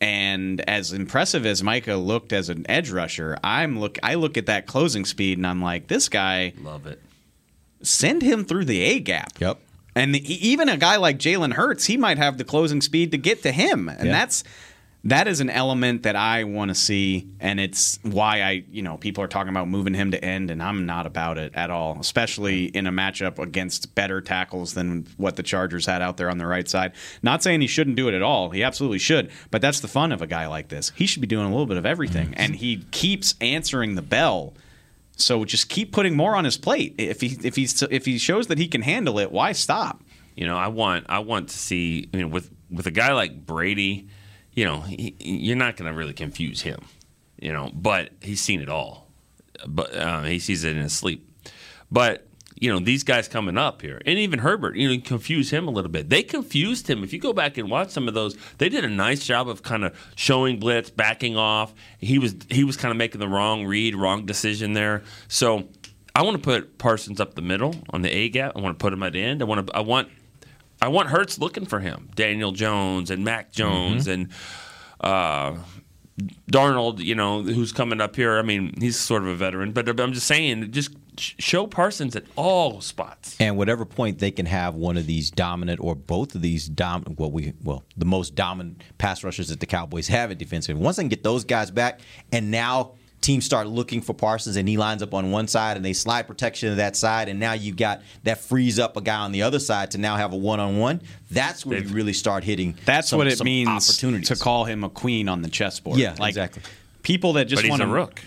and 0.00 0.60
as 0.68 0.92
impressive 0.92 1.44
as 1.44 1.62
micah 1.62 1.94
looked 1.94 2.32
as 2.32 2.48
an 2.48 2.64
edge 2.68 2.90
rusher 2.90 3.36
i'm 3.44 3.78
look 3.78 3.98
i 4.02 4.14
look 4.14 4.36
at 4.38 4.46
that 4.46 4.66
closing 4.66 5.04
speed 5.04 5.36
and 5.38 5.46
i'm 5.46 5.60
like 5.62 5.88
this 5.88 6.08
guy 6.08 6.52
Love 6.62 6.86
it. 6.86 7.00
send 7.82 8.22
him 8.22 8.44
through 8.44 8.64
the 8.64 8.80
a 8.82 8.98
gap 9.00 9.32
Yep. 9.40 9.58
and 9.94 10.14
he, 10.14 10.34
even 10.34 10.68
a 10.68 10.76
guy 10.76 10.96
like 10.96 11.18
Jalen 11.18 11.52
Hurts, 11.54 11.84
he 11.86 11.96
might 11.96 12.18
have 12.18 12.38
the 12.38 12.44
closing 12.44 12.80
speed 12.80 13.10
to 13.12 13.18
get 13.18 13.42
to 13.42 13.52
him, 13.52 13.88
and 13.88 14.06
Yeah. 14.06 14.12
that's 14.12 14.44
that 15.04 15.26
is 15.26 15.40
an 15.40 15.48
element 15.48 16.02
that 16.02 16.14
I 16.14 16.44
want 16.44 16.70
to 16.70 16.74
see, 16.74 17.26
and 17.40 17.58
it's 17.58 17.98
why 18.02 18.42
I, 18.42 18.64
you 18.70 18.82
know, 18.82 18.98
people 18.98 19.24
are 19.24 19.28
talking 19.28 19.48
about 19.48 19.66
moving 19.66 19.94
him 19.94 20.10
to 20.10 20.22
end, 20.22 20.50
and 20.50 20.62
I'm 20.62 20.84
not 20.84 21.06
about 21.06 21.38
it 21.38 21.54
at 21.54 21.70
all, 21.70 21.98
especially 21.98 22.66
in 22.66 22.86
a 22.86 22.92
matchup 22.92 23.38
against 23.38 23.94
better 23.94 24.20
tackles 24.20 24.74
than 24.74 25.06
what 25.16 25.36
the 25.36 25.42
Chargers 25.42 25.86
had 25.86 26.02
out 26.02 26.18
there 26.18 26.30
on 26.30 26.36
the 26.36 26.46
right 26.46 26.68
side. 26.68 26.92
Not 27.22 27.42
saying 27.42 27.62
he 27.62 27.66
shouldn't 27.66 27.96
do 27.96 28.08
it 28.08 28.14
at 28.14 28.22
all, 28.22 28.50
he 28.50 28.62
absolutely 28.62 28.98
should, 28.98 29.30
but 29.50 29.62
that's 29.62 29.80
the 29.80 29.88
fun 29.88 30.12
of 30.12 30.20
a 30.20 30.26
guy 30.26 30.46
like 30.46 30.68
this. 30.68 30.92
He 30.94 31.06
should 31.06 31.22
be 31.22 31.26
doing 31.26 31.46
a 31.46 31.50
little 31.50 31.66
bit 31.66 31.78
of 31.78 31.86
everything, 31.86 32.28
mm-hmm. 32.28 32.40
and 32.40 32.56
he 32.56 32.84
keeps 32.90 33.34
answering 33.40 33.94
the 33.94 34.02
bell. 34.02 34.52
So 35.16 35.44
just 35.44 35.70
keep 35.70 35.92
putting 35.92 36.14
more 36.14 36.34
on 36.34 36.44
his 36.44 36.58
plate. 36.58 36.94
If 36.98 37.22
he 37.22 37.38
if 37.42 37.56
he 37.56 37.68
if 37.90 38.04
he 38.04 38.18
shows 38.18 38.48
that 38.48 38.58
he 38.58 38.68
can 38.68 38.82
handle 38.82 39.18
it, 39.18 39.32
why 39.32 39.52
stop? 39.52 40.02
You 40.34 40.46
know, 40.46 40.56
I 40.56 40.68
want 40.68 41.06
I 41.08 41.20
want 41.20 41.48
to 41.48 41.58
see 41.58 42.08
you 42.12 42.20
know 42.20 42.28
with 42.28 42.50
with 42.70 42.86
a 42.86 42.90
guy 42.90 43.12
like 43.12 43.46
Brady, 43.46 44.08
you 44.60 44.66
know, 44.66 44.80
he, 44.80 45.16
you're 45.18 45.56
not 45.56 45.78
going 45.78 45.90
to 45.90 45.96
really 45.96 46.12
confuse 46.12 46.60
him, 46.60 46.80
you 47.40 47.50
know, 47.50 47.70
but 47.72 48.10
he's 48.20 48.42
seen 48.42 48.60
it 48.60 48.68
all, 48.68 49.06
but 49.66 49.96
uh, 49.96 50.20
he 50.24 50.38
sees 50.38 50.64
it 50.64 50.76
in 50.76 50.82
his 50.82 50.94
sleep. 50.94 51.26
But 51.90 52.26
you 52.56 52.70
know, 52.70 52.78
these 52.78 53.02
guys 53.02 53.26
coming 53.26 53.56
up 53.56 53.80
here, 53.80 54.02
and 54.04 54.18
even 54.18 54.40
Herbert, 54.40 54.76
you 54.76 54.94
know, 54.94 55.02
confuse 55.02 55.48
him 55.48 55.66
a 55.66 55.70
little 55.70 55.90
bit. 55.90 56.10
They 56.10 56.22
confused 56.22 56.90
him. 56.90 57.02
If 57.02 57.14
you 57.14 57.18
go 57.18 57.32
back 57.32 57.56
and 57.56 57.70
watch 57.70 57.88
some 57.88 58.06
of 58.06 58.12
those, 58.12 58.36
they 58.58 58.68
did 58.68 58.84
a 58.84 58.90
nice 58.90 59.24
job 59.24 59.48
of 59.48 59.62
kind 59.62 59.82
of 59.82 59.98
showing 60.14 60.58
blitz, 60.58 60.90
backing 60.90 61.38
off. 61.38 61.72
He 61.98 62.18
was 62.18 62.36
he 62.50 62.62
was 62.62 62.76
kind 62.76 62.92
of 62.92 62.98
making 62.98 63.18
the 63.18 63.28
wrong 63.28 63.64
read, 63.64 63.94
wrong 63.94 64.26
decision 64.26 64.74
there. 64.74 65.04
So 65.28 65.68
I 66.14 66.20
want 66.20 66.36
to 66.36 66.42
put 66.42 66.76
Parsons 66.76 67.18
up 67.18 67.32
the 67.32 67.40
middle 67.40 67.76
on 67.88 68.02
the 68.02 68.14
A 68.14 68.28
gap. 68.28 68.52
I 68.56 68.60
want 68.60 68.78
to 68.78 68.82
put 68.82 68.92
him 68.92 69.02
at 69.04 69.14
the 69.14 69.22
end. 69.22 69.40
I 69.40 69.46
want 69.46 69.66
to 69.66 69.74
I 69.74 69.80
want 69.80 70.10
I 70.82 70.88
want 70.88 71.10
Hurts 71.10 71.38
looking 71.38 71.66
for 71.66 71.80
him. 71.80 72.10
Daniel 72.14 72.52
Jones 72.52 73.10
and 73.10 73.24
Mac 73.24 73.52
Jones 73.52 74.06
and 74.06 74.30
uh, 75.00 75.56
Darnold, 76.50 77.00
you 77.00 77.14
know, 77.14 77.42
who's 77.42 77.72
coming 77.72 78.00
up 78.00 78.16
here. 78.16 78.38
I 78.38 78.42
mean, 78.42 78.74
he's 78.80 78.98
sort 78.98 79.22
of 79.22 79.28
a 79.28 79.34
veteran, 79.34 79.72
but 79.72 79.88
I'm 80.00 80.12
just 80.12 80.26
saying, 80.26 80.72
just 80.72 80.90
show 81.18 81.66
Parsons 81.66 82.16
at 82.16 82.24
all 82.36 82.80
spots. 82.80 83.36
And 83.38 83.56
whatever 83.56 83.84
point 83.84 84.18
they 84.18 84.30
can 84.30 84.46
have 84.46 84.74
one 84.74 84.96
of 84.96 85.06
these 85.06 85.30
dominant 85.30 85.80
or 85.80 85.94
both 85.94 86.34
of 86.34 86.42
these 86.42 86.66
dominant, 86.68 87.18
well, 87.18 87.30
we 87.30 87.52
well 87.62 87.84
the 87.96 88.04
most 88.06 88.34
dominant 88.34 88.82
pass 88.98 89.22
rushers 89.22 89.48
that 89.48 89.60
the 89.60 89.66
Cowboys 89.66 90.08
have 90.08 90.30
at 90.30 90.38
defensive. 90.38 90.78
Once 90.78 90.96
they 90.96 91.02
can 91.02 91.08
get 91.08 91.22
those 91.22 91.44
guys 91.44 91.70
back, 91.70 92.00
and 92.32 92.50
now 92.50 92.92
teams 93.20 93.44
start 93.44 93.66
looking 93.66 94.00
for 94.00 94.14
Parsons, 94.14 94.56
and 94.56 94.68
he 94.68 94.76
lines 94.76 95.02
up 95.02 95.14
on 95.14 95.30
one 95.30 95.46
side, 95.48 95.76
and 95.76 95.84
they 95.84 95.92
slide 95.92 96.26
protection 96.26 96.70
to 96.70 96.74
that 96.76 96.96
side, 96.96 97.28
and 97.28 97.38
now 97.38 97.52
you've 97.52 97.76
got 97.76 98.00
that 98.24 98.40
frees 98.40 98.78
up 98.78 98.96
a 98.96 99.00
guy 99.00 99.16
on 99.18 99.32
the 99.32 99.42
other 99.42 99.58
side 99.58 99.90
to 99.92 99.98
now 99.98 100.16
have 100.16 100.32
a 100.32 100.36
one-on-one. 100.36 101.02
That's 101.30 101.64
where 101.66 101.78
you 101.78 101.88
really 101.88 102.12
start 102.12 102.44
hitting. 102.44 102.76
That's 102.84 103.10
some- 103.10 103.18
what 103.18 103.26
it 103.26 103.38
some 103.38 103.44
means 103.44 103.98
to 103.98 104.36
call 104.36 104.64
him 104.64 104.84
a 104.84 104.90
queen 104.90 105.28
on 105.28 105.42
the 105.42 105.48
chessboard. 105.48 105.98
Yeah, 105.98 106.16
like, 106.18 106.30
exactly. 106.30 106.62
People 107.02 107.34
that 107.34 107.46
just 107.46 107.58
But 107.58 107.64
he's 107.64 107.70
want 107.70 107.82
a 107.82 107.86
to 107.86 107.90
rook. 107.92 108.22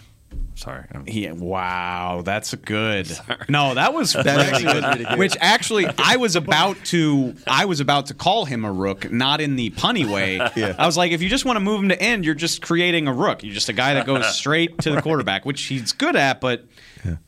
Sorry. 0.56 0.86
He, 1.08 1.30
wow, 1.32 2.22
that's 2.24 2.54
good. 2.56 3.12
No, 3.50 3.74
that 3.74 3.94
was 3.94 4.14
That 4.14 4.26
really 4.26 4.42
actually 4.44 4.66
was 4.66 4.74
good. 4.74 4.84
really 4.84 5.06
good. 5.06 5.20
Which 5.20 5.38
actually, 5.42 5.88
I 5.98 6.18
was 6.18 6.36
about 6.36 6.78
to, 6.86 7.36
I 7.48 7.66
was 7.66 7.80
about 7.80 8.06
to 8.08 8.14
call 8.14 8.46
him 8.46 8.64
a 8.64 8.72
rook, 8.72 9.12
not 9.12 9.42
in 9.42 9.56
the 9.56 9.72
punny 9.72 10.06
way. 10.10 10.36
Yeah. 10.56 10.76
I 10.78 10.86
was 10.86 10.96
like, 10.96 11.12
if 11.12 11.22
you 11.22 11.30
just 11.30 11.44
want 11.46 11.56
to 11.56 11.60
move 11.60 11.82
him 11.82 11.90
to 11.90 12.02
end, 12.02 12.24
you're 12.24 12.36
just 12.36 12.62
creating 12.62 13.08
a 13.08 13.14
rook. 13.14 13.44
You're 13.44 13.54
just 13.54 13.70
a 13.70 13.74
guy 13.74 13.96
that 13.96 14.06
goes 14.06 14.28
straight 14.36 14.78
to 14.80 14.92
the 14.92 15.02
quarterback, 15.02 15.46
which 15.46 15.64
he's 15.64 15.92
good 15.92 16.16
at, 16.16 16.40
but. 16.42 16.66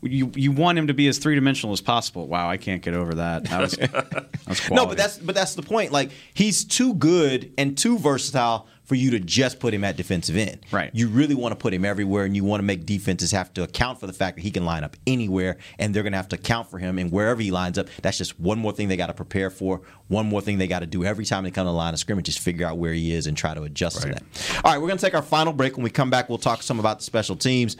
You 0.02 0.32
you 0.36 0.54
want 0.54 0.78
him 0.78 0.88
to 0.88 0.94
be 0.94 1.06
as 1.10 1.18
three 1.18 1.36
dimensional 1.36 1.74
as 1.74 1.82
possible. 1.82 2.30
Wow, 2.30 2.50
I 2.50 2.56
can't 2.56 2.82
get 2.82 2.94
over 2.94 3.16
that. 3.16 3.44
That 3.44 3.60
was, 3.60 3.72
that 3.74 4.30
was. 4.48 4.70
No, 4.72 4.86
but 4.86 4.96
that's 4.96 5.18
but 5.18 5.36
that's 5.36 5.56
the 5.56 5.64
point. 5.64 5.92
Like 5.92 6.12
he's 6.34 6.64
too 6.64 6.94
good 6.94 7.52
and 7.58 7.78
too 7.78 8.00
versatile 8.00 8.68
for 8.86 8.96
you 8.96 9.12
to 9.12 9.20
just 9.20 9.60
put 9.60 9.74
him 9.74 9.84
at 9.84 9.98
defensive 9.98 10.36
end. 10.36 10.60
Right. 10.72 10.92
You 10.94 11.08
really 11.08 11.36
want 11.36 11.52
to 11.52 11.56
put 11.56 11.74
him 11.74 11.84
everywhere, 11.84 12.24
and 12.26 12.36
you 12.36 12.44
want 12.44 12.60
to 12.60 12.66
make 12.66 12.86
defenses 12.86 13.32
have 13.32 13.54
to 13.56 13.64
account 13.64 14.00
for 14.00 14.08
the 14.08 14.14
fact 14.14 14.38
that 14.38 14.44
he 14.44 14.52
can 14.52 14.64
line 14.64 14.84
up 14.84 14.96
anywhere, 15.08 15.58
and 15.80 15.94
they're 15.94 16.04
going 16.04 16.14
to 16.14 16.18
have 16.18 16.30
to 16.30 16.36
account 16.36 16.70
for 16.70 16.78
him 16.78 17.00
and 17.00 17.12
wherever 17.12 17.42
he 17.42 17.52
lines 17.52 17.78
up. 17.78 17.88
That's 18.02 18.18
just 18.18 18.40
one 18.40 18.60
more 18.60 18.72
thing 18.72 18.88
they 18.88 18.98
got 18.98 19.08
to 19.08 19.14
prepare 19.14 19.50
for. 19.50 19.82
One 20.08 20.28
more 20.28 20.40
thing 20.40 20.60
they 20.60 20.68
got 20.68 20.80
to 20.80 20.86
do 20.86 21.04
every 21.04 21.26
time 21.26 21.44
they 21.44 21.52
come 21.52 21.66
to 21.66 21.72
the 21.72 21.76
line 21.76 21.94
of 21.94 22.00
scrimmage, 22.00 22.26
just 22.26 22.40
figure 22.40 22.68
out 22.68 22.78
where 22.78 22.94
he 22.94 23.12
is 23.14 23.26
and 23.26 23.36
try 23.36 23.56
to 23.56 23.64
adjust 23.64 24.04
to 24.04 24.10
that. 24.10 24.24
All 24.64 24.72
right, 24.72 24.80
we're 24.80 24.88
going 24.88 25.00
to 25.00 25.06
take 25.06 25.16
our 25.16 25.24
final 25.24 25.52
break. 25.52 25.78
When 25.78 25.84
we 25.84 25.90
come 25.90 26.12
back, 26.12 26.30
we'll 26.30 26.38
talk 26.38 26.62
some 26.62 26.80
about 26.80 27.00
the 27.00 27.04
special 27.06 27.36
teams. 27.36 27.76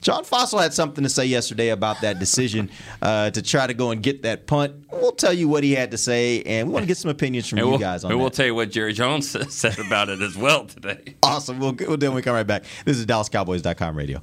John 0.00 0.24
Fassel 0.24 0.60
had 0.62 0.72
something 0.72 1.02
to 1.02 1.10
say 1.10 1.26
yesterday 1.26 1.70
about 1.70 2.00
that 2.02 2.18
decision 2.20 2.70
uh, 3.02 3.30
to 3.30 3.42
try 3.42 3.66
to 3.66 3.74
go 3.74 3.90
and 3.90 4.02
get 4.02 4.22
that 4.22 4.46
punt. 4.46 4.86
We'll 4.92 5.12
tell 5.12 5.32
you 5.32 5.48
what 5.48 5.64
he 5.64 5.72
had 5.74 5.90
to 5.90 5.98
say, 5.98 6.42
and 6.42 6.68
we 6.68 6.72
want 6.74 6.84
to 6.84 6.86
get 6.86 6.96
some 6.96 7.10
opinions 7.10 7.48
from 7.48 7.58
And 7.58 7.66
you 7.66 7.70
we'll, 7.72 7.78
guys 7.80 8.04
on 8.04 8.12
and 8.12 8.18
that. 8.18 8.22
we'll 8.22 8.30
tell 8.30 8.46
you 8.46 8.54
what 8.54 8.70
Jerry 8.70 8.92
Jones 8.92 9.28
said 9.54 9.78
about 9.78 10.08
it 10.08 10.20
as 10.22 10.36
well 10.36 10.66
today. 10.66 11.16
awesome. 11.22 11.58
We'll, 11.58 11.74
we'll 11.74 11.96
do 11.96 12.06
it 12.06 12.08
when 12.10 12.14
we 12.16 12.22
come 12.22 12.34
right 12.34 12.46
back. 12.46 12.64
This 12.84 12.96
is 12.96 13.06
DallasCowboys.com 13.06 13.96
radio. 13.96 14.22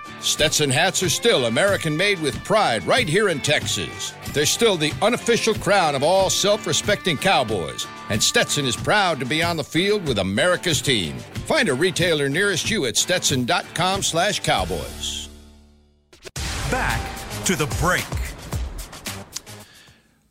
Stetson 0.21 0.69
hats 0.69 1.01
are 1.01 1.09
still 1.09 1.47
American 1.47 1.97
made 1.97 2.19
with 2.19 2.43
pride 2.43 2.83
right 2.85 3.09
here 3.09 3.29
in 3.29 3.39
Texas. 3.39 4.13
They're 4.33 4.45
still 4.45 4.77
the 4.77 4.93
unofficial 5.01 5.55
crown 5.55 5.95
of 5.95 6.03
all 6.03 6.29
self 6.29 6.67
respecting 6.67 7.17
cowboys, 7.17 7.87
and 8.09 8.21
Stetson 8.21 8.65
is 8.65 8.75
proud 8.75 9.19
to 9.19 9.25
be 9.25 9.41
on 9.41 9.57
the 9.57 9.63
field 9.63 10.07
with 10.07 10.19
America's 10.19 10.79
team. 10.79 11.17
Find 11.47 11.69
a 11.69 11.73
retailer 11.73 12.29
nearest 12.29 12.69
you 12.69 12.85
at 12.85 12.97
stetson.com 12.97 14.03
slash 14.03 14.41
cowboys. 14.41 15.29
Back 16.69 17.01
to 17.45 17.55
the 17.55 17.65
break. 17.81 18.05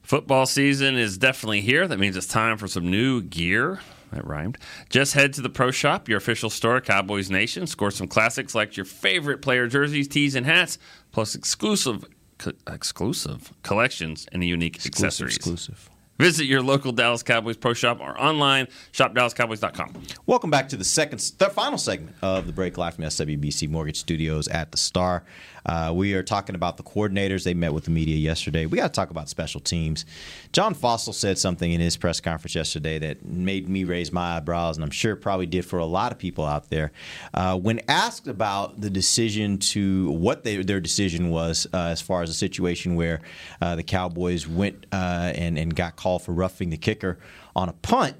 Football 0.03 0.47
season 0.47 0.97
is 0.97 1.19
definitely 1.19 1.63
here. 1.63 1.87
That 1.89 1.99
means 1.99 2.17
it's 2.17 2.27
time 2.27 2.59
for 2.59 2.69
some 2.69 2.91
new 2.91 3.23
gear. 3.23 3.81
That 4.13 4.27
rhymed. 4.27 4.59
Just 4.89 5.15
head 5.15 5.33
to 5.35 5.41
the 5.43 5.49
Pro 5.51 5.71
Shop, 5.71 6.09
your 6.09 6.19
official 6.19 6.51
store, 6.51 6.81
Cowboys 6.81 7.31
Nation. 7.31 7.67
Score 7.67 7.91
some 7.91 8.09
classics 8.09 8.55
like 8.55 8.77
your 8.77 8.85
favorite 8.87 9.41
player 9.41 9.69
jerseys, 9.69 10.09
tees, 10.09 10.35
and 10.35 10.45
hats, 10.47 10.79
plus 11.13 11.35
exclusive 11.35 12.05
co- 12.39 12.53
exclusive 12.69 13.53
collections 13.63 14.27
and 14.33 14.43
unique 14.45 14.77
Exclusive, 14.77 15.05
accessories. 15.05 15.37
exclusive. 15.37 15.91
Visit 16.19 16.45
your 16.45 16.61
local 16.61 16.93
Dallas 16.93 17.23
Cowboys 17.23 17.57
Pro 17.57 17.73
Shop 17.73 17.99
or 18.01 18.21
online 18.21 18.67
shopdallascowboys.com. 18.93 20.03
Welcome 20.27 20.51
back 20.51 20.69
to 20.69 20.77
the 20.77 20.85
second, 20.85 21.19
the 21.39 21.49
final 21.49 21.79
segment 21.79 22.15
of 22.21 22.47
the 22.47 22.53
break 22.53 22.77
live 22.77 22.95
from 22.97 23.05
SWBC 23.05 23.69
Mortgage 23.71 23.99
Studios 23.99 24.47
at 24.49 24.71
the 24.71 24.77
Star. 24.79 25.25
Uh, 25.67 25.93
we 25.95 26.15
are 26.15 26.23
talking 26.23 26.55
about 26.55 26.77
the 26.77 26.83
coordinators. 26.83 27.45
They 27.45 27.55
met 27.55 27.73
with 27.73 27.85
the 27.85 27.91
media 27.91 28.17
yesterday. 28.17 28.67
We 28.67 28.79
got 28.79 28.89
to 28.89 28.93
talk 28.93 29.11
about 29.11 29.29
special 29.29 29.61
teams. 29.61 30.05
John 30.53 30.75
Fassel 30.75 31.15
said 31.15 31.39
something 31.39 31.71
in 31.71 31.81
his 31.81 31.97
press 31.97 32.21
conference 32.21 32.55
yesterday 32.55 32.99
that 32.99 33.25
made 33.25 33.69
me 33.69 33.85
raise 33.85 34.13
my 34.13 34.37
eyebrows, 34.37 34.77
and 34.77 34.85
I'm 34.85 34.91
sure 34.91 35.13
it 35.13 35.19
probably 35.19 35.47
did 35.47 35.65
for 35.65 35.79
a 35.79 35.85
lot 35.85 36.13
of 36.13 36.19
people 36.19 36.45
out 36.45 36.71
there. 36.71 36.93
Uh, 37.35 37.59
when 37.59 37.81
asked 37.89 38.29
about 38.29 38.81
the 38.81 38.91
decision 38.91 39.59
to 39.59 40.11
what 40.11 40.45
they, 40.45 40.63
their 40.63 40.81
decision 40.81 41.31
was 41.31 41.67
uh, 41.73 41.87
as 41.87 42.01
far 42.01 42.23
as 42.23 42.31
a 42.31 42.35
situation 42.35 42.95
where 42.95 43.21
uh, 43.61 43.77
the 43.77 43.83
Cowboys 43.83 44.49
went 44.49 44.87
uh, 44.93 45.33
and, 45.35 45.59
and 45.59 45.75
got 45.75 45.97
called 45.97 46.23
for 46.23 46.33
roughing 46.33 46.71
the 46.71 46.77
kicker 46.77 47.19
on 47.55 47.69
a 47.69 47.73
punt. 47.73 48.17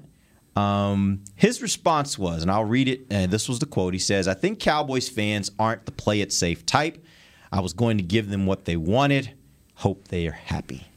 Um, 0.55 1.23
his 1.35 1.61
response 1.61 2.19
was, 2.19 2.41
and 2.41 2.51
I'll 2.51 2.65
read 2.65 2.87
it, 2.87 3.05
and 3.09 3.31
this 3.31 3.47
was 3.47 3.59
the 3.59 3.65
quote. 3.65 3.93
He 3.93 3.99
says, 3.99 4.27
I 4.27 4.33
think 4.33 4.59
Cowboys 4.59 5.07
fans 5.07 5.51
aren't 5.57 5.85
the 5.85 5.91
play 5.91 6.21
it 6.21 6.33
safe 6.33 6.65
type. 6.65 7.03
I 7.51 7.59
was 7.59 7.73
going 7.73 7.97
to 7.97 8.03
give 8.03 8.29
them 8.29 8.45
what 8.45 8.65
they 8.65 8.77
wanted. 8.77 9.31
Hope 9.75 10.07
they 10.07 10.27
are 10.27 10.31
happy. 10.31 10.87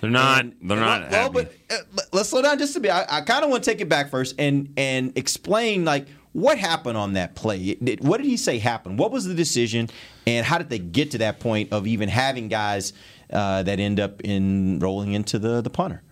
They're 0.00 0.10
not. 0.10 0.40
And- 0.40 0.54
they're 0.62 0.78
not 0.78 1.10
well, 1.10 1.32
happy. 1.32 1.32
but 1.32 1.54
uh, 1.74 1.82
let- 1.94 2.14
let's 2.14 2.28
slow 2.28 2.42
down 2.42 2.58
just 2.58 2.76
a 2.76 2.80
bit. 2.80 2.90
I, 2.90 3.06
I 3.08 3.20
kind 3.22 3.44
of 3.44 3.50
want 3.50 3.64
to 3.64 3.70
take 3.70 3.80
it 3.80 3.88
back 3.88 4.10
first 4.10 4.34
and 4.38 4.72
and 4.76 5.16
explain 5.16 5.84
like 5.84 6.06
what 6.32 6.58
happened 6.58 6.96
on 6.98 7.14
that 7.14 7.34
play. 7.34 7.76
What 8.00 8.18
did 8.18 8.26
he 8.26 8.36
say 8.36 8.58
happened? 8.58 8.98
What 8.98 9.12
was 9.12 9.24
the 9.24 9.34
decision, 9.34 9.88
and 10.26 10.44
how 10.44 10.58
did 10.58 10.68
they 10.68 10.78
get 10.78 11.12
to 11.12 11.18
that 11.18 11.40
point 11.40 11.72
of 11.72 11.86
even 11.86 12.08
having 12.08 12.48
guys 12.48 12.92
uh, 13.32 13.62
that 13.62 13.80
end 13.80 13.98
up 13.98 14.20
in 14.22 14.78
rolling 14.80 15.12
into 15.14 15.38
the 15.38 15.62
the 15.62 15.70
punter? 15.70 16.02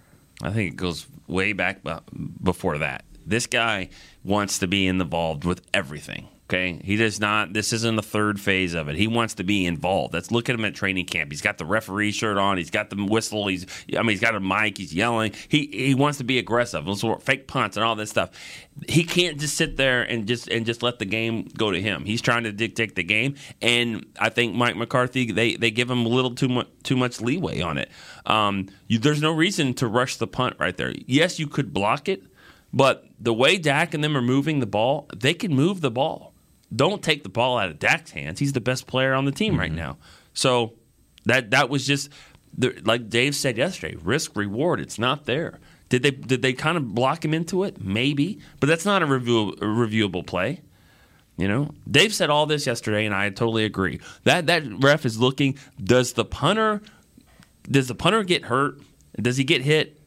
I 0.43 0.51
think 0.51 0.73
it 0.73 0.77
goes 0.77 1.07
way 1.27 1.53
back 1.53 1.81
before 2.43 2.79
that. 2.79 3.05
This 3.27 3.47
guy 3.47 3.91
wants 4.25 4.59
to 4.61 4.67
be 4.67 4.87
involved 4.87 5.45
with 5.45 5.61
everything. 5.75 6.29
Okay, 6.49 6.79
he 6.85 6.97
does 6.97 7.19
not. 7.19 7.55
This 7.55 7.73
isn't 7.73 7.97
the 7.97 8.03
third 8.03 8.39
phase 8.39 8.75
of 8.75 8.89
it. 8.89 8.97
He 8.97 9.07
wants 9.07 9.35
to 9.35 9.45
be 9.45 9.65
involved. 9.65 10.13
Let's 10.13 10.31
look 10.31 10.51
at 10.51 10.55
him 10.55 10.65
at 10.67 10.75
training 10.75 11.07
camp. 11.07 11.33
He's 11.33 11.41
got 11.41 11.57
the 11.57 11.65
referee 11.65 12.13
shirt 12.13 12.37
on. 12.37 12.59
He's 12.59 12.69
got 12.69 12.91
the 12.91 13.03
whistle. 13.03 13.47
He's, 13.47 13.65
I 13.97 14.03
mean, 14.03 14.11
he's 14.11 14.21
got 14.21 14.35
a 14.35 14.41
mic. 14.41 14.77
He's 14.77 14.93
yelling. 14.93 15.33
He 15.49 15.69
he 15.73 15.95
wants 15.95 16.19
to 16.19 16.25
be 16.25 16.39
aggressive. 16.39 16.87
Were 17.03 17.19
fake 17.21 17.47
punts 17.47 17.79
and 17.79 17.85
all 17.85 17.95
this 17.95 18.11
stuff. 18.11 18.31
He 18.87 19.05
can't 19.05 19.41
just 19.41 19.57
sit 19.57 19.79
there 19.79 20.03
and 20.03 20.27
just 20.27 20.49
and 20.49 20.67
just 20.67 20.83
let 20.83 20.99
the 20.99 21.07
game 21.07 21.49
go 21.57 21.71
to 21.71 21.81
him. 21.81 22.05
He's 22.05 22.21
trying 22.21 22.43
to 22.45 22.53
dictate 22.53 22.97
the 22.97 23.03
game, 23.03 23.37
and 23.63 24.05
I 24.19 24.29
think 24.29 24.55
Mike 24.55 24.77
McCarthy 24.77 25.33
they 25.33 25.57
they 25.57 25.71
give 25.71 25.91
him 25.91 26.05
a 26.05 26.09
little 26.09 26.35
too 26.35 26.49
much 26.49 26.69
too 26.83 26.97
much 26.97 27.21
leeway 27.23 27.63
on 27.63 27.79
it. 27.79 27.91
Um, 28.27 28.69
you, 28.89 28.99
there's 28.99 29.23
no 29.23 29.33
reason 29.33 29.73
to 29.75 29.87
rush 29.87 30.17
the 30.17 30.27
punt 30.27 30.57
right 30.59 30.77
there. 30.77 30.93
Yes, 31.07 31.39
you 31.39 31.47
could 31.47 31.73
block 31.73 32.11
it, 32.11 32.25
but 32.75 33.07
the 33.19 33.33
way 33.33 33.57
Dak 33.57 33.95
and 33.95 34.05
them 34.05 34.17
are 34.19 34.23
moving 34.23 34.61
the 34.61 34.67
ball, 34.67 35.09
they 35.17 35.33
can 35.33 35.55
move 35.55 35.81
the 35.81 35.91
ball. 35.91 36.32
Don't 36.75 37.03
take 37.03 37.23
the 37.23 37.29
ball 37.29 37.59
out 37.59 37.71
of 37.71 37.79
Dak's 37.79 38.11
hands. 38.11 38.39
He's 38.39 38.53
the 38.53 38.61
best 38.61 38.87
player 38.87 39.15
on 39.15 39.25
the 39.25 39.33
team 39.33 39.59
right 39.59 39.71
mm-hmm. 39.71 39.79
now. 39.79 39.99
So 40.35 40.75
that 41.25 41.51
that 41.51 41.69
was 41.69 41.87
just 41.87 42.11
the, 42.57 42.81
like 42.85 43.09
Dave 43.09 43.35
said 43.35 43.57
yesterday. 43.57 43.97
Risk 44.03 44.37
reward. 44.37 44.81
It's 44.81 44.99
not 44.99 45.27
there. 45.27 45.61
Did 45.89 46.03
they 46.03 46.11
did 46.11 46.43
they 46.43 46.53
kind 46.53 46.77
of 46.77 46.95
block 46.95 47.25
him 47.25 47.35
into 47.35 47.65
it? 47.65 47.83
Maybe, 47.83 48.39
but 48.61 48.67
that's 48.69 48.85
not 48.85 49.03
a, 49.03 49.07
review, 49.07 49.51
a 49.51 49.65
reviewable 49.65 50.27
play. 50.27 50.63
You 51.37 51.49
know, 51.49 51.71
Dave 51.91 52.15
said 52.15 52.31
all 52.31 52.47
this 52.47 52.67
yesterday, 52.67 53.07
and 53.07 53.15
I 53.15 53.29
totally 53.31 53.65
agree. 53.65 54.01
That 54.25 54.47
that 54.47 54.63
ref 54.83 55.05
is 55.05 55.19
looking. 55.19 55.59
Does 55.83 56.13
the 56.13 56.25
punter 56.25 56.81
does 57.71 57.89
the 57.89 57.95
punter 57.95 58.23
get 58.23 58.45
hurt? 58.45 58.81
Does 59.17 59.37
he 59.37 59.45
get 59.45 59.63
hit? 59.63 59.99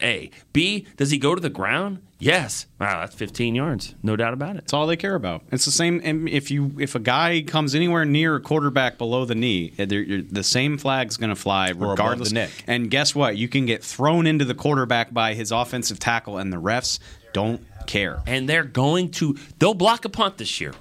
A. 0.00 0.30
B. 0.52 0.86
Does 0.96 1.10
he 1.10 1.18
go 1.18 1.34
to 1.34 1.40
the 1.40 1.50
ground? 1.50 1.98
Yes. 2.20 2.66
Wow, 2.80 3.00
that's 3.00 3.14
15 3.14 3.54
yards, 3.54 3.94
no 4.02 4.16
doubt 4.16 4.32
about 4.32 4.50
it. 4.56 4.62
That's 4.62 4.72
all 4.72 4.86
they 4.88 4.96
care 4.96 5.14
about. 5.14 5.42
It's 5.52 5.64
the 5.64 5.70
same. 5.70 6.00
and 6.02 6.28
If 6.28 6.50
you 6.50 6.72
if 6.78 6.94
a 6.96 6.98
guy 6.98 7.42
comes 7.46 7.74
anywhere 7.74 8.04
near 8.04 8.34
a 8.36 8.40
quarterback 8.40 8.98
below 8.98 9.24
the 9.24 9.36
knee, 9.36 9.72
eh, 9.78 9.84
they're- 9.84 10.02
you're- 10.02 10.26
the 10.28 10.42
same 10.42 10.78
flag's 10.78 11.16
going 11.16 11.30
to 11.30 11.36
fly 11.36 11.68
above 11.68 11.90
regardless. 11.90 12.30
the. 12.32 12.48
And 12.66 12.90
guess 12.90 13.14
what? 13.14 13.36
You 13.36 13.46
can 13.48 13.66
get 13.66 13.84
thrown 13.84 14.26
into 14.26 14.44
the 14.44 14.54
quarterback 14.54 15.14
by 15.14 15.34
his 15.34 15.52
offensive 15.52 15.98
tackle, 16.00 16.38
and 16.38 16.52
the 16.52 16.56
refs 16.60 16.98
don't 17.32 17.60
care. 17.86 18.20
And 18.26 18.48
they're 18.48 18.64
going 18.64 19.10
to 19.12 19.36
they'll 19.60 19.74
block 19.74 20.04
a 20.04 20.08
punt 20.08 20.38
this 20.38 20.60
year. 20.60 20.72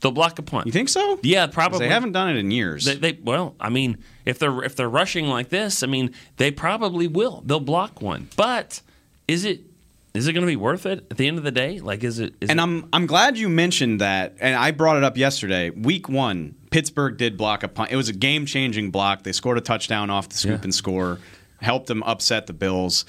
They'll 0.00 0.10
block 0.10 0.38
a 0.38 0.42
punt. 0.42 0.66
You 0.66 0.72
think 0.72 0.88
so? 0.88 1.20
Yeah, 1.22 1.46
probably. 1.46 1.80
They 1.80 1.88
haven't 1.88 2.12
done 2.12 2.28
it 2.30 2.36
in 2.36 2.50
years. 2.50 2.86
They, 2.86 2.96
they 2.96 3.12
well, 3.22 3.54
I 3.60 3.68
mean, 3.68 3.98
if 4.24 4.38
they're 4.38 4.62
if 4.64 4.74
they're 4.74 4.88
rushing 4.88 5.26
like 5.28 5.50
this, 5.50 5.82
I 5.82 5.86
mean, 5.86 6.12
they 6.38 6.50
probably 6.50 7.06
will. 7.08 7.42
They'll 7.46 7.60
block 7.60 8.00
one. 8.02 8.28
But 8.36 8.80
is 9.28 9.44
it 9.44 9.60
is 10.14 10.26
it 10.28 10.32
going 10.34 10.42
to 10.42 10.46
be 10.50 10.56
worth 10.56 10.84
it 10.86 11.06
at 11.10 11.16
the 11.16 11.26
end 11.26 11.38
of 11.38 11.44
the 11.44 11.50
day? 11.50 11.80
Like, 11.80 12.04
is 12.04 12.18
it? 12.18 12.34
Is 12.40 12.50
and 12.50 12.58
it, 12.58 12.62
I'm 12.62 12.88
I'm 12.92 13.06
glad 13.06 13.38
you 13.38 13.48
mentioned 13.48 14.00
that, 14.00 14.36
and 14.40 14.54
I 14.54 14.70
brought 14.70 14.96
it 14.98 15.04
up 15.04 15.16
yesterday. 15.16 15.70
Week 15.70 16.08
one, 16.08 16.54
Pittsburgh 16.70 17.16
did 17.16 17.36
block 17.36 17.62
a 17.62 17.68
punt. 17.68 17.90
It 17.92 17.96
was 17.96 18.08
a 18.08 18.12
game 18.12 18.44
changing 18.46 18.90
block. 18.90 19.22
They 19.22 19.32
scored 19.32 19.58
a 19.58 19.62
touchdown 19.62 20.10
off 20.10 20.28
the 20.28 20.36
scoop 20.36 20.60
Yeah. 20.60 20.64
and 20.64 20.74
score, 20.74 21.18
helped 21.60 21.86
them 21.86 22.02
upset 22.02 22.46
the 22.46 22.52
Bills. 22.52 23.04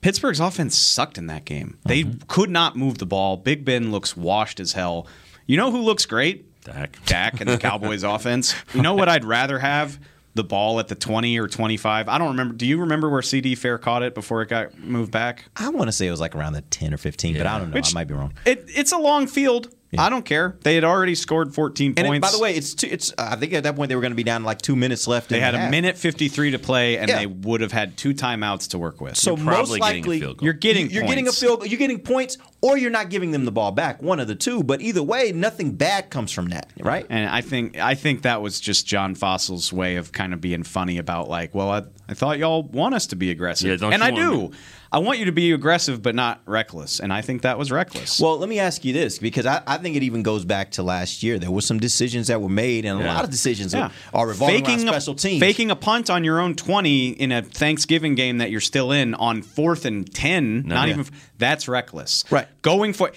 Pittsburgh's 0.00 0.40
offense 0.40 0.76
sucked 0.76 1.16
in 1.16 1.28
that 1.28 1.44
game. 1.44 1.78
They 1.86 2.02
Mm-hmm. 2.04 2.18
could 2.28 2.50
not 2.50 2.76
move 2.76 2.98
the 2.98 3.06
ball. 3.06 3.36
Big 3.38 3.64
Ben 3.64 3.90
looks 3.90 4.16
washed 4.16 4.60
as 4.60 4.72
hell. 4.74 5.06
You 5.46 5.56
know 5.56 5.70
who 5.70 5.80
looks 5.80 6.04
great? 6.06 6.60
Dak. 6.64 6.98
Dak 7.06 7.40
and 7.40 7.48
the 7.48 7.56
Cowboys 7.68 8.02
offense. 8.02 8.54
You 8.74 8.82
know 8.82 8.94
what 8.94 9.08
I'd 9.08 9.24
rather 9.24 9.58
have? 9.60 9.98
The 10.34 10.44
ball 10.44 10.80
at 10.80 10.88
the 10.88 10.94
20 10.96 11.38
or 11.38 11.46
25. 11.46 12.08
I 12.08 12.18
don't 12.18 12.28
remember. 12.28 12.54
Do 12.54 12.66
you 12.66 12.80
remember 12.80 13.08
where 13.08 13.20
CeeDee 13.20 13.56
Fair 13.56 13.78
caught 13.78 14.02
it 14.02 14.14
before 14.14 14.42
it 14.42 14.48
got 14.48 14.76
moved 14.78 15.12
back? 15.12 15.44
I 15.56 15.68
want 15.68 15.86
to 15.86 15.92
say 15.92 16.06
it 16.08 16.10
was 16.10 16.20
like 16.20 16.34
around 16.34 16.54
the 16.54 16.62
10 16.62 16.92
or 16.92 16.96
15, 16.96 17.36
but 17.38 17.46
I 17.46 17.58
don't 17.58 17.70
know. 17.70 17.74
Which- 17.74 17.92
I 17.92 17.94
might 17.94 18.08
be 18.08 18.14
wrong. 18.14 18.34
It, 18.44 18.64
it's 18.68 18.90
a 18.92 18.98
long 18.98 19.26
field. 19.28 19.72
I 19.98 20.08
don't 20.10 20.24
care. 20.24 20.56
They 20.62 20.74
had 20.74 20.84
already 20.84 21.14
scored 21.14 21.54
14 21.54 21.94
And 21.96 21.98
it- 21.98 22.08
points. 22.08 22.26
by 22.30 22.36
the 22.36 22.42
way, 22.42 22.54
it's 22.54 22.74
two, 22.74 22.88
it's. 22.90 23.12
I 23.18 23.36
think 23.36 23.52
at 23.52 23.62
that 23.64 23.76
point 23.76 23.88
they 23.88 23.94
were 23.94 24.00
going 24.02 24.12
to 24.12 24.16
be 24.16 24.22
down 24.24 24.44
like 24.44 24.60
two 24.62 24.76
minutes 24.76 25.06
left. 25.06 25.28
they 25.30 25.40
had 25.40 25.54
the 25.54 25.58
a 25.58 25.60
half. 25.62 25.70
minute 25.70 25.96
53 25.98 26.52
to 26.52 26.58
play, 26.58 26.98
and 26.98 27.08
Yeah. 27.08 27.18
they 27.18 27.26
would 27.26 27.60
have 27.60 27.72
had 27.72 27.96
two 27.96 28.14
timeouts 28.14 28.70
to 28.70 28.78
work 28.78 29.00
with. 29.00 29.16
So 29.16 29.36
You're 29.36 29.44
most 29.44 29.54
probably 29.54 29.80
getting 29.80 29.94
a 29.94 29.98
likely 30.00 30.20
field 30.20 30.36
goal. 30.38 30.44
you're 30.44 30.52
getting 30.54 30.90
you're 30.90 31.04
getting 31.04 31.24
a 31.26 31.30
points. 31.30 31.40
field. 31.40 31.66
You're 31.70 31.78
getting 31.78 31.98
points, 32.00 32.38
or 32.60 32.78
you're 32.78 32.90
not 32.90 33.10
giving 33.10 33.30
them 33.32 33.44
the 33.44 33.52
ball 33.52 33.72
back. 33.72 34.02
One 34.02 34.20
of 34.20 34.28
the 34.28 34.34
two. 34.34 34.62
But 34.62 34.80
either 34.80 35.02
way, 35.02 35.32
nothing 35.32 35.72
bad 35.72 36.10
comes 36.10 36.32
from 36.32 36.48
that, 36.50 36.70
right? 36.80 37.06
And 37.10 37.28
I 37.30 37.40
think 37.40 37.78
I 37.78 37.94
think 37.94 38.22
that 38.22 38.42
was 38.42 38.60
just 38.60 38.86
John 38.86 39.14
Fassel's 39.14 39.72
way 39.72 39.96
of 39.96 40.12
kind 40.12 40.32
of 40.32 40.40
being 40.40 40.62
funny 40.62 40.98
about 40.98 41.28
like, 41.28 41.54
well, 41.54 41.70
I, 41.70 41.82
I 42.08 42.14
thought 42.14 42.38
y'all 42.38 42.62
want 42.62 42.94
us 42.94 43.06
to 43.08 43.16
be 43.16 43.30
aggressive, 43.30 43.68
Yeah, 43.70 43.76
don't 43.76 43.92
and 43.92 44.02
you 44.02 44.08
I 44.08 44.10
want 44.12 44.52
do. 44.52 44.56
I 44.94 44.98
want 44.98 45.18
you 45.18 45.24
to 45.24 45.32
be 45.32 45.50
aggressive, 45.50 46.02
but 46.02 46.14
not 46.14 46.40
reckless, 46.46 47.00
and 47.00 47.12
I 47.12 47.20
think 47.20 47.42
that 47.42 47.58
was 47.58 47.72
reckless. 47.72 48.20
Well, 48.20 48.38
let 48.38 48.48
me 48.48 48.60
ask 48.60 48.84
you 48.84 48.92
this 48.92 49.18
because 49.18 49.44
I, 49.44 49.60
I 49.66 49.76
think 49.78 49.96
it 49.96 50.04
even 50.04 50.22
goes 50.22 50.44
back 50.44 50.70
to 50.72 50.84
last 50.84 51.20
year. 51.24 51.36
There 51.36 51.50
were 51.50 51.62
some 51.62 51.80
decisions 51.80 52.28
that 52.28 52.40
were 52.40 52.48
made, 52.48 52.84
and 52.84 53.00
a 53.00 53.02
Yeah. 53.04 53.14
lot 53.14 53.24
of 53.24 53.30
decisions 53.30 53.74
Yeah. 53.74 53.90
are, 54.12 54.28
revolving 54.28 54.64
around 54.64 54.78
a- 54.78 54.92
special 54.92 55.16
teams. 55.16 55.40
Faking 55.40 55.72
a 55.72 55.76
punt 55.76 56.10
on 56.10 56.22
your 56.22 56.38
own 56.38 56.54
20 56.54 57.08
in 57.08 57.32
a 57.32 57.42
Thanksgiving 57.42 58.14
game 58.14 58.38
that 58.38 58.52
you're 58.52 58.60
still 58.60 58.92
in 58.92 59.14
on 59.14 59.42
fourth 59.42 59.84
and 59.84 60.08
10, 60.14 60.62
not 60.68 60.86
Yeah. 60.86 60.94
even 60.94 61.06
that's 61.38 61.66
reckless. 61.66 62.22
Right. 62.30 62.46
Going 62.62 62.92
for 62.92 63.10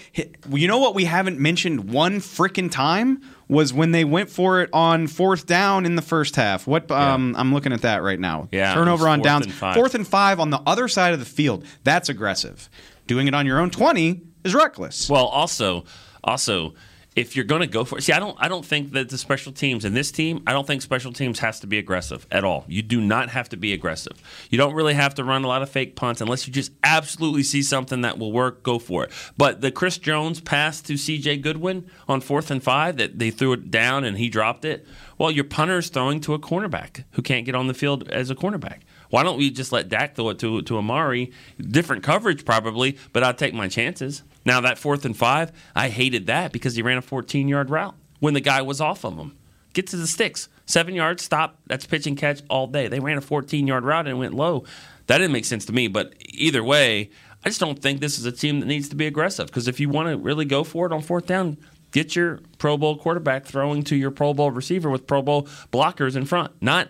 You 0.50 0.66
know 0.66 0.78
what 0.78 0.96
we 0.96 1.04
haven't 1.04 1.38
mentioned 1.38 1.90
one 1.90 2.16
freaking 2.20 2.72
time 2.72 3.22
was 3.48 3.72
when 3.72 3.92
they 3.92 4.04
went 4.04 4.28
for 4.30 4.60
it 4.60 4.68
on 4.72 5.06
fourth 5.06 5.46
down 5.46 5.86
in 5.86 5.96
the 5.96 6.02
first 6.02 6.36
half. 6.36 6.66
What 6.66 6.90
um 6.90 7.34
I'm 7.38 7.52
looking 7.54 7.72
at 7.72 7.82
that 7.82 8.02
right 8.02 8.20
now. 8.20 8.48
Yeah, 8.52 8.74
Turnover 8.74 9.08
on 9.08 9.20
downs. 9.22 9.46
and 9.46 9.54
five. 9.54 9.74
Fourth 9.74 9.94
and 9.94 10.06
5 10.06 10.40
on 10.40 10.50
the 10.50 10.60
other 10.66 10.88
side 10.88 11.12
of 11.12 11.18
the 11.18 11.24
field. 11.24 11.64
That's 11.84 12.08
aggressive. 12.08 12.68
Doing 13.06 13.26
it 13.26 13.34
on 13.34 13.46
your 13.46 13.58
own 13.58 13.70
20 13.70 14.20
is 14.44 14.54
reckless. 14.54 15.08
Well, 15.08 15.26
also, 15.26 15.84
also, 16.22 16.74
if 17.16 17.34
you're 17.34 17.44
going 17.44 17.62
to 17.62 17.66
go 17.66 17.84
for 17.84 17.98
it, 17.98 18.02
see, 18.02 18.12
I 18.12 18.20
don't, 18.20 18.36
I 18.38 18.48
don't 18.48 18.64
think 18.64 18.92
that 18.92 19.08
the 19.08 19.18
special 19.18 19.52
teams 19.52 19.84
in 19.84 19.94
this 19.94 20.12
team, 20.12 20.42
I 20.46 20.52
don't 20.52 20.66
think 20.66 20.82
special 20.82 21.12
teams 21.12 21.40
has 21.40 21.60
to 21.60 21.66
be 21.66 21.78
aggressive 21.78 22.26
at 22.30 22.44
all. 22.44 22.64
You 22.68 22.82
do 22.82 23.00
not 23.00 23.30
have 23.30 23.48
to 23.50 23.56
be 23.56 23.72
aggressive. 23.72 24.22
You 24.50 24.58
don't 24.58 24.74
really 24.74 24.94
have 24.94 25.14
to 25.16 25.24
run 25.24 25.44
a 25.44 25.48
lot 25.48 25.62
of 25.62 25.70
fake 25.70 25.96
punts 25.96 26.20
unless 26.20 26.46
you 26.46 26.52
just 26.52 26.72
absolutely 26.84 27.42
see 27.42 27.62
something 27.62 28.02
that 28.02 28.18
will 28.18 28.32
work. 28.32 28.62
Go 28.62 28.78
for 28.78 29.04
it. 29.04 29.12
But 29.36 29.60
the 29.60 29.72
Chris 29.72 29.98
Jones 29.98 30.40
pass 30.40 30.80
to 30.82 30.96
C.J. 30.96 31.38
Goodwin 31.38 31.90
on 32.06 32.20
fourth 32.20 32.50
and 32.50 32.62
five 32.62 32.96
that 32.98 33.18
they 33.18 33.30
threw 33.30 33.52
it 33.52 33.70
down 33.70 34.04
and 34.04 34.18
he 34.18 34.28
dropped 34.28 34.64
it. 34.64 34.86
Well, 35.18 35.30
your 35.30 35.44
punter 35.44 35.78
is 35.78 35.88
throwing 35.88 36.20
to 36.20 36.34
a 36.34 36.38
cornerback 36.38 37.04
who 37.12 37.22
can't 37.22 37.44
get 37.44 37.56
on 37.56 37.66
the 37.66 37.74
field 37.74 38.08
as 38.08 38.30
a 38.30 38.36
cornerback. 38.36 38.80
Why 39.10 39.22
don't 39.22 39.38
we 39.38 39.50
just 39.50 39.72
let 39.72 39.88
Dak 39.88 40.14
throw 40.14 40.30
it 40.30 40.38
to 40.40 40.62
to 40.62 40.78
Amari? 40.78 41.32
Different 41.60 42.02
coverage 42.02 42.44
probably, 42.44 42.98
but 43.12 43.22
I'll 43.22 43.34
take 43.34 43.54
my 43.54 43.68
chances. 43.68 44.22
Now 44.44 44.60
that 44.60 44.78
fourth 44.78 45.04
and 45.04 45.16
five, 45.16 45.52
I 45.74 45.88
hated 45.88 46.26
that 46.26 46.52
because 46.52 46.74
he 46.74 46.82
ran 46.82 46.98
a 46.98 47.02
14 47.02 47.48
yard 47.48 47.70
route 47.70 47.94
when 48.20 48.34
the 48.34 48.40
guy 48.40 48.62
was 48.62 48.80
off 48.80 49.04
of 49.04 49.16
him. 49.16 49.36
Get 49.72 49.86
to 49.88 49.96
the 49.96 50.06
sticks, 50.06 50.48
seven 50.66 50.94
yards, 50.94 51.22
stop. 51.22 51.58
That's 51.66 51.86
pitch 51.86 52.06
and 52.06 52.16
catch 52.16 52.42
all 52.48 52.66
day. 52.66 52.88
They 52.88 53.00
ran 53.00 53.18
a 53.18 53.22
14 53.22 53.66
yard 53.66 53.84
route 53.84 54.06
and 54.06 54.18
went 54.18 54.34
low. 54.34 54.64
That 55.06 55.18
didn't 55.18 55.32
make 55.32 55.44
sense 55.44 55.64
to 55.66 55.72
me. 55.72 55.88
But 55.88 56.14
either 56.20 56.62
way, 56.62 57.10
I 57.44 57.48
just 57.48 57.60
don't 57.60 57.80
think 57.80 58.00
this 58.00 58.18
is 58.18 58.24
a 58.24 58.32
team 58.32 58.60
that 58.60 58.66
needs 58.66 58.88
to 58.88 58.96
be 58.96 59.06
aggressive 59.06 59.46
because 59.46 59.68
if 59.68 59.80
you 59.80 59.88
want 59.88 60.08
to 60.08 60.16
really 60.16 60.44
go 60.44 60.64
for 60.64 60.86
it 60.86 60.92
on 60.92 61.02
fourth 61.02 61.26
down, 61.26 61.56
get 61.92 62.16
your 62.16 62.40
Pro 62.58 62.76
Bowl 62.76 62.96
quarterback 62.96 63.44
throwing 63.46 63.82
to 63.84 63.96
your 63.96 64.10
Pro 64.10 64.34
Bowl 64.34 64.50
receiver 64.50 64.90
with 64.90 65.06
Pro 65.06 65.22
Bowl 65.22 65.42
blockers 65.72 66.16
in 66.16 66.24
front, 66.24 66.52
not 66.60 66.88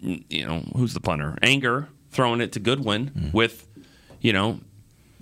you 0.00 0.46
know 0.46 0.62
who's 0.76 0.94
the 0.94 1.00
punter, 1.00 1.36
Anger 1.42 1.88
throwing 2.10 2.40
it 2.40 2.52
to 2.52 2.60
Goodwin 2.60 3.10
mm. 3.10 3.32
with 3.32 3.66
you 4.20 4.32
know 4.32 4.60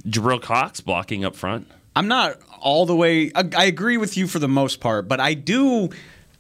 Jabril 0.07 0.41
Cox 0.41 0.81
blocking 0.81 1.25
up 1.25 1.37
front. 1.37 1.69
I'm 1.95 2.09
not 2.09 2.39
all 2.61 2.87
the 2.87 2.95
way. 2.95 3.33
I 3.35 3.65
agree 3.65 3.97
with 3.97 4.17
you 4.17 4.27
for 4.27 4.39
the 4.39 4.49
most 4.49 4.81
part, 4.81 5.09
but 5.09 5.19
I 5.21 5.35
do. 5.35 5.91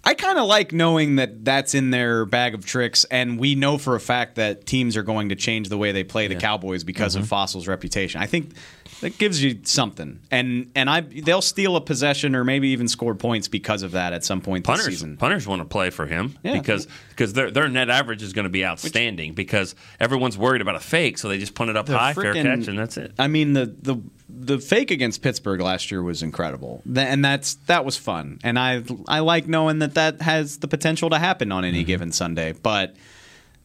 I 0.06 0.14
kind 0.14 0.38
of 0.38 0.46
like 0.46 0.72
knowing 0.72 1.16
that 1.16 1.44
that's 1.44 1.74
in 1.74 1.90
their 1.90 2.24
bag 2.24 2.54
of 2.54 2.64
tricks, 2.64 3.04
and 3.10 3.40
we 3.40 3.56
know 3.56 3.76
for 3.76 3.96
a 3.96 4.00
fact 4.00 4.36
that 4.36 4.64
teams 4.64 4.96
are 4.96 5.02
going 5.02 5.30
to 5.30 5.34
change 5.34 5.68
the 5.68 5.76
way 5.76 5.90
they 5.90 6.04
play 6.04 6.28
the 6.28 6.34
yeah. 6.34 6.40
Cowboys 6.40 6.84
because 6.84 7.14
mm-hmm. 7.14 7.24
of 7.24 7.28
Fassel's 7.28 7.66
reputation. 7.66 8.20
I 8.20 8.26
think 8.26 8.52
that 9.00 9.18
gives 9.18 9.42
you 9.42 9.58
something, 9.64 10.20
and 10.30 10.70
and 10.76 10.88
I 10.88 11.00
they'll 11.00 11.42
steal 11.42 11.74
a 11.74 11.80
possession 11.80 12.36
or 12.36 12.44
maybe 12.44 12.68
even 12.68 12.86
score 12.86 13.16
points 13.16 13.48
because 13.48 13.82
of 13.82 13.92
that 13.92 14.12
at 14.12 14.24
some 14.24 14.40
point 14.40 14.64
punters, 14.64 14.86
this 14.86 14.94
season. 14.94 15.16
Punters 15.16 15.44
want 15.46 15.60
to 15.60 15.66
play 15.66 15.90
for 15.90 16.06
him 16.06 16.38
yeah. 16.44 16.52
because 16.52 16.86
because 17.10 17.32
their 17.32 17.50
their 17.50 17.68
net 17.68 17.90
average 17.90 18.22
is 18.22 18.32
going 18.32 18.44
to 18.44 18.50
be 18.50 18.64
outstanding 18.64 19.30
Which, 19.30 19.36
because 19.36 19.74
everyone's 19.98 20.38
worried 20.38 20.62
about 20.62 20.76
a 20.76 20.80
fake, 20.80 21.18
so 21.18 21.28
they 21.28 21.38
just 21.38 21.54
punt 21.54 21.70
it 21.70 21.76
up 21.76 21.88
high, 21.88 22.14
frickin', 22.14 22.42
fair 22.44 22.56
catch, 22.56 22.68
and 22.68 22.78
that's 22.78 22.96
it. 22.96 23.12
I 23.18 23.26
mean 23.26 23.54
the 23.54 23.66
the 23.66 24.00
the 24.28 24.58
fake 24.58 24.90
against 24.90 25.22
Pittsburgh 25.22 25.60
last 25.60 25.90
year 25.90 26.02
was 26.02 26.22
incredible, 26.22 26.82
and 26.94 27.24
that's 27.24 27.54
that 27.66 27.84
was 27.84 27.96
fun, 27.96 28.38
and 28.44 28.58
I 28.58 28.82
I 29.08 29.20
like 29.20 29.46
knowing 29.46 29.80
that 29.80 29.94
that 29.96 30.22
has 30.22 30.58
the 30.58 30.68
potential 30.68 31.10
to 31.10 31.18
happen 31.18 31.52
on 31.52 31.64
any 31.64 31.80
mm-hmm. 31.80 31.86
given 31.86 32.12
Sunday, 32.12 32.52
but. 32.52 32.94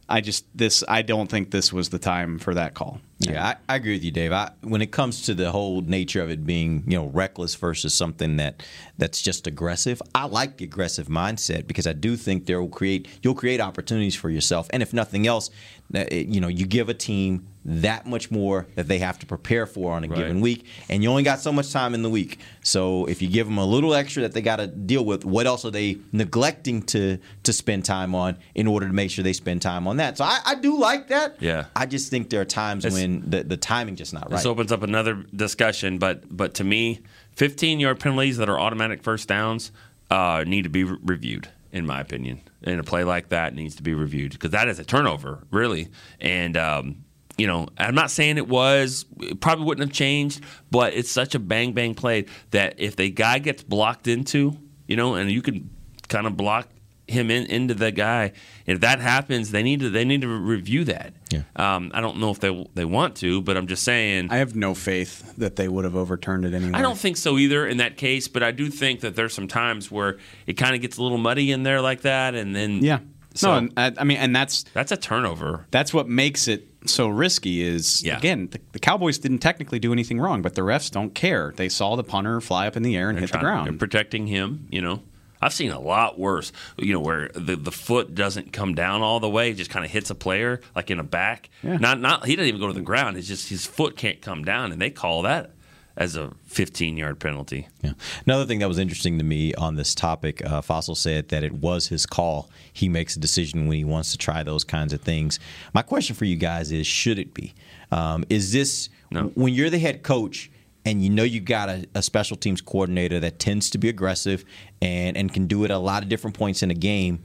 I 0.09 0.19
just 0.19 0.45
this 0.53 0.83
I 0.89 1.03
don't 1.03 1.27
think 1.27 1.51
this 1.51 1.71
was 1.71 1.87
the 1.87 1.97
time 1.97 2.37
for 2.37 2.53
that 2.53 2.73
call. 2.73 2.99
Yeah, 3.29 3.45
I, 3.45 3.73
I, 3.73 3.75
agree 3.75 3.93
with 3.93 4.03
you, 4.03 4.11
Dave. 4.11 4.31
I, 4.31 4.51
when 4.61 4.81
it 4.81 4.91
comes 4.91 5.23
to 5.23 5.33
the 5.33 5.51
whole 5.51 5.81
nature 5.81 6.21
of 6.21 6.29
it 6.29 6.45
being, 6.45 6.83
you 6.87 6.97
know, 6.97 7.07
reckless 7.07 7.55
versus 7.55 7.93
something 7.93 8.37
that 8.37 8.63
that's 8.97 9.21
just 9.21 9.47
aggressive, 9.47 10.01
I 10.15 10.25
like 10.25 10.57
the 10.57 10.65
aggressive 10.65 11.07
mindset 11.07 11.67
because 11.67 11.87
I 11.87 11.93
do 11.93 12.15
think 12.15 12.45
there 12.45 12.61
will 12.61 12.69
create 12.69 13.07
you'll 13.21 13.35
create 13.35 13.61
opportunities 13.61 14.15
for 14.15 14.29
yourself, 14.29 14.67
and 14.71 14.81
if 14.81 14.93
nothing 14.93 15.27
else, 15.27 15.49
uh, 15.93 16.05
you 16.11 16.39
know, 16.39 16.47
you 16.47 16.65
give 16.65 16.89
a 16.89 16.93
team 16.93 17.47
that 17.63 18.07
much 18.07 18.31
more 18.31 18.65
that 18.75 18.87
they 18.87 18.97
have 18.97 19.19
to 19.19 19.25
prepare 19.25 19.65
for 19.65 19.93
on 19.93 20.03
a 20.03 20.07
right. 20.07 20.17
given 20.17 20.41
week, 20.41 20.65
and 20.89 21.03
you 21.03 21.09
only 21.09 21.23
got 21.23 21.39
so 21.39 21.51
much 21.51 21.71
time 21.71 21.93
in 21.93 22.01
the 22.01 22.09
week. 22.09 22.39
So 22.63 23.05
if 23.05 23.21
you 23.21 23.27
give 23.27 23.45
them 23.45 23.57
a 23.57 23.65
little 23.65 23.93
extra 23.93 24.23
that 24.23 24.33
they 24.33 24.41
got 24.41 24.55
to 24.55 24.67
deal 24.67 25.05
with, 25.05 25.25
what 25.25 25.45
else 25.45 25.65
are 25.65 25.71
they 25.71 25.97
neglecting 26.11 26.81
to 26.83 27.19
to 27.43 27.53
spend 27.53 27.85
time 27.85 28.15
on 28.15 28.37
in 28.55 28.67
order 28.67 28.87
to 28.87 28.93
make 28.93 29.11
sure 29.11 29.23
they 29.23 29.33
spend 29.33 29.61
time 29.61 29.87
on 29.87 29.97
that? 29.97 30.17
So 30.17 30.23
I, 30.23 30.39
I 30.45 30.55
do 30.55 30.79
like 30.79 31.09
that. 31.09 31.35
Yeah, 31.39 31.65
I 31.75 31.85
just 31.85 32.09
think 32.09 32.29
there 32.29 32.41
are 32.41 32.45
times 32.45 32.85
it's, 32.85 32.95
when 32.95 33.10
the 33.19 33.43
the 33.43 33.57
timing 33.57 33.95
just 33.95 34.13
not 34.13 34.23
right. 34.23 34.37
This 34.37 34.45
opens 34.45 34.71
up 34.71 34.83
another 34.83 35.25
discussion, 35.35 35.97
but 35.97 36.35
but 36.35 36.53
to 36.55 36.63
me, 36.63 37.01
15 37.35 37.79
yard 37.79 37.99
penalties 37.99 38.37
that 38.37 38.49
are 38.49 38.59
automatic 38.59 39.03
first 39.03 39.27
downs 39.27 39.71
uh, 40.09 40.43
need 40.47 40.63
to 40.63 40.69
be 40.69 40.83
re- 40.83 40.97
reviewed 41.03 41.49
in 41.71 41.85
my 41.85 41.99
opinion. 41.99 42.41
And 42.63 42.79
a 42.79 42.83
play 42.83 43.03
like 43.03 43.29
that 43.29 43.55
needs 43.55 43.75
to 43.75 43.83
be 43.83 43.93
reviewed 43.93 44.33
because 44.33 44.51
that 44.51 44.67
is 44.67 44.77
a 44.79 44.83
turnover, 44.83 45.43
really. 45.51 45.89
And 46.19 46.57
um, 46.57 47.03
you 47.37 47.47
know, 47.47 47.67
I'm 47.77 47.95
not 47.95 48.11
saying 48.11 48.37
it 48.37 48.47
was, 48.47 49.05
it 49.19 49.39
probably 49.39 49.65
wouldn't 49.65 49.87
have 49.87 49.95
changed, 49.95 50.43
but 50.69 50.93
it's 50.93 51.09
such 51.09 51.33
a 51.33 51.39
bang 51.39 51.73
bang 51.73 51.95
play 51.95 52.25
that 52.51 52.75
if 52.77 52.95
the 52.95 53.09
guy 53.09 53.39
gets 53.39 53.63
blocked 53.63 54.07
into, 54.07 54.57
you 54.87 54.95
know, 54.95 55.15
and 55.15 55.31
you 55.31 55.41
can 55.41 55.69
kind 56.07 56.27
of 56.27 56.35
block 56.37 56.67
him 57.11 57.29
in, 57.29 57.45
into 57.45 57.73
the 57.73 57.91
guy. 57.91 58.31
If 58.65 58.79
that 58.81 58.99
happens, 58.99 59.51
they 59.51 59.63
need 59.63 59.79
to 59.81 59.89
they 59.89 60.05
need 60.05 60.21
to 60.21 60.27
review 60.27 60.83
that. 60.85 61.13
Yeah. 61.29 61.43
Um, 61.55 61.91
I 61.93 62.01
don't 62.01 62.17
know 62.17 62.31
if 62.31 62.39
they 62.39 62.67
they 62.73 62.85
want 62.85 63.15
to, 63.17 63.41
but 63.41 63.57
I'm 63.57 63.67
just 63.67 63.83
saying. 63.83 64.29
I 64.31 64.37
have 64.37 64.55
no 64.55 64.73
faith 64.73 65.35
that 65.37 65.55
they 65.55 65.67
would 65.67 65.85
have 65.85 65.95
overturned 65.95 66.45
it 66.45 66.53
anyway. 66.53 66.73
I 66.73 66.81
don't 66.81 66.97
think 66.97 67.17
so 67.17 67.37
either 67.37 67.67
in 67.67 67.77
that 67.77 67.97
case, 67.97 68.27
but 68.27 68.43
I 68.43 68.51
do 68.51 68.69
think 68.69 69.01
that 69.01 69.15
there's 69.15 69.33
some 69.33 69.47
times 69.47 69.91
where 69.91 70.17
it 70.47 70.53
kind 70.53 70.75
of 70.75 70.81
gets 70.81 70.97
a 70.97 71.03
little 71.03 71.17
muddy 71.17 71.51
in 71.51 71.63
there 71.63 71.81
like 71.81 72.01
that, 72.01 72.35
and 72.35 72.55
then 72.55 72.83
yeah. 72.83 72.99
So, 73.33 73.59
no, 73.59 73.69
I, 73.77 73.93
I 73.97 74.03
mean, 74.03 74.17
and 74.17 74.35
that's 74.35 74.63
that's 74.73 74.91
a 74.91 74.97
turnover. 74.97 75.65
That's 75.71 75.93
what 75.93 76.07
makes 76.07 76.47
it 76.47 76.67
so 76.85 77.07
risky. 77.07 77.61
Is 77.61 78.03
yeah. 78.03 78.17
again, 78.17 78.49
the, 78.51 78.59
the, 78.73 78.79
Cowboys 78.79 79.19
didn't 79.19 79.39
technically 79.39 79.79
do 79.79 79.93
anything 79.93 80.19
wrong, 80.19 80.41
but 80.41 80.55
the 80.55 80.61
refs 80.61 80.91
don't 80.91 81.13
care. 81.13 81.53
They 81.55 81.69
saw 81.69 81.95
the 81.95 82.03
punter 82.03 82.41
fly 82.41 82.67
up 82.67 82.75
in 82.75 82.83
the 82.83 82.97
air 82.97 83.09
and 83.09 83.17
they're 83.17 83.21
hit 83.21 83.31
trying, 83.31 83.43
the 83.43 83.45
ground. 83.45 83.67
They're 83.67 83.77
protecting 83.77 84.27
him, 84.27 84.67
you 84.69 84.81
know. 84.81 85.01
I've 85.41 85.53
seen 85.53 85.71
a 85.71 85.79
lot 85.79 86.19
worse, 86.19 86.51
you 86.77 86.93
know, 86.93 86.99
where 86.99 87.29
the, 87.33 87.55
the 87.55 87.71
foot 87.71 88.13
doesn't 88.13 88.53
come 88.53 88.75
down 88.75 89.01
all 89.01 89.19
the 89.19 89.29
way, 89.29 89.53
just 89.53 89.71
kind 89.71 89.83
of 89.83 89.91
hits 89.91 90.09
a 90.09 90.15
player 90.15 90.61
like 90.75 90.91
in 90.91 90.99
a 90.99 91.03
back. 91.03 91.49
Yeah. 91.63 91.77
Not 91.77 91.99
not 91.99 92.25
he 92.25 92.35
doesn't 92.35 92.47
even 92.47 92.61
go 92.61 92.67
to 92.67 92.73
the 92.73 92.81
ground. 92.81 93.17
It's 93.17 93.27
just 93.27 93.49
his 93.49 93.65
foot 93.65 93.97
can't 93.97 94.21
come 94.21 94.43
down, 94.43 94.71
and 94.71 94.81
they 94.81 94.91
call 94.91 95.23
that 95.23 95.51
as 95.97 96.15
a 96.15 96.31
15 96.45 96.97
yard 96.97 97.19
penalty. 97.19 97.67
Yeah. 97.81 97.93
Another 98.25 98.45
thing 98.45 98.59
that 98.59 98.67
was 98.67 98.79
interesting 98.79 99.17
to 99.17 99.23
me 99.23 99.53
on 99.55 99.75
this 99.75 99.93
topic, 99.93 100.45
uh, 100.45 100.61
Fassel 100.61 100.95
said 100.95 101.29
that 101.29 101.43
it 101.43 101.53
was 101.53 101.87
his 101.87 102.05
call. 102.05 102.49
He 102.71 102.87
makes 102.87 103.15
a 103.15 103.19
decision 103.19 103.67
when 103.67 103.77
he 103.77 103.83
wants 103.83 104.11
to 104.11 104.17
try 104.17 104.43
those 104.43 104.63
kinds 104.63 104.93
of 104.93 105.01
things. 105.01 105.39
My 105.73 105.81
question 105.81 106.15
for 106.15 106.25
you 106.25 106.35
guys 106.35 106.71
is: 106.71 106.87
Should 106.87 107.19
it 107.19 107.33
be? 107.33 107.53
Um, 107.91 108.23
is 108.29 108.53
this 108.53 108.89
no. 109.09 109.31
when 109.35 109.53
you're 109.53 109.69
the 109.69 109.79
head 109.79 110.03
coach? 110.03 110.50
And 110.85 111.03
you 111.03 111.09
know 111.09 111.23
you've 111.23 111.45
got 111.45 111.69
a, 111.69 111.85
a, 111.95 112.01
special 112.01 112.37
teams 112.37 112.61
coordinator 112.61 113.19
that 113.19 113.39
tends 113.39 113.69
to 113.71 113.77
be 113.77 113.89
aggressive 113.89 114.43
and, 114.81 115.15
and 115.15 115.33
can 115.33 115.47
do 115.47 115.63
it 115.63 115.71
at 115.71 115.75
a 115.75 115.79
lot 115.79 116.03
of 116.03 116.09
different 116.09 116.37
points 116.37 116.63
in 116.63 116.71
a 116.71 116.75
game. 116.75 117.21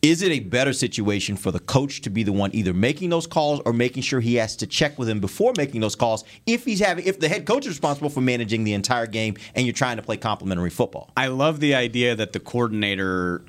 Is 0.00 0.22
it 0.22 0.30
a 0.30 0.40
better 0.40 0.72
situation 0.72 1.36
for 1.36 1.50
the 1.50 1.58
coach 1.58 2.02
to 2.02 2.10
be 2.10 2.22
the 2.22 2.32
one 2.32 2.54
either 2.54 2.72
making 2.72 3.10
those 3.10 3.26
calls 3.26 3.60
or 3.64 3.72
making 3.72 4.04
sure 4.04 4.20
he 4.20 4.36
has 4.36 4.54
to 4.56 4.66
check 4.66 4.96
with 4.96 5.08
him 5.08 5.18
before 5.18 5.52
making 5.56 5.80
those 5.80 5.96
calls 5.96 6.22
if 6.46 6.64
he's 6.64 6.78
having 6.78 7.04
if 7.04 7.18
the 7.18 7.28
head 7.28 7.46
coach 7.46 7.64
is 7.64 7.70
responsible 7.70 8.08
for 8.08 8.20
managing 8.20 8.62
the 8.62 8.74
entire 8.74 9.08
game 9.08 9.36
and 9.56 9.66
you're 9.66 9.72
trying 9.72 9.96
to 9.96 10.02
play 10.02 10.16
complementary 10.16 10.70
football? 10.70 11.10
I 11.16 11.26
love 11.28 11.58
the 11.58 11.74
idea 11.74 12.14
that 12.14 12.32
the 12.32 12.38
coordinator 12.38 13.44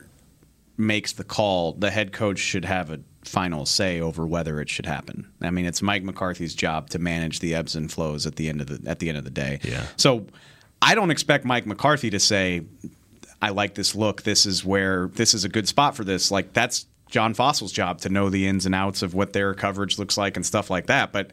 makes 0.75 1.13
the 1.13 1.23
call. 1.23 1.73
The 1.73 1.91
head 1.91 2.11
coach 2.11 2.39
should 2.39 2.65
have 2.65 2.89
a 2.89 2.99
final 3.23 3.65
say 3.65 3.99
over 3.99 4.25
whether 4.25 4.61
it 4.61 4.69
should 4.69 4.85
happen. 4.85 5.27
I 5.41 5.51
mean, 5.51 5.65
it's 5.65 5.81
Mike 5.81 6.03
McCarthy's 6.03 6.55
job 6.55 6.89
to 6.91 6.99
manage 6.99 7.39
the 7.39 7.53
ebbs 7.53 7.75
and 7.75 7.91
flows 7.91 8.25
at 8.25 8.35
the 8.37 8.49
end 8.49 8.61
of 8.61 8.67
the 8.67 8.89
at 8.89 8.99
the 8.99 9.09
end 9.09 9.17
of 9.17 9.23
the 9.23 9.29
day. 9.29 9.59
Yeah. 9.63 9.85
So 9.97 10.25
I 10.81 10.95
don't 10.95 11.11
expect 11.11 11.45
Mike 11.45 11.65
McCarthy 11.65 12.09
to 12.11 12.19
say, 12.19 12.63
"I 13.41 13.49
like 13.49 13.75
this 13.75 13.95
look. 13.95 14.23
This 14.23 14.45
is 14.45 14.63
where 14.63 15.07
this 15.13 15.33
is 15.33 15.43
a 15.43 15.49
good 15.49 15.67
spot 15.67 15.95
for 15.95 16.03
this." 16.03 16.31
Like 16.31 16.53
that's 16.53 16.85
John 17.09 17.33
Fassel's 17.33 17.71
job 17.71 17.99
to 18.01 18.09
know 18.09 18.29
the 18.29 18.47
ins 18.47 18.65
and 18.65 18.75
outs 18.75 19.01
of 19.01 19.13
what 19.13 19.33
their 19.33 19.53
coverage 19.53 19.99
looks 19.99 20.17
like 20.17 20.37
and 20.37 20.45
stuff 20.45 20.69
like 20.69 20.87
that. 20.87 21.11
But 21.11 21.31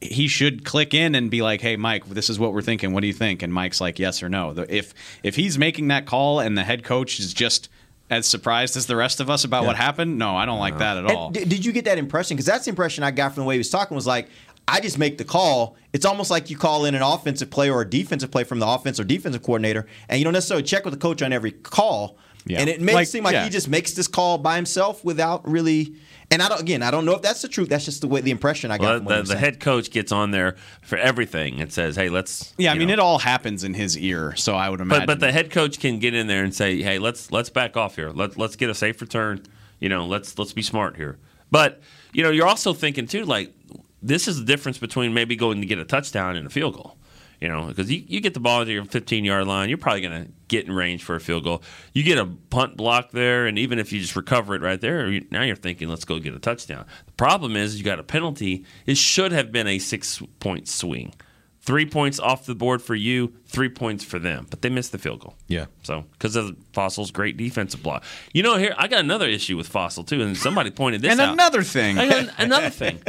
he 0.00 0.28
should 0.28 0.64
click 0.64 0.94
in 0.94 1.14
and 1.14 1.30
be 1.30 1.42
like, 1.42 1.60
"Hey, 1.60 1.76
Mike, 1.76 2.06
this 2.08 2.28
is 2.28 2.38
what 2.38 2.52
we're 2.52 2.62
thinking. 2.62 2.92
What 2.92 3.00
do 3.00 3.06
you 3.06 3.12
think?" 3.12 3.42
And 3.42 3.52
Mike's 3.52 3.80
like, 3.80 3.98
"Yes 3.98 4.22
or 4.22 4.28
no." 4.28 4.54
If 4.68 4.92
if 5.22 5.36
he's 5.36 5.58
making 5.58 5.88
that 5.88 6.06
call 6.06 6.40
and 6.40 6.56
the 6.56 6.64
head 6.64 6.84
coach 6.84 7.18
is 7.18 7.32
just 7.32 7.68
as 8.10 8.26
surprised 8.26 8.76
as 8.76 8.86
the 8.86 8.96
rest 8.96 9.20
of 9.20 9.28
us 9.28 9.44
about 9.44 9.62
yeah. 9.62 9.68
what 9.68 9.76
happened? 9.76 10.18
No, 10.18 10.36
I 10.36 10.46
don't 10.46 10.58
like 10.58 10.78
that 10.78 10.96
at 10.96 11.06
all. 11.06 11.30
D- 11.30 11.44
did 11.44 11.64
you 11.64 11.72
get 11.72 11.84
that 11.84 11.98
impression? 11.98 12.36
Because 12.36 12.46
that's 12.46 12.64
the 12.64 12.70
impression 12.70 13.04
I 13.04 13.10
got 13.10 13.34
from 13.34 13.42
the 13.42 13.48
way 13.48 13.54
he 13.54 13.58
was 13.58 13.70
talking. 13.70 13.94
Was 13.94 14.06
like, 14.06 14.28
I 14.66 14.80
just 14.80 14.98
make 14.98 15.18
the 15.18 15.24
call. 15.24 15.76
It's 15.92 16.04
almost 16.04 16.30
like 16.30 16.50
you 16.50 16.56
call 16.56 16.84
in 16.84 16.94
an 16.94 17.02
offensive 17.02 17.50
play 17.50 17.70
or 17.70 17.82
a 17.82 17.88
defensive 17.88 18.30
play 18.30 18.44
from 18.44 18.58
the 18.58 18.66
offense 18.66 18.98
or 18.98 19.04
defensive 19.04 19.42
coordinator, 19.42 19.86
and 20.08 20.18
you 20.18 20.24
don't 20.24 20.32
necessarily 20.32 20.62
check 20.64 20.84
with 20.84 20.94
the 20.94 21.00
coach 21.00 21.22
on 21.22 21.32
every 21.32 21.52
call. 21.52 22.18
Yeah. 22.46 22.60
And 22.60 22.70
it 22.70 22.80
makes 22.80 22.94
like, 22.94 23.06
seem 23.08 23.24
like 23.24 23.34
yeah. 23.34 23.44
he 23.44 23.50
just 23.50 23.68
makes 23.68 23.92
this 23.92 24.08
call 24.08 24.38
by 24.38 24.56
himself 24.56 25.04
without 25.04 25.46
really 25.46 25.94
and 26.30 26.42
I 26.42 26.48
don't 26.48 26.60
again, 26.60 26.82
I 26.82 26.90
don't 26.90 27.04
know 27.04 27.14
if 27.14 27.22
that's 27.22 27.42
the 27.42 27.48
truth. 27.48 27.68
That's 27.68 27.84
just 27.84 28.00
the 28.02 28.08
way 28.08 28.20
the 28.20 28.30
impression 28.30 28.70
I 28.70 28.78
got. 28.78 29.02
Well, 29.02 29.22
the, 29.22 29.34
the 29.34 29.38
head 29.38 29.60
coach 29.60 29.90
gets 29.90 30.12
on 30.12 30.30
there 30.30 30.56
for 30.82 30.98
everything 30.98 31.60
and 31.60 31.72
says, 31.72 31.96
"Hey, 31.96 32.10
let's." 32.10 32.52
Yeah, 32.58 32.72
I 32.72 32.78
mean, 32.78 32.88
know. 32.88 32.94
it 32.94 32.98
all 32.98 33.18
happens 33.18 33.64
in 33.64 33.74
his 33.74 33.96
ear, 33.96 34.36
so 34.36 34.54
I 34.54 34.68
would 34.68 34.80
imagine. 34.80 35.06
But 35.06 35.14
but 35.14 35.26
the 35.26 35.32
head 35.32 35.50
coach 35.50 35.80
can 35.80 35.98
get 35.98 36.14
in 36.14 36.26
there 36.26 36.44
and 36.44 36.54
say, 36.54 36.82
"Hey, 36.82 36.98
let's 36.98 37.32
let's 37.32 37.48
back 37.48 37.76
off 37.76 37.96
here. 37.96 38.10
Let 38.10 38.36
let's 38.36 38.56
get 38.56 38.68
a 38.68 38.74
safe 38.74 39.00
return. 39.00 39.42
You 39.80 39.88
know, 39.88 40.06
let's 40.06 40.38
let's 40.38 40.52
be 40.52 40.62
smart 40.62 40.96
here." 40.96 41.18
But 41.50 41.80
you 42.12 42.22
know, 42.22 42.30
you're 42.30 42.46
also 42.46 42.74
thinking 42.74 43.06
too, 43.06 43.24
like 43.24 43.54
this 44.02 44.28
is 44.28 44.38
the 44.38 44.44
difference 44.44 44.76
between 44.76 45.14
maybe 45.14 45.34
going 45.34 45.60
to 45.62 45.66
get 45.66 45.78
a 45.78 45.84
touchdown 45.84 46.36
and 46.36 46.46
a 46.46 46.50
field 46.50 46.74
goal. 46.74 46.97
You 47.40 47.46
know, 47.48 47.66
because 47.66 47.90
you, 47.90 48.02
you 48.06 48.20
get 48.20 48.34
the 48.34 48.40
ball 48.40 48.64
to 48.64 48.72
your 48.72 48.84
15 48.84 49.24
yard 49.24 49.46
line, 49.46 49.68
you're 49.68 49.78
probably 49.78 50.00
going 50.00 50.24
to 50.24 50.30
get 50.48 50.66
in 50.66 50.72
range 50.72 51.04
for 51.04 51.14
a 51.14 51.20
field 51.20 51.44
goal. 51.44 51.62
You 51.92 52.02
get 52.02 52.18
a 52.18 52.26
punt 52.26 52.76
block 52.76 53.12
there, 53.12 53.46
and 53.46 53.56
even 53.58 53.78
if 53.78 53.92
you 53.92 54.00
just 54.00 54.16
recover 54.16 54.56
it 54.56 54.62
right 54.62 54.80
there, 54.80 55.08
you, 55.08 55.24
now 55.30 55.42
you're 55.42 55.54
thinking, 55.54 55.88
let's 55.88 56.04
go 56.04 56.18
get 56.18 56.34
a 56.34 56.40
touchdown. 56.40 56.84
The 57.06 57.12
problem 57.12 57.54
is 57.54 57.78
you 57.78 57.84
got 57.84 58.00
a 58.00 58.02
penalty. 58.02 58.64
It 58.86 58.96
should 58.96 59.30
have 59.30 59.52
been 59.52 59.68
a 59.68 59.78
six 59.78 60.20
point 60.40 60.66
swing. 60.66 61.14
Three 61.60 61.84
points 61.86 62.18
off 62.18 62.46
the 62.46 62.54
board 62.54 62.80
for 62.80 62.94
you, 62.94 63.34
three 63.46 63.68
points 63.68 64.02
for 64.02 64.18
them, 64.18 64.46
but 64.48 64.62
they 64.62 64.70
missed 64.70 64.90
the 64.90 64.98
field 64.98 65.20
goal. 65.20 65.34
Yeah. 65.48 65.66
So 65.82 66.06
because 66.12 66.34
of 66.34 66.56
Fassel's 66.72 67.10
great 67.10 67.36
defensive 67.36 67.82
block, 67.82 68.04
you 68.32 68.42
know, 68.42 68.56
here 68.56 68.74
I 68.78 68.88
got 68.88 69.00
another 69.00 69.28
issue 69.28 69.56
with 69.56 69.70
Fassel 69.70 70.06
too, 70.06 70.22
and 70.22 70.34
somebody 70.36 70.70
pointed 70.70 71.02
this 71.02 71.12
And 71.12 71.20
out. 71.20 71.34
another 71.34 71.62
thing. 71.62 71.98
Another 71.98 72.70
thing. 72.70 73.00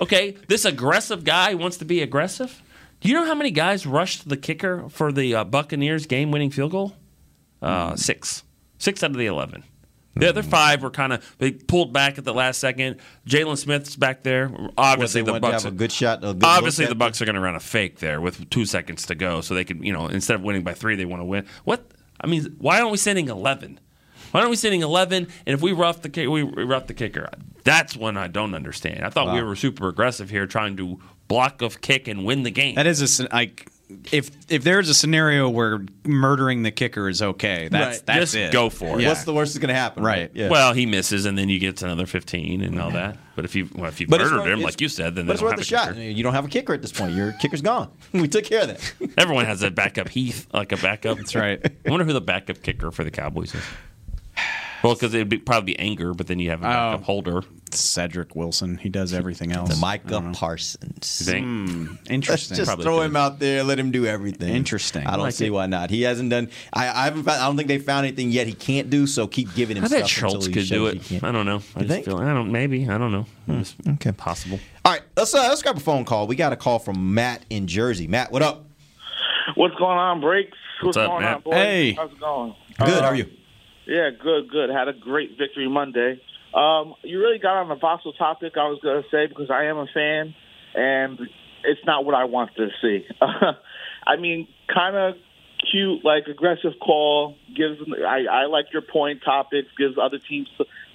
Okay, 0.00 0.36
this 0.48 0.64
aggressive 0.64 1.22
guy 1.24 1.54
wants 1.54 1.76
to 1.78 1.84
be 1.84 2.00
aggressive. 2.02 2.62
Do 3.00 3.08
you 3.08 3.14
know 3.14 3.24
how 3.26 3.34
many 3.34 3.50
guys 3.50 3.86
rushed 3.86 4.28
the 4.28 4.36
kicker 4.36 4.88
for 4.88 5.12
the 5.12 5.34
uh, 5.34 5.44
Buccaneers 5.44 6.06
game-winning 6.06 6.50
field 6.50 6.72
goal? 6.72 6.94
Uh, 7.62 7.96
Six, 7.96 8.44
six 8.78 9.02
out 9.02 9.10
of 9.10 9.16
the 9.16 9.26
eleven. 9.26 9.64
The 10.14 10.28
other 10.28 10.42
five 10.42 10.82
were 10.82 10.90
kind 10.90 11.12
of 11.12 11.36
they 11.38 11.52
pulled 11.52 11.92
back 11.92 12.18
at 12.18 12.24
the 12.24 12.34
last 12.34 12.58
second. 12.58 12.96
Jaylon 13.24 13.56
Smith's 13.56 13.94
back 13.94 14.24
there. 14.24 14.50
Obviously, 14.76 15.22
the 15.22 15.38
Bucks 15.38 15.62
have 15.62 15.72
a 15.72 15.76
good 15.76 15.92
shot, 15.92 16.24
a 16.24 16.34
good 16.34 16.42
obviously, 16.42 16.86
the 16.86 16.96
Bucks 16.96 17.22
are 17.22 17.24
going 17.24 17.36
to 17.36 17.40
run 17.40 17.54
a 17.54 17.60
fake 17.60 18.00
there 18.00 18.20
with 18.20 18.50
two 18.50 18.64
seconds 18.64 19.06
to 19.06 19.14
go, 19.14 19.40
so 19.42 19.54
they 19.54 19.64
could, 19.64 19.84
you 19.84 19.92
know, 19.92 20.08
instead 20.08 20.34
of 20.34 20.42
winning 20.42 20.64
by 20.64 20.74
three, 20.74 20.96
they 20.96 21.04
want 21.04 21.20
to 21.20 21.24
win. 21.24 21.46
What? 21.62 21.86
I 22.20 22.26
mean, 22.26 22.56
why 22.58 22.80
aren't 22.80 22.90
we 22.90 22.96
sending 22.96 23.28
eleven? 23.28 23.78
Why 24.32 24.40
aren't 24.40 24.50
we 24.50 24.56
sending 24.56 24.82
eleven? 24.82 25.28
And 25.46 25.54
if 25.54 25.62
we 25.62 25.70
rough 25.72 26.02
the 26.02 26.26
we 26.26 26.42
rough 26.42 26.88
the 26.88 26.94
kicker. 26.94 27.30
That's 27.68 27.96
one 27.96 28.16
I 28.16 28.26
don't 28.28 28.54
understand. 28.54 29.04
I 29.04 29.10
thought 29.10 29.34
we 29.34 29.42
were 29.42 29.56
super 29.56 29.88
aggressive 29.88 30.30
here, 30.30 30.46
trying 30.46 30.76
to 30.78 30.98
block 31.28 31.60
a 31.62 31.68
kick 31.68 32.08
and 32.08 32.24
win 32.24 32.42
the 32.42 32.50
game. 32.50 32.74
That 32.76 32.86
is 32.86 33.00
a 33.02 33.06
scen- 33.06 33.28
like 33.32 33.68
if 34.12 34.30
if 34.50 34.64
there's 34.64 34.90
a 34.90 34.94
scenario 34.94 35.48
where 35.48 35.80
murdering 36.04 36.62
the 36.62 36.70
kicker 36.70 37.08
is 37.08 37.22
okay, 37.22 37.68
that's 37.70 37.98
Right. 37.98 38.06
that's 38.06 38.18
Just 38.20 38.34
it. 38.34 38.52
go 38.52 38.68
for 38.68 38.98
it. 38.98 39.02
Yeah. 39.02 39.08
What's 39.08 39.24
the 39.24 39.32
worst 39.32 39.54
that's 39.54 39.60
going 39.60 39.74
to 39.74 39.80
happen? 39.80 40.02
Right. 40.02 40.30
Well, 40.34 40.74
he 40.74 40.84
misses, 40.84 41.24
and 41.24 41.38
then 41.38 41.48
you 41.48 41.58
get 41.58 41.78
to 41.78 41.86
another 41.86 42.04
fifteen 42.06 42.60
and 42.62 42.78
all 42.80 42.90
that. 42.90 43.16
But 43.34 43.44
if 43.46 43.54
you 43.54 43.68
well, 43.74 43.88
if 43.88 43.98
you 44.00 44.06
But 44.06 44.20
murdered 44.20 44.38
worth- 44.38 44.46
him, 44.48 44.60
like 44.60 44.80
you 44.80 44.88
said, 44.90 45.14
then 45.14 45.24
but 45.26 45.32
they 45.32 45.34
it's 45.34 45.42
worth 45.42 45.52
have 45.52 45.58
a 45.60 45.62
a 45.62 45.64
shot. 45.64 45.88
kicker. 45.94 46.00
You 46.02 46.22
don't 46.22 46.34
have 46.34 46.44
a 46.44 46.48
kicker 46.48 46.74
at 46.74 46.82
this 46.82 46.92
point. 46.92 47.14
Your 47.14 47.32
kicker's 47.32 47.62
gone. 47.62 47.90
we 48.12 48.28
took 48.28 48.44
care 48.44 48.62
of 48.62 48.68
that. 48.68 48.92
Everyone 49.16 49.46
has 49.46 49.62
a 49.62 49.70
backup 49.70 50.08
Heath, 50.10 50.46
like 50.52 50.72
a 50.72 50.76
backup. 50.76 51.16
That's 51.16 51.34
right. 51.34 51.58
I 51.64 51.90
wonder 51.90 52.04
who 52.04 52.12
the 52.12 52.20
backup 52.20 52.62
kicker 52.62 52.90
for 52.90 53.04
the 53.04 53.10
Cowboys 53.10 53.54
is. 53.54 53.62
Well, 54.84 54.94
because 54.94 55.12
it'd 55.14 55.28
be, 55.28 55.38
probably 55.38 55.74
be 55.74 55.78
anger, 55.78 56.14
but 56.14 56.26
then 56.28 56.38
you 56.38 56.50
have 56.50 56.60
a 56.60 56.64
backup 56.64 57.00
Oh. 57.00 57.04
holder. 57.04 57.42
Cedric 57.70 58.34
Wilson. 58.34 58.78
He 58.78 58.88
does 58.88 59.12
everything 59.12 59.52
else. 59.52 59.78
Micah 59.80 60.30
Parsons. 60.32 61.20
You 61.20 61.32
think? 61.32 61.44
Hmm, 61.46 61.86
Let's 61.86 62.10
interesting. 62.10 62.56
just 62.56 62.68
Probably 62.68 62.84
throw 62.84 62.98
could. 62.98 63.06
him 63.06 63.16
out 63.16 63.38
there. 63.40 63.62
Let 63.62 63.78
him 63.78 63.90
do 63.90 64.06
everything. 64.06 64.54
Interesting. 64.54 65.06
I 65.06 65.12
don't 65.12 65.20
Like 65.26 65.34
see 65.34 65.46
it. 65.46 65.50
why 65.50 65.66
not. 65.66 65.90
He 65.90 66.02
hasn't 66.02 66.30
done. 66.30 66.48
I, 66.72 66.88
I 66.88 67.04
haven't. 67.04 67.24
Found, 67.24 67.42
I 67.42 67.46
don't 67.46 67.56
think 67.56 67.68
they 67.68 67.78
found 67.78 68.06
anything 68.06 68.30
yet. 68.30 68.46
He 68.46 68.54
can't 68.54 68.88
do. 68.88 69.06
So 69.06 69.26
keep 69.26 69.54
giving 69.54 69.76
him 69.76 69.84
I 69.84 69.88
bet 69.88 69.98
stuff 70.06 70.10
Schultz 70.10 70.46
until 70.46 70.48
he 70.48 70.52
could 70.54 70.68
do 70.68 70.74
shows 70.86 70.94
it. 70.94 71.02
he 71.02 71.18
can. 71.18 71.28
I 71.28 71.32
don't 71.32 71.44
know. 71.44 71.56
I 71.76 71.80
You 71.80 71.86
just 71.86 71.88
think? 71.88 72.04
feel 72.06 72.16
I 72.18 72.32
don't. 72.32 72.50
Maybe 72.52 72.88
I 72.88 72.96
don't 72.96 73.12
know. 73.12 73.26
It's 73.48 73.74
okay, 73.86 74.12
possible. 74.12 74.60
All 74.86 74.92
right, 74.92 75.02
let's 75.16 75.34
uh, 75.34 75.40
let's 75.48 75.62
grab 75.62 75.76
a 75.76 75.80
phone 75.80 76.04
call. 76.06 76.26
We 76.26 76.36
got 76.36 76.52
a 76.54 76.56
call 76.56 76.78
from 76.78 77.12
Matt 77.12 77.44
in 77.50 77.66
Jersey. 77.66 78.06
Matt, 78.06 78.32
what 78.32 78.40
up? 78.42 78.64
What's 79.56 79.74
going 79.74 79.98
on, 79.98 80.20
Breaks? 80.22 80.56
What's 80.82 80.96
up, 80.96 81.10
going 81.10 81.22
Matt? 81.22 81.36
on, 81.36 81.42
boys? 81.42 81.54
Hey. 81.54 81.92
How's 81.92 82.12
it 82.12 82.20
going? 82.20 82.54
Good. 82.78 82.88
Uh, 82.88 83.02
how 83.02 83.08
are 83.08 83.14
you? 83.14 83.26
Yeah, 83.88 84.10
good, 84.10 84.50
good. 84.50 84.68
Had 84.68 84.88
a 84.88 84.92
great 84.92 85.38
victory 85.38 85.66
Monday. 85.66 86.20
Um, 86.52 86.94
you 87.02 87.20
really 87.20 87.38
got 87.38 87.56
on 87.56 87.68
the 87.68 87.76
Fassel 87.76 88.14
topic, 88.18 88.52
I 88.58 88.68
was 88.68 88.80
going 88.82 89.02
to 89.02 89.08
say, 89.08 89.26
because 89.26 89.50
I 89.50 89.64
am 89.64 89.78
a 89.78 89.86
fan, 89.86 90.34
and 90.74 91.18
it's 91.64 91.80
not 91.86 92.04
what 92.04 92.14
I 92.14 92.24
want 92.24 92.54
to 92.56 92.68
see. 92.82 93.06
I 94.06 94.16
mean, 94.16 94.46
kind 94.72 94.94
of 94.94 95.14
cute, 95.70 96.04
like 96.04 96.26
aggressive 96.26 96.74
call. 96.78 97.36
Gives 97.54 97.80
I, 98.06 98.26
I 98.30 98.46
like 98.46 98.66
your 98.74 98.82
point 98.82 99.22
topics. 99.24 99.68
Gives 99.78 99.96
other 99.96 100.18
teams 100.18 100.48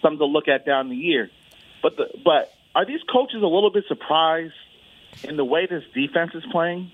something 0.04 0.20
to 0.20 0.26
look 0.26 0.48
at 0.48 0.64
down 0.64 0.90
the 0.90 0.96
year. 0.96 1.32
But 1.82 1.98
the, 1.98 2.10
but 2.24 2.54
are 2.76 2.86
these 2.86 3.02
coaches 3.12 3.42
a 3.42 3.48
little 3.48 3.72
bit 3.72 3.86
surprised 3.88 4.54
in 5.24 5.36
the 5.36 5.46
way 5.46 5.66
this 5.66 5.84
defense 5.96 6.32
is 6.36 6.44
playing 6.52 6.92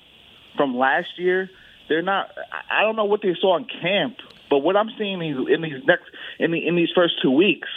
from 0.56 0.78
last 0.78 1.20
year? 1.20 1.50
They're 1.90 2.02
not. 2.02 2.32
I 2.72 2.84
don't 2.84 2.96
know 2.96 3.06
what 3.06 3.22
they 3.22 3.36
saw 3.40 3.58
in 3.58 3.66
camp, 3.66 4.18
but 4.50 4.60
what 4.60 4.76
I'm 4.76 4.90
seeing 4.98 5.14
in 5.14 5.20
these, 5.20 5.56
in 5.56 5.62
these 5.62 5.84
next 5.86 6.06
in 6.40 6.52
the 6.52 6.68
in 6.68 6.76
these 6.76 6.90
first 6.96 7.22
two 7.22 7.32
weeks 7.32 7.68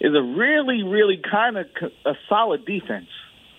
is 0.00 0.14
a 0.14 0.22
really, 0.22 0.82
really 0.82 1.18
kind 1.18 1.56
of 1.56 1.66
a 2.04 2.14
solid 2.28 2.66
defense. 2.66 3.08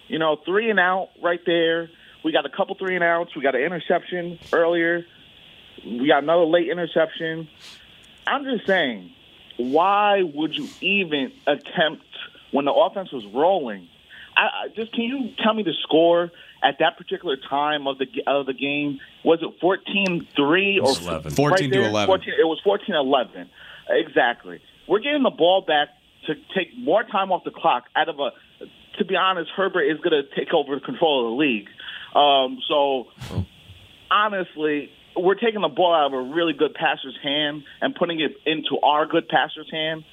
You 0.08 0.20
know, 0.20 0.38
three 0.46 0.70
and 0.70 0.80
out 0.80 1.10
right 1.22 1.39
there. 1.46 1.89
We 2.24 2.32
got 2.32 2.46
a 2.46 2.50
couple 2.50 2.76
three 2.76 2.96
and 2.96 3.04
outs. 3.04 3.36
We 3.36 3.41
got 3.41 3.56
an 3.56 3.62
interception 3.62 4.39
earlier. 4.54 5.06
We 5.86 6.08
got 6.08 6.24
another 6.24 6.46
late 6.46 6.70
interception. 6.70 7.48
I'm 8.28 8.43
just 8.43 8.66
saying, 8.66 9.12
why 9.58 10.24
would 10.24 10.56
you 10.56 10.68
even 10.82 11.32
attempt 11.48 12.06
when 12.52 12.66
the 12.66 12.74
offense 12.74 13.12
was 13.12 13.26
rolling? 13.34 13.88
I, 14.36 14.41
I 14.41 14.68
just 14.76 14.93
can 14.93 15.04
you 15.04 15.34
tell 15.43 15.54
me 15.54 15.64
the 15.64 15.74
score 15.84 16.32
at 16.66 16.80
that 16.80 16.97
particular 16.97 17.38
time 17.49 17.88
of 17.88 17.97
the 17.97 18.07
of 18.28 18.47
the 18.47 18.53
game? 18.53 18.99
Was 19.24 19.39
it 19.41 19.61
14-3 19.61 20.78
or 20.78 20.82
was 20.82 21.01
11. 21.01 21.24
right 21.24 21.34
14 21.34 21.72
to 21.72 21.86
11. 21.86 22.07
14 22.07 22.34
it 22.39 22.43
was 22.43 22.59
14-11. 22.66 23.47
Exactly. 23.89 24.61
We're 24.88 24.99
getting 24.99 25.24
the 25.24 25.30
ball 25.30 25.61
back 25.61 25.89
to 26.26 26.34
take 26.55 26.76
more 26.78 27.03
time 27.03 27.32
off 27.32 27.43
the 27.43 27.51
clock 27.51 27.86
out 27.95 28.09
of 28.09 28.20
a. 28.20 28.32
To 28.97 29.05
be 29.05 29.16
honest, 29.16 29.51
Herbert 29.55 29.84
is 29.84 29.99
going 29.99 30.24
to 30.24 30.24
take 30.36 30.53
over 30.53 30.80
control 30.80 31.28
of 31.28 31.32
the 31.32 31.38
league. 31.38 31.68
Um, 32.16 32.59
so 32.66 33.07
honestly, 34.09 34.89
we're 35.18 35.36
taking 35.36 35.61
the 35.61 35.68
ball 35.68 35.93
out 35.93 36.07
of 36.07 36.13
a 36.13 36.34
really 36.34 36.53
good 36.53 36.74
passer's 36.74 37.18
hand 37.22 37.63
and 37.82 37.93
putting 37.93 38.22
it 38.22 38.38
into 38.45 38.80
our 38.82 39.05
good 39.05 39.28
passer's 39.28 39.70
hand. 39.70 40.05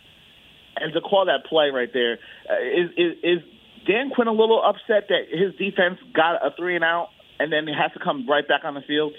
And 0.76 0.92
to 0.94 1.00
call 1.00 1.26
that 1.26 1.44
play 1.48 1.70
right 1.70 1.92
there, 1.92 2.18
uh, 2.50 2.54
is, 2.64 2.90
is, 2.96 3.12
is 3.22 3.38
Dan 3.86 4.10
Quinn 4.10 4.28
a 4.28 4.32
little 4.32 4.62
upset 4.62 5.08
that 5.08 5.22
his 5.30 5.54
defense 5.56 5.98
got 6.14 6.36
a 6.44 6.50
three 6.56 6.74
and 6.76 6.84
out 6.84 7.08
and 7.38 7.52
then 7.52 7.66
he 7.66 7.74
has 7.74 7.92
to 7.92 7.98
come 7.98 8.28
right 8.28 8.46
back 8.46 8.60
on 8.64 8.74
the 8.74 8.82
field? 8.82 9.12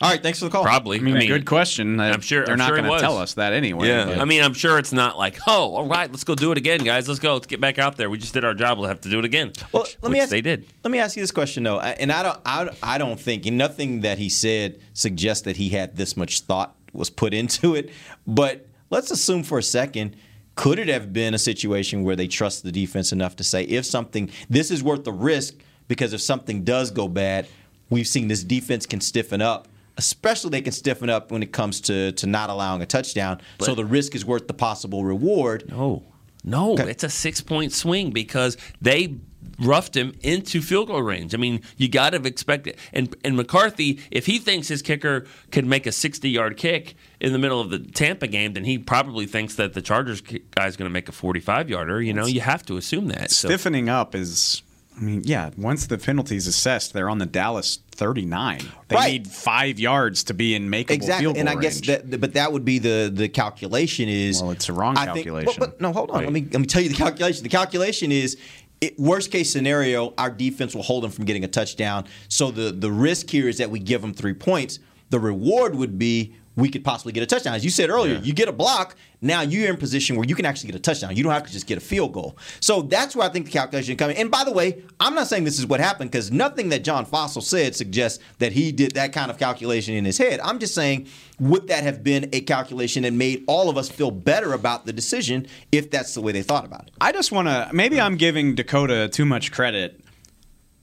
All 0.00 0.08
right, 0.08 0.22
thanks 0.22 0.38
for 0.38 0.44
the 0.44 0.50
call. 0.52 0.62
Probably. 0.62 0.98
I 0.98 1.00
mean, 1.00 1.26
good 1.26 1.44
question. 1.44 1.98
I'm 1.98 2.20
sure 2.20 2.44
they're 2.44 2.52
I'm 2.52 2.58
not 2.58 2.68
sure 2.68 2.76
going 2.80 2.92
to 2.92 3.00
tell 3.00 3.18
us 3.18 3.34
that 3.34 3.52
anyway. 3.52 3.88
Yeah. 3.88 4.04
but- 4.04 4.18
I 4.20 4.24
mean, 4.26 4.44
I'm 4.44 4.54
sure 4.54 4.78
it's 4.78 4.92
not 4.92 5.18
like, 5.18 5.38
oh, 5.48 5.74
all 5.74 5.86
right, 5.88 6.08
let's 6.08 6.22
go 6.22 6.36
do 6.36 6.52
it 6.52 6.58
again, 6.58 6.84
guys. 6.84 7.08
Let's 7.08 7.18
go. 7.18 7.34
Let's 7.34 7.48
get 7.48 7.60
back 7.60 7.80
out 7.80 7.96
there. 7.96 8.08
We 8.08 8.16
just 8.18 8.32
did 8.32 8.44
our 8.44 8.54
job. 8.54 8.78
We'll 8.78 8.86
have 8.86 9.00
to 9.00 9.10
do 9.10 9.18
it 9.18 9.24
again. 9.24 9.52
Well, 9.72 9.86
let 10.02 10.12
me 10.12 10.18
Which 10.18 10.22
ask, 10.22 10.30
they 10.30 10.40
did. 10.40 10.66
Let 10.84 10.92
me 10.92 11.00
ask 11.00 11.16
you 11.16 11.22
this 11.24 11.32
question 11.32 11.64
though, 11.64 11.78
I- 11.78 11.90
and 11.90 12.12
I 12.12 12.22
don't, 12.22 12.38
I, 12.46 12.68
I 12.80 12.98
don't 12.98 13.18
think 13.18 13.44
and 13.46 13.58
nothing 13.58 14.02
that 14.02 14.18
he 14.18 14.28
said 14.28 14.80
suggests 14.92 15.42
that 15.46 15.56
he 15.56 15.70
had 15.70 15.96
this 15.96 16.16
much 16.16 16.42
thought 16.42 16.76
was 16.92 17.10
put 17.10 17.34
into 17.40 17.74
it. 17.74 17.90
But 18.24 18.68
let's 18.90 19.10
assume 19.10 19.42
for 19.42 19.58
a 19.58 19.64
second, 19.64 20.14
could 20.58 20.80
it 20.80 20.88
have 20.88 21.12
been 21.12 21.34
a 21.34 21.38
situation 21.38 22.02
where 22.02 22.16
they 22.16 22.26
trust 22.26 22.64
the 22.64 22.72
defense 22.72 23.12
enough 23.12 23.36
to 23.36 23.44
say, 23.44 23.62
if 23.62 23.86
something, 23.86 24.28
this 24.50 24.72
is 24.72 24.82
worth 24.82 25.04
the 25.04 25.12
risk 25.12 25.54
because 25.86 26.12
if 26.12 26.20
something 26.20 26.64
does 26.64 26.90
go 26.90 27.06
bad, 27.06 27.46
we've 27.90 28.08
seen 28.08 28.26
this 28.26 28.42
defense 28.42 28.84
can 28.84 29.00
stiffen 29.00 29.40
up. 29.40 29.68
Especially 29.96 30.50
they 30.50 30.60
can 30.60 30.72
stiffen 30.72 31.08
up 31.08 31.30
when 31.30 31.44
it 31.44 31.52
comes 31.52 31.80
to 31.82 32.10
to 32.12 32.26
not 32.26 32.50
allowing 32.50 32.82
a 32.82 32.86
touchdown. 32.86 33.40
so 33.60 33.76
the 33.76 33.84
risk 33.84 34.16
is 34.16 34.24
worth 34.24 34.48
the 34.48 34.54
possible 34.54 35.04
reward. 35.04 35.64
No. 35.68 36.02
No, 36.42 36.76
it's 36.76 37.04
a 37.04 37.08
six 37.08 37.40
point 37.40 37.72
swing 37.72 38.10
because 38.10 38.56
they 38.80 39.14
roughed 39.60 39.96
him 39.96 40.14
into 40.22 40.60
field 40.60 40.88
goal 40.88 41.02
range. 41.02 41.34
I 41.34 41.38
mean, 41.38 41.62
you 41.76 41.88
got 41.88 42.10
to 42.10 42.22
expect 42.24 42.66
it. 42.66 42.78
And 42.92 43.14
and 43.24 43.36
McCarthy, 43.36 44.00
if 44.10 44.26
he 44.26 44.38
thinks 44.38 44.68
his 44.68 44.82
kicker 44.82 45.26
can 45.50 45.68
make 45.68 45.86
a 45.86 45.92
60 45.92 46.28
yard 46.28 46.56
kick 46.56 46.94
in 47.20 47.32
the 47.32 47.38
middle 47.38 47.60
of 47.60 47.70
the 47.70 47.78
Tampa 47.78 48.26
game, 48.26 48.52
then 48.52 48.64
he 48.64 48.78
probably 48.78 49.26
thinks 49.26 49.54
that 49.56 49.74
the 49.74 49.82
Chargers 49.82 50.20
guy 50.20 50.66
is 50.66 50.76
going 50.76 50.88
to 50.88 50.92
make 50.92 51.08
a 51.08 51.12
45 51.12 51.68
yarder. 51.70 52.00
You 52.02 52.12
know, 52.14 52.26
you 52.26 52.40
have 52.40 52.64
to 52.66 52.76
assume 52.76 53.08
that. 53.08 53.30
So 53.30 53.48
Stiffening 53.48 53.88
up 53.88 54.14
is, 54.14 54.62
I 54.96 55.00
mean, 55.00 55.22
yeah, 55.24 55.50
once 55.56 55.86
the 55.86 55.98
penalty 55.98 56.36
is 56.36 56.46
assessed, 56.46 56.92
they're 56.92 57.10
on 57.10 57.18
the 57.18 57.26
Dallas 57.26 57.78
39. 57.92 58.60
They 58.88 58.94
Right. 58.96 59.12
need 59.12 59.26
five 59.28 59.78
yards 59.80 60.22
to 60.24 60.34
be 60.34 60.54
in 60.54 60.68
makeable 60.68 60.90
exactly, 60.90 61.24
field 61.24 61.34
goal 61.34 61.40
and 61.40 61.48
I 61.48 61.56
guess 61.60 61.80
that, 61.86 62.20
but 62.20 62.34
that 62.34 62.52
would 62.52 62.64
be 62.64 62.78
the 62.78 63.10
the 63.12 63.28
calculation 63.28 64.08
is. 64.08 64.40
Well, 64.40 64.52
it's 64.52 64.68
a 64.68 64.72
wrong 64.72 64.96
I 64.96 65.06
think- 65.06 65.16
calculation. 65.26 65.54
but, 65.58 65.70
but 65.70 65.80
no, 65.80 65.92
hold 65.92 66.10
on. 66.12 66.22
Let 66.22 66.32
me 66.32 66.46
let 66.52 66.60
me 66.60 66.66
tell 66.66 66.82
you 66.82 66.88
the 66.88 66.94
calculation. 66.94 67.42
The 67.42 67.48
calculation 67.48 68.12
is. 68.12 68.36
It, 68.80 68.98
worst 68.98 69.32
case 69.32 69.52
scenario, 69.52 70.14
our 70.18 70.30
defense 70.30 70.74
will 70.74 70.82
hold 70.82 71.04
them 71.04 71.10
from 71.10 71.24
getting 71.24 71.44
a 71.44 71.48
touchdown. 71.48 72.06
So 72.28 72.50
the 72.50 72.70
the 72.70 72.90
risk 72.90 73.28
here 73.30 73.48
is 73.48 73.58
that 73.58 73.70
we 73.70 73.78
give 73.78 74.00
them 74.02 74.14
three 74.14 74.34
points. 74.34 74.78
The 75.10 75.18
reward 75.18 75.74
would 75.74 75.98
be 75.98 76.34
we 76.58 76.68
could 76.68 76.82
possibly 76.84 77.12
get 77.12 77.22
a 77.22 77.26
touchdown. 77.26 77.54
As 77.54 77.64
you 77.64 77.70
said 77.70 77.88
earlier, 77.88 78.16
you 78.16 78.32
get 78.32 78.48
a 78.48 78.52
block. 78.52 78.96
Now 79.22 79.42
you're 79.42 79.68
in 79.70 79.76
position 79.76 80.16
where 80.16 80.26
you 80.26 80.34
can 80.34 80.44
actually 80.44 80.72
get 80.72 80.76
a 80.76 80.82
touchdown. 80.82 81.14
You 81.14 81.22
don't 81.22 81.32
have 81.32 81.46
to 81.46 81.52
just 81.52 81.68
get 81.68 81.78
a 81.78 81.80
field 81.80 82.12
goal. 82.12 82.36
So 82.58 82.82
that's 82.82 83.14
where 83.14 83.24
I 83.28 83.30
think 83.30 83.46
the 83.46 83.52
calculation 83.52 83.92
is 83.92 83.96
coming. 83.98 84.16
And 84.16 84.28
by 84.28 84.42
the 84.42 84.50
way, 84.50 84.82
I'm 84.98 85.14
not 85.14 85.28
saying 85.28 85.44
this 85.44 85.60
is 85.60 85.66
what 85.66 85.78
happened 85.78 86.10
because 86.10 86.32
nothing 86.32 86.70
that 86.70 86.82
John 86.82 87.06
Fassel 87.06 87.44
said 87.44 87.76
suggests 87.76 88.22
that 88.40 88.50
he 88.50 88.72
did 88.72 88.92
that 88.96 89.12
kind 89.12 89.30
of 89.30 89.38
calculation 89.38 89.94
in 89.94 90.04
his 90.04 90.18
head. 90.18 90.40
I'm 90.40 90.58
just 90.58 90.74
saying, 90.74 91.06
would 91.38 91.68
that 91.68 91.84
have 91.84 92.02
been 92.02 92.28
a 92.32 92.40
calculation 92.40 93.04
that 93.04 93.12
made 93.12 93.44
all 93.46 93.70
of 93.70 93.78
us 93.78 93.88
feel 93.88 94.10
better 94.10 94.52
about 94.52 94.84
the 94.84 94.92
decision 94.92 95.46
if 95.70 95.92
that's 95.92 96.12
the 96.14 96.20
way 96.20 96.32
they 96.32 96.42
thought 96.42 96.64
about 96.64 96.88
it? 96.88 96.90
I 97.00 97.12
just 97.12 97.30
want 97.30 97.46
to. 97.46 97.70
Maybe 97.72 98.00
I'm 98.00 98.16
giving 98.16 98.56
Dakota 98.56 99.08
too 99.08 99.24
much 99.24 99.52
credit. 99.52 100.00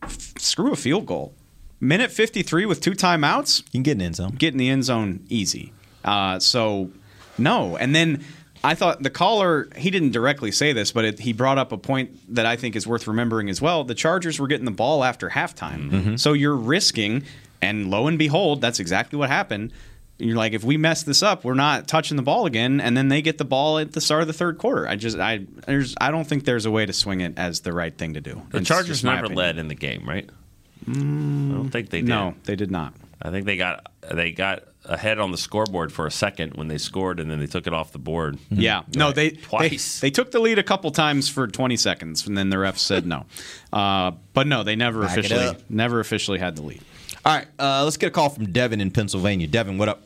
F- 0.04 0.36
Screw 0.38 0.72
a 0.72 0.78
field 0.78 1.06
goal. 1.06 1.34
Minute 1.80 2.12
53 2.12 2.66
with 2.66 2.82
two 2.82 2.92
timeouts, 2.92 3.60
you 3.66 3.72
can 3.72 3.84
get 3.84 3.92
in 3.94 3.98
the 4.00 4.06
end 4.06 4.16
zone. 4.16 4.32
Get 4.32 4.54
in 4.54 4.58
the 4.58 4.70
end 4.70 4.84
zone 4.84 5.26
easy. 5.30 5.74
Uh, 6.04 6.40
so, 6.40 6.92
no. 7.38 7.78
And 7.78 7.96
then 7.96 8.24
I 8.64 8.74
thought 8.76 9.04
the 9.04 9.10
caller, 9.10 9.68
he 9.76 9.92
didn't 9.92 10.12
directly 10.12 10.52
say 10.52 10.74
this, 10.74 10.92
but 10.92 11.06
it, 11.06 11.20
he 11.20 11.34
brought 11.34 11.58
up 11.58 11.72
a 11.72 11.78
point 11.78 12.36
that 12.36 12.46
I 12.46 12.56
think 12.56 12.76
is 12.76 12.88
worth 12.88 13.08
remembering 13.08 13.50
as 13.50 13.62
well. 13.62 13.84
The 13.84 13.96
Chargers 13.96 14.40
were 14.40 14.48
getting 14.48 14.66
the 14.66 14.72
ball 14.72 15.04
after 15.04 15.30
halftime. 15.30 15.92
Mm-hmm. 15.92 16.16
So 16.16 16.34
you're 16.34 16.56
risking, 16.56 17.24
and 17.62 17.92
lo 17.92 18.08
and 18.08 18.18
behold, 18.18 18.62
that's 18.62 18.80
exactly 18.80 19.20
what 19.20 19.30
happened. 19.30 19.72
You're 20.18 20.38
like, 20.38 20.54
if 20.54 20.64
we 20.64 20.78
mess 20.78 21.04
this 21.04 21.22
up, 21.22 21.44
we're 21.44 21.56
not 21.56 21.88
touching 21.88 22.16
the 22.16 22.24
ball 22.24 22.46
again, 22.46 22.80
and 22.80 22.96
then 22.96 23.10
they 23.10 23.22
get 23.22 23.38
the 23.38 23.46
ball 23.46 23.80
at 23.80 23.92
the 23.92 24.00
start 24.00 24.22
of 24.22 24.28
the 24.28 24.34
third 24.34 24.58
quarter. 24.58 24.88
I 24.88 24.96
just, 24.96 25.18
I, 25.20 25.46
there's, 25.68 25.94
I 26.00 26.10
don't 26.10 26.26
think 26.26 26.46
there's 26.46 26.66
a 26.66 26.72
way 26.72 26.86
to 26.86 26.94
swing 26.94 27.20
it 27.20 27.38
as 27.38 27.60
the 27.60 27.74
right 27.74 27.96
thing 27.96 28.14
to 28.14 28.22
do. 28.22 28.42
The 28.52 28.62
Chargers 28.62 28.88
just 28.88 29.04
my 29.04 29.16
never 29.16 29.26
opinion. 29.26 29.38
led 29.38 29.58
in 29.58 29.68
the 29.68 29.76
game, 29.76 30.08
right? 30.08 30.30
I 30.88 30.92
don't 30.92 31.70
think 31.70 31.90
they 31.90 32.02
did. 32.02 32.10
No, 32.10 32.36
they 32.44 32.56
did 32.56 32.72
not. 32.72 32.94
I 33.22 33.32
think 33.32 33.46
they 33.46 33.58
got 33.58 33.92
they 34.14 34.32
got 34.32 34.64
ahead 34.86 35.20
on 35.20 35.32
the 35.32 35.38
scoreboard 35.38 35.92
for 35.92 36.06
a 36.06 36.12
second 36.12 36.54
when 36.56 36.68
they 36.68 36.78
scored, 36.78 37.20
and 37.20 37.30
then 37.30 37.40
they 37.40 37.48
took 37.48 37.66
it 37.66 37.74
off 37.74 37.92
the 37.92 38.00
board. 38.00 38.38
Yeah, 38.52 38.84
no, 38.96 39.12
they 39.12 39.32
twice. 39.32 40.00
They, 40.00 40.08
they 40.08 40.12
took 40.12 40.32
the 40.32 40.40
lead 40.40 40.60
a 40.60 40.64
couple 40.64 40.92
times 40.92 41.28
for 41.28 41.48
20 41.48 41.76
seconds, 41.78 42.28
and 42.28 42.38
then 42.38 42.50
the 42.50 42.58
ref 42.58 42.78
said 42.78 43.06
no. 43.06 43.26
Uh, 43.74 44.12
but 44.34 44.48
no, 44.48 44.64
they 44.64 44.76
never 44.76 45.02
Back 45.02 45.18
officially 45.18 45.58
never 45.70 46.00
officially 46.00 46.40
had 46.40 46.56
the 46.56 46.62
lead. 46.62 46.82
All 47.26 47.36
right, 47.36 47.48
uh, 47.58 47.84
let's 47.84 47.98
get 47.98 48.08
a 48.08 48.12
call 48.12 48.30
from 48.30 48.52
Devin 48.52 48.80
in 48.80 48.92
Pennsylvania. 48.92 49.48
Devin, 49.48 49.78
what 49.78 49.90
up? 49.90 50.04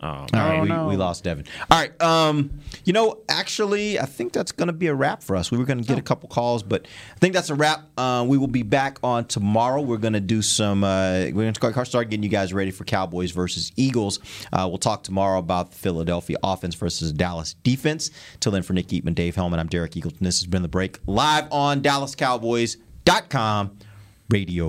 Oh, 0.00 0.06
All 0.06 0.26
right, 0.32 0.62
we, 0.62 0.68
we 0.90 0.96
lost 0.96 1.24
Devin. 1.24 1.44
All 1.70 1.78
right, 1.78 2.00
um, 2.00 2.50
you 2.84 2.92
know, 2.92 3.18
actually, 3.28 3.98
I 3.98 4.04
think 4.06 4.32
that's 4.32 4.52
going 4.52 4.68
to 4.68 4.72
be 4.72 4.86
a 4.86 4.94
wrap 4.94 5.24
for 5.24 5.34
us. 5.34 5.50
We 5.50 5.58
were 5.58 5.64
going 5.64 5.82
to 5.82 5.84
get 5.84 5.98
a 5.98 6.02
couple 6.02 6.28
calls, 6.28 6.62
but 6.62 6.86
I 7.14 7.18
think 7.18 7.34
that's 7.34 7.50
a 7.50 7.56
wrap. 7.56 7.82
Uh, 7.98 8.24
we 8.26 8.38
will 8.38 8.46
be 8.46 8.62
back 8.62 8.98
on 9.02 9.24
tomorrow. 9.24 9.80
We're 9.80 9.96
going 9.96 10.12
to 10.12 10.20
do 10.20 10.40
some. 10.40 10.84
Uh, 10.84 11.26
we're 11.32 11.52
going 11.52 11.52
to 11.52 11.84
start 11.84 12.10
getting 12.10 12.22
you 12.22 12.28
guys 12.28 12.54
ready 12.54 12.70
for 12.70 12.84
Cowboys 12.84 13.32
versus 13.32 13.72
Eagles. 13.76 14.20
Uh, 14.52 14.66
we'll 14.68 14.78
talk 14.78 15.02
tomorrow 15.02 15.40
about 15.40 15.72
the 15.72 15.76
Philadelphia 15.78 16.36
offense 16.44 16.76
versus 16.76 17.12
Dallas 17.12 17.54
defense. 17.64 18.12
Till 18.38 18.52
then, 18.52 18.62
for 18.62 18.74
Nick 18.74 18.86
Eatman, 18.88 19.16
Dave 19.16 19.34
Helman, 19.34 19.58
I'm 19.58 19.66
Derek 19.66 19.92
Eagleton. 19.92 20.20
This 20.20 20.38
has 20.40 20.46
been 20.46 20.62
the 20.62 20.68
break 20.68 21.00
live 21.06 21.48
on 21.50 21.82
DallasCowboys.com 21.82 23.78
radio. 24.30 24.68